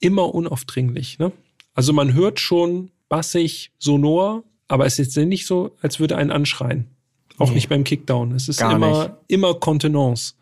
Immer 0.00 0.34
unaufdringlich. 0.34 1.18
Ne? 1.18 1.32
Also 1.74 1.92
man 1.92 2.14
hört 2.14 2.40
schon 2.40 2.90
bassig, 3.10 3.72
sonor, 3.78 4.42
aber 4.68 4.86
es 4.86 4.98
ist 4.98 5.14
nicht 5.18 5.46
so, 5.46 5.76
als 5.82 6.00
würde 6.00 6.16
einen 6.16 6.30
anschreien. 6.30 6.86
Auch 7.36 7.48
nee, 7.48 7.56
nicht 7.56 7.68
beim 7.68 7.84
Kickdown. 7.84 8.32
Es 8.32 8.48
ist 8.48 8.62
immer, 8.62 9.02
nicht. 9.02 9.10
immer 9.28 9.54
Kontenance. 9.54 10.34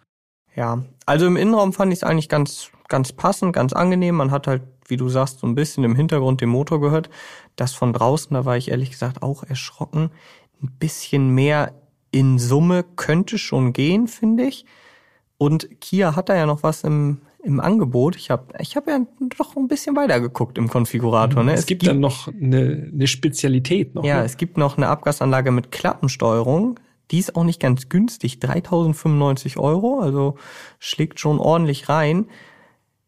Ja, 0.56 0.82
also 1.06 1.26
im 1.26 1.36
Innenraum 1.36 1.72
fand 1.72 1.92
ich 1.92 2.00
es 2.00 2.02
eigentlich 2.02 2.28
ganz, 2.28 2.70
ganz 2.88 3.12
passend, 3.12 3.52
ganz 3.52 3.72
angenehm. 3.72 4.16
Man 4.16 4.30
hat 4.30 4.46
halt, 4.46 4.62
wie 4.86 4.96
du 4.96 5.08
sagst, 5.08 5.40
so 5.40 5.46
ein 5.46 5.54
bisschen 5.54 5.84
im 5.84 5.94
Hintergrund 5.94 6.40
den 6.40 6.48
Motor 6.48 6.80
gehört. 6.80 7.10
Das 7.56 7.72
von 7.74 7.92
draußen, 7.92 8.34
da 8.34 8.44
war 8.44 8.56
ich 8.56 8.70
ehrlich 8.70 8.90
gesagt 8.90 9.22
auch 9.22 9.42
erschrocken. 9.44 10.10
Ein 10.62 10.72
bisschen 10.78 11.30
mehr 11.30 11.72
in 12.10 12.38
Summe 12.38 12.84
könnte 12.96 13.38
schon 13.38 13.72
gehen, 13.72 14.08
finde 14.08 14.44
ich. 14.44 14.64
Und 15.38 15.80
Kia 15.80 16.16
hat 16.16 16.28
da 16.28 16.36
ja 16.36 16.44
noch 16.44 16.62
was 16.62 16.84
im, 16.84 17.22
im 17.42 17.60
Angebot. 17.60 18.16
Ich 18.16 18.30
habe 18.30 18.52
ich 18.58 18.76
hab 18.76 18.86
ja 18.86 19.00
doch 19.38 19.56
ein 19.56 19.68
bisschen 19.68 19.96
weiter 19.96 20.20
geguckt 20.20 20.58
im 20.58 20.68
Konfigurator. 20.68 21.42
Ne? 21.42 21.54
Es, 21.54 21.60
es 21.60 21.66
gibt, 21.66 21.80
gibt 21.82 21.90
dann 21.90 22.00
noch 22.00 22.28
eine, 22.28 22.90
eine 22.92 23.06
Spezialität 23.06 23.94
noch. 23.94 24.04
Ja, 24.04 24.18
ne? 24.18 24.24
es 24.24 24.36
gibt 24.36 24.58
noch 24.58 24.76
eine 24.76 24.88
Abgasanlage 24.88 25.50
mit 25.50 25.70
Klappensteuerung. 25.70 26.78
Die 27.10 27.18
ist 27.18 27.36
auch 27.36 27.44
nicht 27.44 27.60
ganz 27.60 27.88
günstig, 27.88 28.38
3095 28.40 29.58
Euro, 29.58 30.00
also 30.00 30.36
schlägt 30.78 31.20
schon 31.20 31.38
ordentlich 31.38 31.88
rein. 31.88 32.28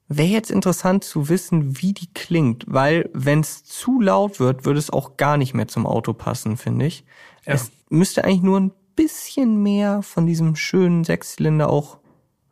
Wäre 0.09 0.28
jetzt 0.28 0.50
interessant 0.50 1.05
zu 1.05 1.28
wissen, 1.28 1.80
wie 1.80 1.92
die 1.92 2.12
klingt, 2.12 2.64
weil 2.66 3.09
wenn 3.14 3.40
es 3.40 3.64
zu 3.64 4.00
laut 4.00 4.40
wird, 4.40 4.64
würde 4.64 4.78
es 4.78 4.90
auch 4.90 5.16
gar 5.16 5.36
nicht 5.36 5.55
mehr 5.55 5.68
zum 5.68 5.86
Auto 5.86 6.12
passen, 6.12 6.57
finde 6.57 6.86
ich. 6.86 7.05
Ja. 7.46 7.55
Es 7.55 7.70
müsste 7.88 8.24
eigentlich 8.24 8.42
nur 8.42 8.61
ein 8.61 8.72
bisschen 8.94 9.62
mehr 9.62 10.03
von 10.03 10.26
diesem 10.26 10.57
schönen 10.57 11.05
Sechszylinder 11.05 11.70
auch 11.70 11.98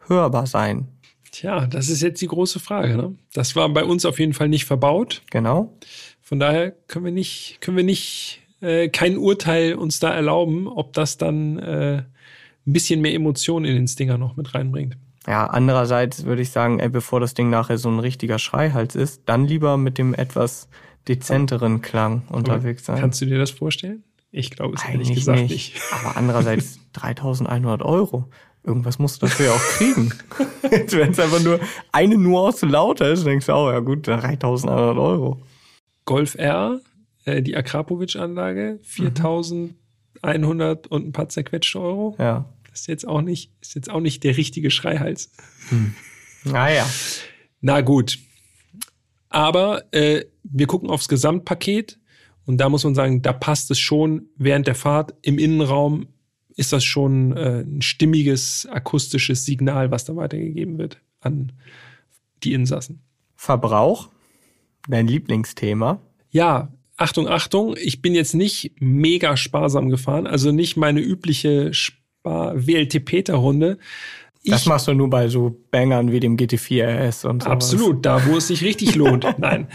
hörbar 0.07 0.47
sein. 0.47 0.89
Tja, 1.33 1.67
das 1.67 1.89
ist 1.89 2.03
jetzt 2.03 2.21
die 2.21 2.27
große 2.27 2.61
Frage. 2.61 2.97
Ne? 2.97 3.17
Das 3.33 3.55
war 3.55 3.69
bei 3.69 3.85
uns 3.85 4.05
auf 4.05 4.19
jeden 4.19 4.33
Fall 4.33 4.49
nicht 4.49 4.65
verbaut. 4.65 5.23
Genau. 5.31 5.77
Von 6.23 6.41
daher 6.41 6.71
können 6.71 7.05
wir 7.05 7.13
nicht, 7.13 7.59
können 7.61 7.77
wir 7.77 7.85
nicht 7.85 8.40
äh, 8.61 8.89
kein 8.89 9.19
Urteil 9.19 9.75
uns 9.75 9.99
da 9.99 10.13
erlauben, 10.13 10.67
ob 10.69 10.93
das 10.93 11.19
dann 11.19 11.59
äh, 11.59 12.03
ein 12.67 12.73
bisschen 12.73 13.01
mehr 13.01 13.15
Emotionen 13.15 13.65
in 13.65 13.75
den 13.75 13.89
Stinger 13.89 14.19
noch 14.19 14.37
mit 14.37 14.55
reinbringt. 14.55 14.97
Ja, 15.27 15.47
andererseits 15.47 16.25
würde 16.25 16.43
ich 16.43 16.51
sagen, 16.51 16.81
ey, 16.81 16.89
bevor 16.89 17.21
das 17.21 17.35
Ding 17.35 17.51
nachher 17.51 17.79
so 17.79 17.91
ein 17.91 17.99
richtiger 17.99 18.39
Schreihals 18.39 18.95
ist, 18.95 19.23
dann 19.27 19.47
lieber 19.47 19.77
mit 19.77 19.99
dem 19.99 20.15
etwas 20.15 20.69
dezenteren 21.09 21.83
Klang 21.83 22.23
unterwegs 22.31 22.87
sein. 22.87 22.99
Kannst 22.99 23.21
du 23.21 23.27
dir 23.27 23.39
das 23.39 23.51
vorstellen? 23.51 24.03
Ich 24.33 24.51
glaube 24.51 24.77
es 24.77 24.83
Eigentlich 24.83 25.09
ehrlich 25.09 25.15
gesagt 25.19 25.41
nicht. 25.41 25.75
nicht. 25.75 25.83
Aber 25.93 26.17
andererseits 26.17 26.79
3100 26.93 27.83
Euro. 27.83 28.29
Irgendwas 28.63 28.99
musst 28.99 29.23
du 29.23 29.27
dafür 29.27 29.47
ja 29.47 29.53
auch 29.53 29.61
kriegen. 29.79 30.13
Wenn 30.63 31.11
es 31.11 31.19
einfach 31.19 31.43
nur 31.43 31.61
eine 31.93 32.19
Nuance 32.19 32.67
lauter 32.67 33.11
ist, 33.11 33.25
denkst 33.25 33.47
du, 33.47 33.55
oh 33.55 33.71
ja 33.71 33.81
gut, 33.81 34.07
3100 34.07 34.99
Euro. 34.99 35.41
Golf 36.05 36.35
R 36.35 36.81
äh, 37.25 37.43
die 37.43 37.57
Akrapovic-Anlage, 37.57 38.79
4100 38.83 40.85
mhm. 40.85 40.91
und 40.91 41.09
ein 41.09 41.13
paar 41.13 41.29
zerquetschte 41.29 41.81
Euro. 41.81 42.17
Ja. 42.19 42.53
Das 42.69 42.81
ist 42.81 42.87
jetzt 42.87 43.07
auch 43.07 43.23
nicht, 43.23 43.53
ist 43.61 43.75
jetzt 43.75 43.91
auch 43.91 44.01
nicht 44.01 44.25
der 44.25 44.37
richtige 44.37 44.71
Schreihals. 44.71 45.33
Hm. 45.71 45.95
Naja. 46.45 46.89
Na 47.61 47.81
gut. 47.81 48.19
Aber 49.29 49.85
äh, 49.93 50.25
wir 50.45 50.67
gucken 50.67 50.89
aufs 50.89 51.09
Gesamtpaket 51.09 51.99
und 52.47 52.59
da 52.59 52.69
muss 52.69 52.85
man 52.85 52.95
sagen, 52.95 53.23
da 53.23 53.33
passt 53.33 53.71
es 53.71 53.79
schon 53.79 54.29
während 54.37 54.67
der 54.67 54.75
Fahrt 54.75 55.15
im 55.23 55.39
Innenraum 55.39 56.09
ist 56.57 56.73
das 56.73 56.85
schon 56.85 57.37
äh, 57.37 57.61
ein 57.61 57.81
stimmiges 57.81 58.67
akustisches 58.71 59.45
Signal, 59.45 59.91
was 59.91 60.05
da 60.05 60.17
weitergegeben 60.17 60.79
wird 60.79 61.01
an 61.21 61.53
die 62.43 62.53
Insassen. 62.53 63.03
Verbrauch, 63.35 64.11
dein 64.89 65.07
Lieblingsthema. 65.07 66.01
Ja, 66.31 66.73
Achtung, 67.01 67.29
Achtung, 67.29 67.77
ich 67.81 68.03
bin 68.03 68.15
jetzt 68.15 68.35
nicht 68.35 68.73
mega 68.79 69.37
sparsam 69.39 69.89
gefahren, 69.89 70.27
also 70.27 70.53
nicht 70.53 70.77
meine 70.77 71.01
übliche 71.01 71.73
WLTP-Runde. 72.23 73.79
Das 74.45 74.67
machst 74.67 74.87
du 74.87 74.93
nur 74.93 75.09
bei 75.09 75.29
so 75.29 75.59
Bangern 75.71 76.13
wie 76.13 76.21
dem 76.21 76.37
GT4 76.37 77.09
RS 77.09 77.25
und 77.25 77.43
so. 77.43 77.49
Absolut, 77.49 78.05
da 78.05 78.27
wo 78.27 78.37
es 78.37 78.49
sich 78.49 78.63
richtig 78.63 78.97
lohnt. 78.97 79.27
Nein. 79.39 79.69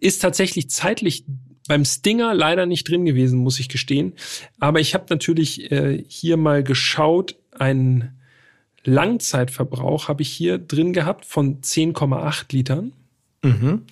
Ist 0.00 0.22
tatsächlich 0.22 0.68
zeitlich 0.68 1.24
beim 1.68 1.84
Stinger 1.84 2.34
leider 2.34 2.66
nicht 2.66 2.88
drin 2.88 3.04
gewesen, 3.04 3.38
muss 3.38 3.60
ich 3.60 3.68
gestehen. 3.68 4.14
Aber 4.58 4.80
ich 4.80 4.94
habe 4.94 5.06
natürlich 5.10 5.70
äh, 5.70 6.02
hier 6.08 6.36
mal 6.36 6.64
geschaut, 6.64 7.36
ein 7.56 8.16
Langzeitverbrauch 8.82 10.08
habe 10.08 10.22
ich 10.22 10.30
hier 10.30 10.58
drin 10.58 10.92
gehabt 10.92 11.24
von 11.26 11.60
10,8 11.60 12.52
Litern. 12.52 12.92
Mhm. 13.42 13.82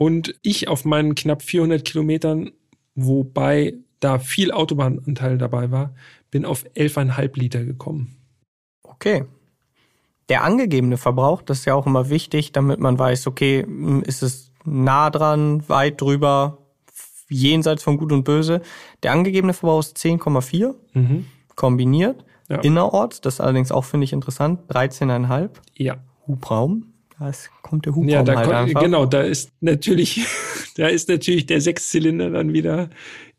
Und 0.00 0.34
ich 0.40 0.66
auf 0.66 0.86
meinen 0.86 1.14
knapp 1.14 1.42
400 1.42 1.84
Kilometern, 1.84 2.52
wobei 2.94 3.74
da 4.00 4.18
viel 4.18 4.50
Autobahnanteil 4.50 5.36
dabei 5.36 5.70
war, 5.70 5.92
bin 6.30 6.46
auf 6.46 6.64
11,5 6.74 7.38
Liter 7.38 7.62
gekommen. 7.66 8.16
Okay. 8.82 9.26
Der 10.30 10.42
angegebene 10.42 10.96
Verbrauch, 10.96 11.42
das 11.42 11.58
ist 11.58 11.64
ja 11.66 11.74
auch 11.74 11.84
immer 11.84 12.08
wichtig, 12.08 12.52
damit 12.52 12.80
man 12.80 12.98
weiß, 12.98 13.26
okay, 13.26 13.62
hm, 13.62 14.02
ist 14.02 14.22
es 14.22 14.52
nah 14.64 15.10
dran, 15.10 15.68
weit 15.68 16.00
drüber, 16.00 16.56
jenseits 17.28 17.82
von 17.82 17.98
Gut 17.98 18.12
und 18.12 18.24
Böse. 18.24 18.62
Der 19.02 19.12
angegebene 19.12 19.52
Verbrauch 19.52 19.80
ist 19.80 19.98
10,4 19.98 20.76
mhm. 20.94 21.26
kombiniert. 21.56 22.24
Ja. 22.48 22.60
Innerorts, 22.60 23.20
das 23.20 23.38
allerdings 23.38 23.70
auch, 23.70 23.84
finde 23.84 24.04
ich, 24.04 24.14
interessant, 24.14 24.60
13,5. 24.70 25.50
Ja. 25.76 25.98
Hubraum 26.26 26.89
da 27.20 27.32
kommt 27.62 27.84
der 27.86 27.94
Hubraum 27.94 28.08
ja, 28.08 28.22
da 28.22 28.34
halt 28.34 28.46
kommt, 28.46 28.56
einfach. 28.56 28.82
Genau, 28.82 29.06
da 29.06 29.20
ist 29.20 29.50
natürlich, 29.60 30.24
da 30.76 30.88
ist 30.88 31.08
natürlich 31.08 31.46
der 31.46 31.60
Sechszylinder 31.60 32.30
dann 32.30 32.52
wieder 32.52 32.88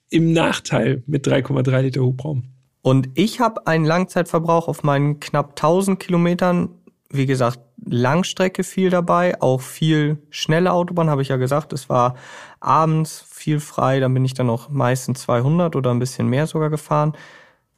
im 0.09 0.33
Nachteil 0.33 1.03
mit 1.07 1.27
3,3 1.27 1.81
Liter 1.81 2.01
Hubraum. 2.01 2.43
Und 2.83 3.09
ich 3.15 3.39
habe 3.39 3.65
einen 3.67 3.85
Langzeitverbrauch 3.85 4.67
auf 4.67 4.83
meinen 4.83 5.19
knapp 5.19 5.51
1000 5.51 5.99
Kilometern. 5.99 6.69
Wie 7.09 7.25
gesagt, 7.25 7.59
Langstrecke 7.83 8.63
viel 8.63 8.89
dabei, 8.89 9.41
auch 9.41 9.61
viel 9.61 10.17
schnelle 10.29 10.71
Autobahn, 10.71 11.09
habe 11.09 11.23
ich 11.23 11.29
ja 11.29 11.37
gesagt. 11.37 11.73
Es 11.73 11.89
war 11.89 12.15
abends 12.59 13.25
viel 13.29 13.59
frei, 13.59 13.99
dann 13.99 14.13
bin 14.13 14.23
ich 14.23 14.33
dann 14.33 14.49
auch 14.49 14.69
meistens 14.69 15.21
200 15.21 15.75
oder 15.75 15.91
ein 15.91 15.99
bisschen 15.99 16.27
mehr 16.27 16.45
sogar 16.45 16.69
gefahren. 16.69 17.13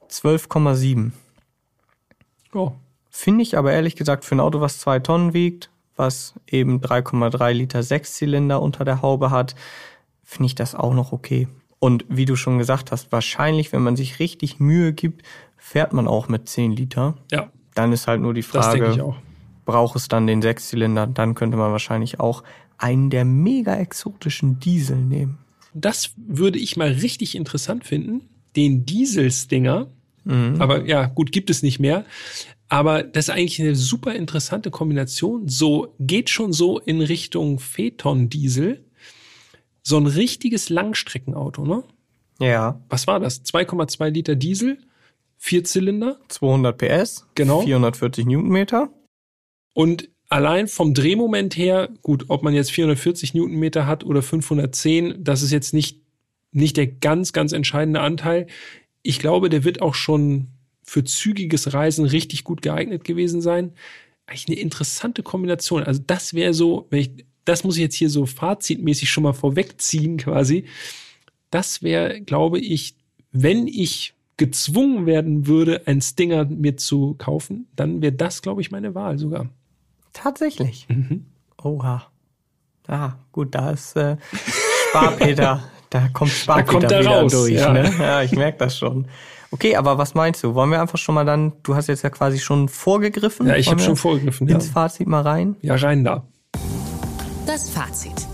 12,7. 0.09 1.11
Oh. 2.53 2.73
Finde 3.09 3.43
ich 3.43 3.57
aber 3.57 3.71
ehrlich 3.71 3.95
gesagt 3.95 4.25
für 4.25 4.35
ein 4.35 4.39
Auto, 4.39 4.59
was 4.59 4.79
zwei 4.79 4.99
Tonnen 4.99 5.33
wiegt, 5.33 5.69
was 5.95 6.33
eben 6.47 6.79
3,3 6.79 7.51
Liter 7.51 7.83
Sechszylinder 7.83 8.61
unter 8.61 8.85
der 8.85 9.01
Haube 9.01 9.31
hat, 9.31 9.55
finde 10.23 10.47
ich 10.47 10.55
das 10.55 10.75
auch 10.75 10.93
noch 10.93 11.11
okay. 11.11 11.47
Und 11.79 12.05
wie 12.07 12.25
du 12.25 12.35
schon 12.35 12.57
gesagt 12.57 12.91
hast, 12.91 13.11
wahrscheinlich, 13.11 13.73
wenn 13.73 13.81
man 13.81 13.95
sich 13.95 14.19
richtig 14.19 14.59
Mühe 14.59 14.93
gibt, 14.93 15.23
fährt 15.57 15.93
man 15.93 16.07
auch 16.07 16.29
mit 16.29 16.47
10 16.47 16.71
Liter. 16.71 17.15
Ja. 17.31 17.49
Dann 17.75 17.91
ist 17.91 18.07
halt 18.07 18.21
nur 18.21 18.33
die 18.33 18.41
Frage, 18.41 19.03
auch. 19.03 19.17
braucht 19.65 19.95
es 19.95 20.07
dann 20.07 20.27
den 20.27 20.41
Sechszylinder? 20.41 21.07
Dann 21.07 21.35
könnte 21.35 21.57
man 21.57 21.71
wahrscheinlich 21.71 22.19
auch 22.19 22.43
einen 22.77 23.09
der 23.09 23.25
mega 23.25 23.75
exotischen 23.75 24.59
Diesel 24.59 24.97
nehmen. 24.97 25.39
Das 25.73 26.11
würde 26.17 26.59
ich 26.59 26.77
mal 26.77 26.89
richtig 26.89 27.35
interessant 27.35 27.85
finden. 27.85 28.21
Den 28.55 28.85
Diesel-Stinger. 28.85 29.87
Aber 30.59 30.85
ja, 30.85 31.07
gut, 31.07 31.33
gibt 31.33 31.49
es 31.49 31.63
nicht 31.63 31.79
mehr. 31.79 32.05
Aber 32.73 33.03
das 33.03 33.27
ist 33.27 33.29
eigentlich 33.29 33.61
eine 33.61 33.75
super 33.75 34.15
interessante 34.15 34.71
Kombination. 34.71 35.47
So 35.47 35.93
geht 35.99 36.31
schon 36.31 36.53
so 36.53 36.79
in 36.79 37.01
Richtung 37.01 37.59
Phaeton-Diesel. 37.59 38.83
So 39.83 39.97
ein 39.97 40.07
richtiges 40.07 40.69
Langstreckenauto, 40.69 41.65
ne? 41.65 41.83
Ja, 42.39 42.81
Was 42.89 43.05
war 43.05 43.19
das? 43.19 43.45
2,2 43.45 44.09
Liter 44.09 44.33
Diesel, 44.33 44.79
Vierzylinder 45.37 46.19
200 46.29 46.75
PS, 46.75 47.27
Genau. 47.35 47.61
440 47.61 48.25
Newtonmeter. 48.25 48.89
und 49.75 50.09
allein 50.29 50.67
vom 50.67 50.95
Drehmoment 50.95 51.55
her, 51.55 51.89
gut, 52.01 52.25
ob 52.29 52.41
man 52.41 52.55
jetzt 52.55 52.71
440 52.71 53.35
Newtonmeter 53.35 53.85
hat 53.85 54.03
oder 54.03 54.23
510, 54.23 55.23
das 55.23 55.43
ist 55.43 55.51
jetzt 55.51 55.75
nicht, 55.75 56.01
nicht 56.51 56.75
der 56.75 56.87
ganz, 56.87 57.33
ganz 57.33 57.51
entscheidende 57.51 57.99
Anteil. 58.01 58.47
Ich 59.03 59.19
glaube, 59.19 59.49
der 59.49 59.63
wird 59.63 59.79
auch 59.83 59.93
schon 59.93 60.47
für 60.83 61.03
zügiges 61.03 61.73
Reisen 61.73 62.05
richtig 62.05 62.43
gut 62.43 62.61
geeignet 62.61 63.03
gewesen 63.03 63.41
sein. 63.41 63.73
Eigentlich 64.25 64.47
eine 64.47 64.57
interessante 64.57 65.23
Kombination. 65.23 65.83
Also 65.83 66.01
das 66.05 66.33
wäre 66.33 66.53
so, 66.53 66.87
wenn 66.89 66.99
ich, 66.99 67.25
das 67.45 67.63
muss 67.63 67.75
ich 67.75 67.81
jetzt 67.81 67.95
hier 67.95 68.09
so 68.09 68.25
fazitmäßig 68.25 69.09
schon 69.09 69.23
mal 69.23 69.33
vorwegziehen 69.33 70.17
quasi. 70.17 70.65
Das 71.49 71.83
wäre, 71.83 72.21
glaube 72.21 72.59
ich, 72.59 72.95
wenn 73.31 73.67
ich 73.67 74.13
gezwungen 74.37 75.05
werden 75.05 75.47
würde, 75.47 75.83
ein 75.85 76.01
Stinger 76.01 76.45
mir 76.45 76.77
zu 76.77 77.15
kaufen, 77.17 77.67
dann 77.75 78.01
wäre 78.01 78.13
das, 78.13 78.41
glaube 78.41 78.61
ich, 78.61 78.71
meine 78.71 78.95
Wahl 78.95 79.17
sogar. 79.17 79.49
Tatsächlich. 80.11 80.87
Mhm. 80.89 81.25
Oha. 81.61 82.07
Ah, 82.87 83.13
gut, 83.31 83.55
da 83.55 83.71
ist 83.71 83.95
äh, 83.95 84.17
Sparpeter. 84.89 85.63
da 85.89 86.09
kommt 86.09 86.31
Sparpeter 86.31 86.71
kommt 86.71 86.91
er 86.91 86.99
wieder 87.01 87.21
raus, 87.21 87.31
durch. 87.31 87.53
ja. 87.53 87.71
Ne? 87.71 87.93
ja, 87.99 88.23
ich 88.23 88.31
merke 88.33 88.57
das 88.57 88.77
schon. 88.77 89.07
Okay, 89.53 89.75
aber 89.75 89.99
was 89.99 90.15
meinst 90.15 90.43
du? 90.43 90.55
Wollen 90.55 90.71
wir 90.71 90.81
einfach 90.81 90.97
schon 90.97 91.13
mal 91.13 91.25
dann, 91.25 91.53
du 91.61 91.75
hast 91.75 91.85
jetzt 91.85 92.01
ja 92.01 92.09
quasi 92.09 92.39
schon 92.39 92.69
vorgegriffen. 92.69 93.45
Ja, 93.45 93.55
ich 93.55 93.69
habe 93.69 93.79
schon 93.79 93.95
vorgegriffen. 93.95 94.47
Ja. 94.47 94.55
Ins 94.55 94.67
Fazit 94.67 95.07
mal 95.07 95.21
rein. 95.21 95.57
ja, 95.61 95.75
rein 95.75 96.03
da. 96.03 96.25
Das 97.45 97.69
Fazit. 97.69 98.27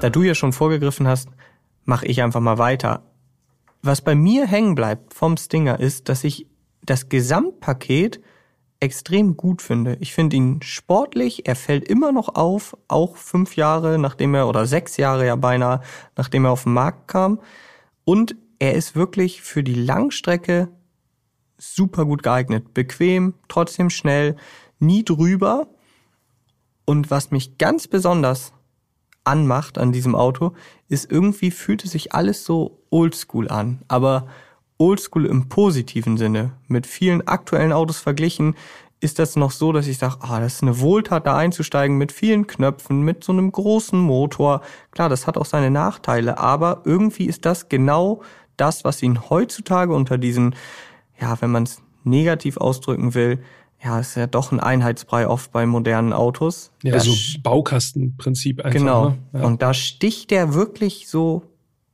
Da 0.00 0.10
du 0.10 0.22
ja 0.22 0.36
schon 0.36 0.52
vorgegriffen 0.52 1.08
hast, 1.08 1.28
mache 1.84 2.06
ich 2.06 2.22
einfach 2.22 2.38
mal 2.38 2.58
weiter. 2.58 3.02
Was 3.82 4.00
bei 4.00 4.14
mir 4.14 4.46
hängen 4.46 4.76
bleibt 4.76 5.12
vom 5.12 5.36
Stinger 5.36 5.80
ist, 5.80 6.08
dass 6.08 6.22
ich 6.22 6.46
das 6.84 7.08
Gesamtpaket 7.08 8.20
extrem 8.78 9.36
gut 9.36 9.60
finde. 9.60 9.96
Ich 9.98 10.14
finde 10.14 10.36
ihn 10.36 10.62
sportlich, 10.62 11.48
er 11.48 11.56
fällt 11.56 11.88
immer 11.88 12.12
noch 12.12 12.36
auf, 12.36 12.76
auch 12.86 13.16
fünf 13.16 13.56
Jahre 13.56 13.98
nachdem 13.98 14.36
er, 14.36 14.46
oder 14.46 14.66
sechs 14.66 14.98
Jahre 14.98 15.26
ja 15.26 15.34
beinahe, 15.34 15.80
nachdem 16.16 16.44
er 16.44 16.52
auf 16.52 16.62
den 16.62 16.74
Markt 16.74 17.08
kam. 17.08 17.40
Und 18.04 18.36
er 18.62 18.74
ist 18.74 18.94
wirklich 18.94 19.42
für 19.42 19.64
die 19.64 19.74
Langstrecke 19.74 20.68
super 21.58 22.04
gut 22.04 22.22
geeignet. 22.22 22.72
Bequem, 22.74 23.34
trotzdem 23.48 23.90
schnell, 23.90 24.36
nie 24.78 25.04
drüber. 25.04 25.66
Und 26.84 27.10
was 27.10 27.32
mich 27.32 27.58
ganz 27.58 27.88
besonders 27.88 28.52
anmacht 29.24 29.78
an 29.78 29.90
diesem 29.90 30.14
Auto, 30.14 30.52
ist 30.88 31.10
irgendwie 31.10 31.50
fühlt 31.50 31.84
es 31.84 31.90
sich 31.90 32.14
alles 32.14 32.44
so 32.44 32.84
oldschool 32.90 33.48
an. 33.48 33.82
Aber 33.88 34.28
oldschool 34.78 35.26
im 35.26 35.48
positiven 35.48 36.16
Sinne. 36.16 36.52
Mit 36.68 36.86
vielen 36.86 37.26
aktuellen 37.26 37.72
Autos 37.72 37.98
verglichen 37.98 38.54
ist 39.02 39.18
das 39.18 39.34
noch 39.34 39.50
so, 39.50 39.72
dass 39.72 39.88
ich 39.88 39.98
sage, 39.98 40.18
ah, 40.20 40.38
das 40.38 40.54
ist 40.54 40.62
eine 40.62 40.78
Wohltat, 40.78 41.26
da 41.26 41.36
einzusteigen 41.36 41.98
mit 41.98 42.12
vielen 42.12 42.46
Knöpfen, 42.46 43.02
mit 43.02 43.24
so 43.24 43.32
einem 43.32 43.50
großen 43.50 43.98
Motor. 43.98 44.60
Klar, 44.92 45.08
das 45.08 45.26
hat 45.26 45.36
auch 45.36 45.44
seine 45.44 45.72
Nachteile, 45.72 46.38
aber 46.38 46.82
irgendwie 46.84 47.26
ist 47.26 47.44
das 47.44 47.68
genau 47.68 48.22
das, 48.56 48.84
was 48.84 49.02
ihn 49.02 49.30
heutzutage 49.30 49.92
unter 49.94 50.18
diesen, 50.18 50.54
ja, 51.20 51.40
wenn 51.40 51.50
man 51.50 51.64
es 51.64 51.82
negativ 52.04 52.56
ausdrücken 52.56 53.14
will, 53.14 53.42
ja, 53.84 53.98
ist 53.98 54.16
ja 54.16 54.26
doch 54.28 54.52
ein 54.52 54.60
Einheitsbrei 54.60 55.26
oft 55.26 55.50
bei 55.50 55.66
modernen 55.66 56.12
Autos. 56.12 56.70
Ja, 56.84 57.00
so 57.00 57.10
sch- 57.10 57.42
Baukastenprinzip 57.42 58.60
einfach. 58.60 58.78
Genau. 58.78 59.08
Ne? 59.10 59.18
Ja. 59.34 59.42
Und 59.44 59.60
da 59.62 59.74
sticht 59.74 60.30
der 60.30 60.54
wirklich 60.54 61.08
so 61.08 61.42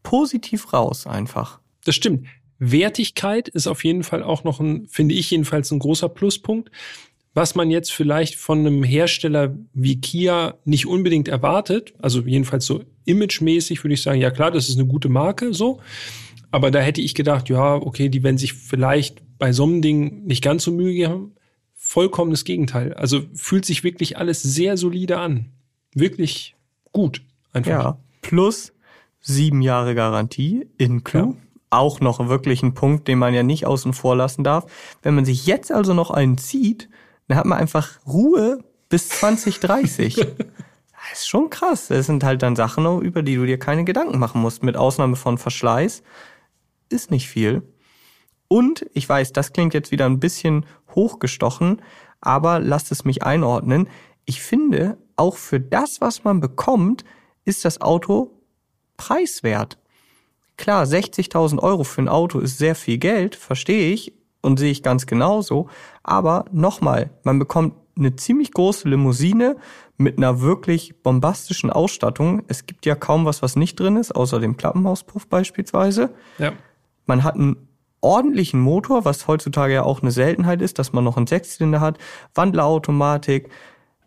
positiv 0.03 0.73
raus 0.73 1.07
einfach. 1.07 1.61
Das 1.85 1.95
stimmt. 1.95 2.27
Wertigkeit 2.59 3.49
ist 3.49 3.67
auf 3.67 3.85
jeden 3.85 4.03
Fall 4.03 4.23
auch 4.23 4.45
noch 4.45 4.61
ein, 4.61 4.87
finde 4.89 5.15
ich 5.15 5.31
jedenfalls 5.31 5.71
ein 5.71 5.79
großer 5.79 6.09
Pluspunkt, 6.09 6.71
was 7.35 7.55
man 7.55 7.71
jetzt 7.71 7.93
vielleicht 7.93 8.35
von 8.35 8.59
einem 8.61 8.83
Hersteller 8.83 9.55
wie 9.73 10.01
Kia 10.01 10.55
nicht 10.65 10.87
unbedingt 10.87 11.29
erwartet. 11.29 11.95
Also 12.01 12.21
jedenfalls 12.23 12.67
so 12.67 12.83
imagemäßig 13.05 13.83
würde 13.85 13.95
ich 13.95 14.03
sagen, 14.03 14.21
ja 14.21 14.31
klar, 14.31 14.51
das 14.51 14.69
ist 14.69 14.77
eine 14.79 14.89
gute 14.89 15.09
Marke, 15.09 15.55
so. 15.55 15.81
Aber 16.51 16.71
da 16.71 16.81
hätte 16.81 17.01
ich 17.01 17.15
gedacht, 17.15 17.49
ja, 17.49 17.75
okay, 17.75 18.09
die 18.09 18.23
werden 18.23 18.39
sich 18.39 18.55
vielleicht 18.55 19.23
bei 19.39 19.53
so 19.53 19.65
einem 19.65 19.83
Ding 19.83 20.25
nicht 20.25 20.43
ganz 20.43 20.65
so 20.65 20.73
Mühe 20.73 20.95
geben. 20.95 21.35
Vollkommenes 21.75 22.45
Gegenteil. 22.45 22.95
Also 22.95 23.23
fühlt 23.35 23.65
sich 23.65 23.85
wirklich 23.85 24.19
alles 24.19 24.43
sehr 24.43 24.77
solide 24.77 25.19
an. 25.19 25.53
Wirklich 25.95 26.57
gut. 26.93 27.23
Einfach. 27.53 27.71
Ja. 27.71 27.99
Plus 28.23 28.73
sieben 29.21 29.63
Jahre 29.63 29.95
Garantie 29.95 30.67
in 30.77 31.05
Clou. 31.05 31.31
Ja. 31.31 31.37
Auch 31.71 32.01
noch 32.01 32.29
wirklich 32.29 32.63
ein 32.63 32.73
Punkt, 32.73 33.09
den 33.09 33.19
man 33.19 33.35
ja 33.35 33.43
nicht 33.43 33.67
außen 33.67 33.93
vor 33.93 34.17
lassen 34.17 34.43
darf. 34.43 34.65
Wenn 35.03 35.15
man 35.15 35.27
sich 35.27 35.47
jetzt 35.47 35.71
also 35.71 35.93
noch 35.93 36.11
einen 36.11 36.39
zieht, 36.39 36.89
dann 37.29 37.37
hat 37.37 37.45
man 37.45 37.59
einfach 37.59 37.99
Ruhe 38.07 38.65
bis 38.89 39.11
2030. 39.11 40.17
das 40.17 40.27
ist 41.13 41.29
schon 41.29 41.51
krass. 41.51 41.89
Das 41.89 42.07
sind 42.07 42.25
halt 42.25 42.43
dann 42.43 42.57
Sachen, 42.57 43.03
über 43.03 43.23
die 43.23 43.37
du 43.37 43.45
dir 43.45 43.59
keine 43.59 43.85
Gedanken 43.85 44.19
machen 44.19 44.41
musst. 44.41 44.63
Mit 44.63 44.77
Ausnahme 44.77 45.17
von 45.17 45.37
Verschleiß 45.37 46.03
ist 46.89 47.11
nicht 47.11 47.29
viel. 47.29 47.63
Und 48.49 48.87
ich 48.95 49.09
weiß, 49.09 49.33
das 49.33 49.53
klingt 49.53 49.75
jetzt 49.75 49.91
wieder 49.91 50.07
ein 50.07 50.21
bisschen 50.21 50.65
hochgestochen, 50.95 51.83
aber 52.21 52.59
lasst 52.61 52.91
es 52.91 53.05
mich 53.05 53.23
einordnen. 53.23 53.89
Ich 54.25 54.43
finde, 54.43 54.99
auch 55.17 55.37
für 55.37 55.61
das, 55.61 56.01
was 56.01 56.25
man 56.25 56.41
bekommt, 56.41 57.05
ist 57.45 57.65
das 57.65 57.81
Auto 57.81 58.31
preiswert. 58.97 59.79
Klar, 60.57 60.85
60.000 60.85 61.61
Euro 61.61 61.85
für 61.85 62.03
ein 62.03 62.09
Auto 62.09 62.41
ist 62.41 62.59
sehr 62.59 62.75
viel 62.75 62.99
Geld, 62.99 63.37
verstehe 63.37 63.93
ich 63.93 64.13
und 64.41 64.59
sehe 64.59 64.73
ich 64.73 64.83
ganz 64.83 65.07
genauso. 65.07 65.69
Aber 66.03 66.47
nochmal, 66.51 67.11
man 67.23 67.39
bekommt 67.39 67.75
eine 67.97 68.17
ziemlich 68.17 68.53
große 68.53 68.89
Limousine 68.89 69.57
mit 69.97 70.19
einer 70.19 70.41
wirklich 70.41 71.03
bombastischen 71.03 71.71
Ausstattung. 71.71 72.43
Es 72.49 72.67
gibt 72.67 72.87
ja 72.87 72.95
kaum 72.95 73.25
was, 73.25 73.43
was 73.43 73.57
nicht 73.57 73.79
drin 73.79 73.97
ist, 73.97 74.15
außer 74.15 74.41
dem 74.41 74.57
Klappenhauspuff 74.57 75.27
beispielsweise. 75.27 76.11
Ja. 76.39 76.53
Man 77.09 77.25
hat 77.25 77.35
einen 77.35 77.69
ordentlichen 78.01 78.61
Motor, 78.61 79.05
was 79.05 79.27
heutzutage 79.27 79.75
ja 79.75 79.83
auch 79.83 80.03
eine 80.03 80.13
Seltenheit 80.13 80.63
ist, 80.63 80.79
dass 80.79 80.93
man 80.93 81.03
noch 81.03 81.17
einen 81.17 81.27
Sechszylinder 81.27 81.81
hat, 81.81 81.99
Wandlerautomatik, 82.35 83.51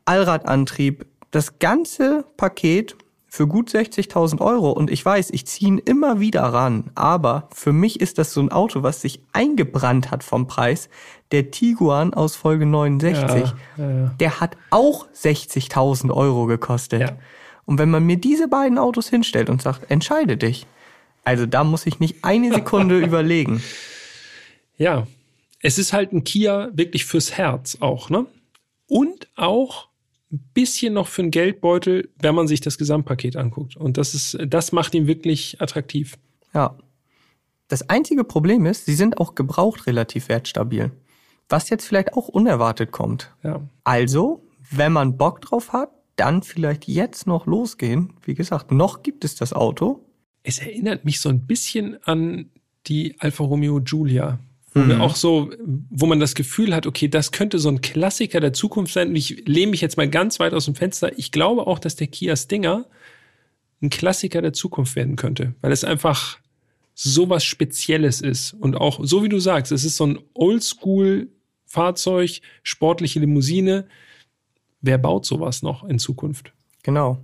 Allradantrieb, 0.06 1.06
das 1.32 1.60
ganze 1.60 2.26
Paket 2.38 2.96
für 3.28 3.48
gut 3.48 3.70
60.000 3.70 4.42
Euro. 4.42 4.72
Und 4.72 4.92
ich 4.92 5.06
weiß, 5.06 5.30
ich 5.32 5.48
ziehe 5.48 5.70
ihn 5.70 5.78
immer 5.78 6.20
wieder 6.20 6.44
ran, 6.44 6.92
aber 6.96 7.48
für 7.54 7.72
mich 7.72 8.02
ist 8.02 8.18
das 8.18 8.34
so 8.34 8.42
ein 8.42 8.52
Auto, 8.52 8.84
was 8.84 9.02
sich 9.02 9.24
eingebrannt 9.32 10.12
hat 10.12 10.24
vom 10.24 10.48
Preis. 10.48 10.90
Der 11.32 11.50
Tiguan 11.50 12.14
aus 12.14 12.36
Folge 12.36 12.66
69, 12.66 13.54
Ja, 13.78 13.84
ja, 13.84 13.90
ja. 13.90 14.12
der 14.20 14.40
hat 14.42 14.58
auch 14.70 15.08
60.000 15.16 16.12
Euro 16.14 16.46
gekostet. 16.46 17.14
Und 17.66 17.78
wenn 17.78 17.90
man 17.90 18.06
mir 18.06 18.18
diese 18.18 18.50
beiden 18.50 18.78
Autos 18.78 19.08
hinstellt 19.08 19.50
und 19.50 19.62
sagt, 19.62 19.90
entscheide 19.90 20.36
dich, 20.36 20.68
also 21.24 21.46
da 21.46 21.64
muss 21.64 21.86
ich 21.86 22.00
nicht 22.00 22.24
eine 22.24 22.54
Sekunde 22.54 23.00
überlegen. 23.04 23.62
Ja, 24.78 25.08
es 25.62 25.78
ist 25.78 25.94
halt 25.94 26.12
ein 26.14 26.24
Kia 26.24 26.70
wirklich 26.74 27.06
fürs 27.06 27.34
Herz 27.38 27.78
auch, 27.80 28.10
ne? 28.10 28.26
Und 28.88 29.28
auch 29.36 29.90
ein 30.32 30.50
bisschen 30.54 30.94
noch 30.94 31.08
für 31.08 31.22
den 31.22 31.32
Geldbeutel, 31.32 32.10
wenn 32.20 32.36
man 32.36 32.48
sich 32.48 32.62
das 32.62 32.78
Gesamtpaket 32.78 33.36
anguckt. 33.36 33.76
Und 33.76 33.98
das 33.98 34.14
ist, 34.14 34.38
das 34.48 34.72
macht 34.72 34.96
ihn 34.96 35.08
wirklich 35.08 35.62
attraktiv. 35.62 36.18
Ja. 36.54 36.78
Das 37.68 37.90
einzige 37.90 38.24
Problem 38.24 38.66
ist, 38.66 38.86
sie 38.86 38.96
sind 38.96 39.18
auch 39.20 39.36
gebraucht 39.36 39.88
relativ 39.88 40.30
wertstabil. 40.30 40.92
Was 41.48 41.70
jetzt 41.70 41.86
vielleicht 41.86 42.14
auch 42.14 42.28
unerwartet 42.28 42.92
kommt. 42.92 43.34
Ja. 43.44 43.62
Also, 43.84 44.44
wenn 44.72 44.94
man 44.94 45.18
Bock 45.18 45.42
drauf 45.42 45.74
hat, 45.74 45.90
dann 46.16 46.44
vielleicht 46.44 46.88
jetzt 46.88 47.28
noch 47.28 47.46
losgehen. 47.46 48.14
Wie 48.24 48.34
gesagt, 48.34 48.72
noch 48.72 49.04
gibt 49.04 49.24
es 49.26 49.36
das 49.36 49.54
Auto. 49.54 50.06
Es 50.44 50.60
erinnert 50.60 51.06
mich 51.06 51.20
so 51.20 51.30
ein 51.30 51.46
bisschen 51.46 51.98
an 52.04 52.50
die 52.88 53.16
Alfa 53.20 53.44
Romeo 53.44 53.80
Giulia. 53.82 54.40
Wo 54.74 54.88
wir 54.88 55.02
auch 55.02 55.18
so, 55.18 55.52
wo 55.90 56.06
man 56.06 56.22
das 56.22 56.34
Gefühl 56.34 56.74
hat, 56.74 56.88
okay, 56.88 57.10
das 57.10 57.34
könnte 57.34 57.60
so 57.60 57.68
ein 57.68 57.82
Klassiker 57.82 58.40
der 58.40 58.54
Zukunft 58.54 58.94
sein. 58.94 59.10
Und 59.10 59.18
ich 59.18 59.46
lehne 59.46 59.72
mich 59.72 59.82
jetzt 59.82 59.98
mal 59.98 60.10
ganz 60.10 60.40
weit 60.40 60.54
aus 60.54 60.64
dem 60.64 60.76
Fenster. 60.76 61.18
Ich 61.20 61.34
glaube 61.34 61.68
auch, 61.68 61.78
dass 61.78 61.98
der 61.98 62.08
Kia 62.08 62.38
Stinger 62.38 62.86
ein 63.82 63.90
Klassiker 63.90 64.42
der 64.42 64.54
Zukunft 64.54 64.96
werden 64.96 65.18
könnte, 65.18 65.56
weil 65.60 65.74
es 65.74 65.84
einfach 65.84 66.40
so 66.94 67.30
was 67.30 67.44
Spezielles 67.44 68.22
ist. 68.22 68.54
Und 68.54 68.76
auch, 68.76 69.02
so 69.04 69.24
wie 69.24 69.30
du 69.30 69.40
sagst, 69.40 69.74
es 69.74 69.84
ist 69.84 69.98
so 69.98 70.06
ein 70.08 70.20
Oldschool 70.34 71.28
Fahrzeug, 71.66 72.42
sportliche 72.64 73.20
Limousine. 73.20 73.88
Wer 74.82 74.98
baut 74.98 75.26
sowas 75.26 75.64
noch 75.64 75.84
in 75.84 76.00
Zukunft? 76.00 76.54
Genau. 76.84 77.18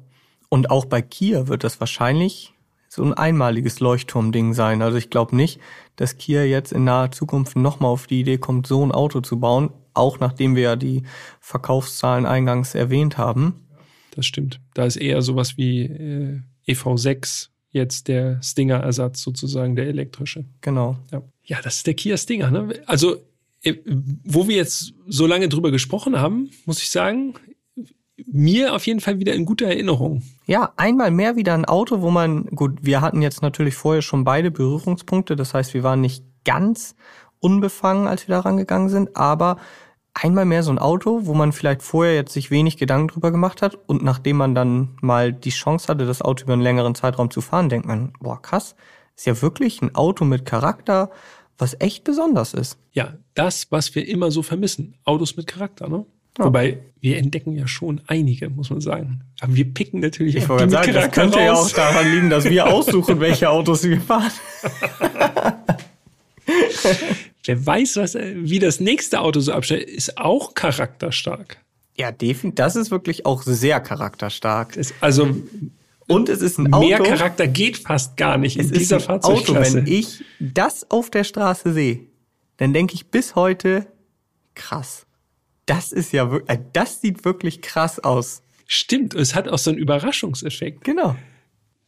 Und 0.49 0.69
auch 0.69 0.85
bei 0.85 1.01
Kia 1.01 1.47
wird 1.47 1.63
das 1.63 1.79
wahrscheinlich 1.79 2.53
so 2.97 3.03
ein 3.03 3.13
einmaliges 3.13 3.79
Leuchtturmding 3.79 4.53
sein. 4.53 4.81
Also 4.81 4.97
ich 4.97 5.09
glaube 5.09 5.35
nicht, 5.35 5.59
dass 5.95 6.17
Kia 6.17 6.43
jetzt 6.43 6.73
in 6.73 6.83
naher 6.83 7.11
Zukunft 7.11 7.55
nochmal 7.55 7.91
auf 7.91 8.07
die 8.07 8.19
Idee 8.19 8.39
kommt, 8.39 8.67
so 8.67 8.83
ein 8.83 8.91
Auto 8.91 9.21
zu 9.21 9.39
bauen, 9.39 9.69
auch 9.93 10.19
nachdem 10.19 10.55
wir 10.55 10.63
ja 10.63 10.75
die 10.75 11.03
Verkaufszahlen 11.39 12.25
eingangs 12.25 12.75
erwähnt 12.75 13.17
haben. 13.17 13.67
Das 14.11 14.25
stimmt. 14.25 14.59
Da 14.73 14.85
ist 14.85 14.95
eher 14.95 15.21
sowas 15.21 15.57
wie 15.57 15.83
äh, 15.83 16.41
EV6 16.67 17.49
jetzt 17.69 18.07
der 18.07 18.41
Stinger-Ersatz 18.41 19.21
sozusagen, 19.21 19.75
der 19.75 19.87
elektrische. 19.87 20.45
Genau. 20.61 20.97
Ja. 21.11 21.21
ja, 21.43 21.61
das 21.61 21.77
ist 21.77 21.87
der 21.87 21.93
Kia 21.93 22.17
Stinger. 22.17 22.49
Ne? 22.49 22.73
Also, 22.87 23.17
äh, 23.61 23.75
wo 24.23 24.47
wir 24.47 24.55
jetzt 24.55 24.93
so 25.05 25.27
lange 25.27 25.49
drüber 25.49 25.69
gesprochen 25.69 26.19
haben, 26.19 26.49
muss 26.65 26.81
ich 26.81 26.89
sagen, 26.89 27.35
mir 28.25 28.73
auf 28.73 28.87
jeden 28.87 28.99
Fall 28.99 29.19
wieder 29.19 29.33
in 29.33 29.45
guter 29.45 29.67
Erinnerung. 29.67 30.23
Ja, 30.45 30.73
einmal 30.77 31.11
mehr 31.11 31.35
wieder 31.35 31.53
ein 31.53 31.65
Auto, 31.65 32.01
wo 32.01 32.09
man, 32.09 32.45
gut, 32.47 32.79
wir 32.81 33.01
hatten 33.01 33.21
jetzt 33.21 33.41
natürlich 33.41 33.75
vorher 33.75 34.01
schon 34.01 34.23
beide 34.23 34.51
Berührungspunkte, 34.51 35.35
das 35.35 35.53
heißt, 35.53 35.73
wir 35.73 35.83
waren 35.83 36.01
nicht 36.01 36.23
ganz 36.43 36.95
unbefangen, 37.39 38.07
als 38.07 38.27
wir 38.27 38.35
da 38.35 38.41
rangegangen 38.41 38.89
sind, 38.89 39.15
aber 39.15 39.57
einmal 40.13 40.45
mehr 40.45 40.63
so 40.63 40.71
ein 40.71 40.79
Auto, 40.79 41.25
wo 41.25 41.33
man 41.33 41.51
vielleicht 41.51 41.83
vorher 41.83 42.15
jetzt 42.15 42.33
sich 42.33 42.49
wenig 42.49 42.77
Gedanken 42.77 43.09
drüber 43.09 43.31
gemacht 43.31 43.61
hat 43.61 43.77
und 43.87 44.03
nachdem 44.03 44.37
man 44.37 44.55
dann 44.55 44.97
mal 45.01 45.31
die 45.31 45.51
Chance 45.51 45.87
hatte, 45.87 46.05
das 46.05 46.21
Auto 46.21 46.43
über 46.43 46.53
einen 46.53 46.63
längeren 46.63 46.95
Zeitraum 46.95 47.29
zu 47.29 47.41
fahren, 47.41 47.69
denkt 47.69 47.87
man, 47.87 48.13
boah, 48.19 48.41
krass, 48.41 48.75
ist 49.15 49.27
ja 49.27 49.39
wirklich 49.41 49.81
ein 49.81 49.93
Auto 49.95 50.25
mit 50.25 50.45
Charakter, 50.45 51.11
was 51.57 51.75
echt 51.79 52.03
besonders 52.03 52.53
ist. 52.53 52.79
Ja, 52.91 53.13
das, 53.33 53.71
was 53.71 53.93
wir 53.95 54.07
immer 54.07 54.31
so 54.31 54.43
vermissen. 54.43 54.95
Autos 55.03 55.37
mit 55.37 55.47
Charakter, 55.47 55.87
ne? 55.87 56.05
Ja. 56.37 56.45
Wobei, 56.45 56.79
wir 56.99 57.17
entdecken 57.17 57.55
ja 57.55 57.67
schon 57.67 58.01
einige, 58.07 58.49
muss 58.49 58.69
man 58.69 58.81
sagen. 58.81 59.21
Aber 59.39 59.55
wir 59.55 59.65
picken 59.65 59.99
natürlich 59.99 60.35
ich 60.35 60.49
auch 60.49 60.61
die 60.61 60.69
sagen, 60.69 60.93
Das 60.93 61.11
könnte 61.11 61.37
raus. 61.39 61.45
ja 61.45 61.53
auch 61.53 61.71
daran 61.71 62.11
liegen, 62.11 62.29
dass 62.29 62.45
wir 62.45 62.67
aussuchen, 62.67 63.19
welche 63.19 63.49
Autos 63.49 63.83
wir 63.83 64.01
fahren. 64.01 64.31
Wer 67.43 67.65
weiß, 67.65 67.97
was, 67.97 68.15
wie 68.15 68.59
das 68.59 68.79
nächste 68.79 69.21
Auto 69.21 69.39
so 69.39 69.53
abstellt, 69.53 69.89
ist 69.89 70.17
auch 70.17 70.53
charakterstark. 70.53 71.57
Ja, 71.97 72.11
definitiv. 72.11 72.55
Das 72.55 72.75
ist 72.75 72.91
wirklich 72.91 73.25
auch 73.25 73.41
sehr 73.43 73.79
charakterstark. 73.79 74.75
Ist 74.75 74.93
also 75.01 75.35
und 76.07 76.29
es 76.29 76.41
ist 76.41 76.57
ein 76.59 76.71
Auto. 76.73 76.87
Mehr 76.87 76.99
Charakter 76.99 77.47
geht 77.47 77.77
fast 77.77 78.17
gar 78.17 78.37
nicht 78.37 78.57
in 78.57 78.71
dieser 78.71 78.99
Fahrzeugklasse. 78.99 79.79
Auto, 79.79 79.85
wenn 79.85 79.87
ich 79.87 80.23
das 80.39 80.89
auf 80.91 81.09
der 81.09 81.23
Straße 81.23 81.73
sehe, 81.73 82.01
dann 82.57 82.73
denke 82.73 82.95
ich 82.95 83.07
bis 83.07 83.35
heute 83.35 83.87
krass. 84.53 85.06
Das 85.67 85.91
ist 85.91 86.11
ja 86.13 86.31
wirklich, 86.31 86.57
äh, 86.57 86.63
das 86.73 87.01
sieht 87.01 87.23
wirklich 87.23 87.61
krass 87.61 87.99
aus. 87.99 88.41
Stimmt, 88.65 89.13
es 89.13 89.35
hat 89.35 89.47
auch 89.47 89.59
so 89.59 89.69
einen 89.69 89.79
Überraschungseffekt. 89.79 90.83
Genau. 90.83 91.15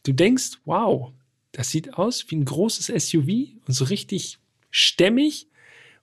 Du 0.04 0.14
denkst, 0.14 0.60
wow, 0.66 1.12
das 1.52 1.70
sieht 1.70 1.96
aus 1.96 2.26
wie 2.30 2.36
ein 2.36 2.46
großes 2.46 2.88
SUV 2.88 3.50
und 3.68 3.74
so 3.74 3.86
richtig 3.86 4.38
stämmig. 4.70 5.48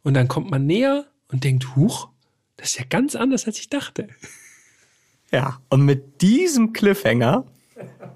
Und 0.03 0.15
dann 0.15 0.29
kommt 0.29 0.51
man 0.51 0.67
näher 0.67 1.07
und 1.29 1.45
denkt, 1.45 1.77
huch, 1.77 2.09
das 2.57 2.71
ist 2.71 2.79
ja 2.79 2.85
ganz 2.89 3.15
anders, 3.15 3.47
als 3.47 3.59
ich 3.59 3.69
dachte. 3.69 4.09
Ja, 5.31 5.61
und 5.71 5.85
mit 5.85 6.23
diesem 6.23 6.73
Cliffhanger 6.73 7.47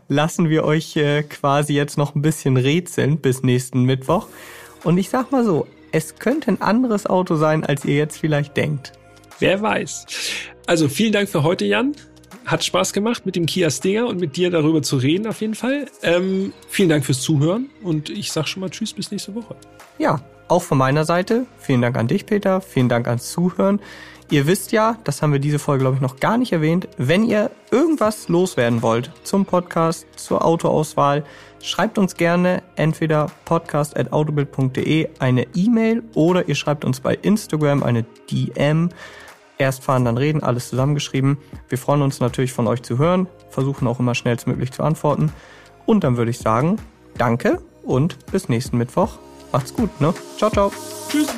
lassen 0.09 0.49
wir 0.49 0.65
euch 0.65 0.97
äh, 0.97 1.23
quasi 1.23 1.75
jetzt 1.75 1.99
noch 1.99 2.15
ein 2.15 2.23
bisschen 2.23 2.57
rätseln 2.57 3.19
bis 3.19 3.43
nächsten 3.43 3.85
Mittwoch. 3.85 4.29
Und 4.85 4.99
ich 4.99 5.11
sag 5.11 5.33
mal 5.33 5.45
so, 5.45 5.67
es 5.93 6.17
könnte 6.17 6.51
ein 6.51 6.63
anderes 6.63 7.07
Auto 7.07 7.37
sein, 7.37 7.65
als 7.65 7.85
ihr 7.85 7.97
jetzt 7.97 8.19
vielleicht 8.19 8.57
denkt. 8.57 8.93
Wer 9.41 9.61
weiß. 9.61 10.07
Also 10.67 10.89
vielen 10.89 11.13
Dank 11.13 11.29
für 11.29 11.43
heute, 11.43 11.65
Jan. 11.65 11.97
Hat 12.45 12.65
Spaß 12.65 12.93
gemacht, 12.93 13.27
mit 13.27 13.37
dem 13.37 13.47
Kia 13.47 13.71
Stinger 13.71 14.07
und 14.07 14.21
mit 14.21 14.37
dir 14.37 14.51
darüber 14.51 14.83
zu 14.83 14.97
reden, 14.97 15.27
auf 15.27 15.41
jeden 15.41 15.55
Fall. 15.55 15.87
Ähm, 16.03 16.53
vielen 16.69 16.89
Dank 16.89 17.05
fürs 17.05 17.21
Zuhören 17.21 17.71
und 17.83 18.11
ich 18.11 18.33
sag 18.33 18.47
schon 18.49 18.61
mal 18.61 18.71
Tschüss 18.71 18.93
bis 18.93 19.11
nächste 19.11 19.35
Woche. 19.35 19.57
Ja, 19.99 20.21
auch 20.49 20.63
von 20.63 20.79
meiner 20.79 21.05
Seite. 21.05 21.47
Vielen 21.59 21.81
Dank 21.83 21.97
an 21.97 22.09
dich, 22.09 22.27
Peter. 22.27 22.61
Vielen 22.61 22.89
Dank 22.89 23.07
ans 23.07 23.31
Zuhören. 23.31 23.81
Ihr 24.31 24.47
wisst 24.47 24.73
ja, 24.73 24.97
das 25.05 25.23
haben 25.23 25.33
wir 25.33 25.41
diese 25.41 25.59
Folge, 25.59 25.83
glaube 25.83 25.97
ich, 25.97 26.03
noch 26.03 26.21
gar 26.21 26.39
nicht 26.39 26.53
erwähnt, 26.53 26.87
wenn 26.99 27.25
ihr 27.25 27.51
irgendwas 27.73 28.29
loswerden 28.29 28.81
wollt 28.81 29.11
zum 29.25 29.45
Podcast, 29.45 30.07
zur 30.17 30.45
Autoauswahl, 30.45 31.25
schreibt 31.61 31.99
uns 31.99 32.15
gerne 32.15 32.63
entweder 32.77 33.27
podcast.autobild.de 33.45 35.09
eine 35.19 35.47
E-Mail 35.55 36.05
oder 36.15 36.49
ihr 36.49 36.55
schreibt 36.55 36.85
uns 36.85 37.01
bei 37.01 37.15
Instagram 37.15 37.83
eine 37.83 38.05
DM. 38.31 38.91
Erst 39.61 39.85
fahren, 39.85 40.07
dann 40.07 40.17
reden, 40.17 40.43
alles 40.43 40.71
zusammengeschrieben. 40.71 41.37
Wir 41.69 41.77
freuen 41.77 42.01
uns 42.01 42.19
natürlich 42.19 42.55
von 42.55 42.67
euch 42.67 42.83
zu 42.83 42.97
hören, 42.97 43.29
versuchen 43.51 43.87
auch 43.87 44.01
immer 44.01 44.15
schnellstmöglich 44.15 44.73
zu 44.73 44.83
antworten. 44.83 45.31
Und 45.85 46.03
dann 46.03 46.17
würde 46.17 46.31
ich 46.31 46.39
sagen, 46.39 46.77
danke 47.19 47.61
und 47.83 48.17
bis 48.33 48.49
nächsten 48.49 48.79
Mittwoch. 48.79 49.19
Macht's 49.53 49.75
gut, 49.75 50.01
ne? 50.01 50.15
Ciao, 50.39 50.51
ciao. 50.51 50.73
Tschüss. 51.11 51.29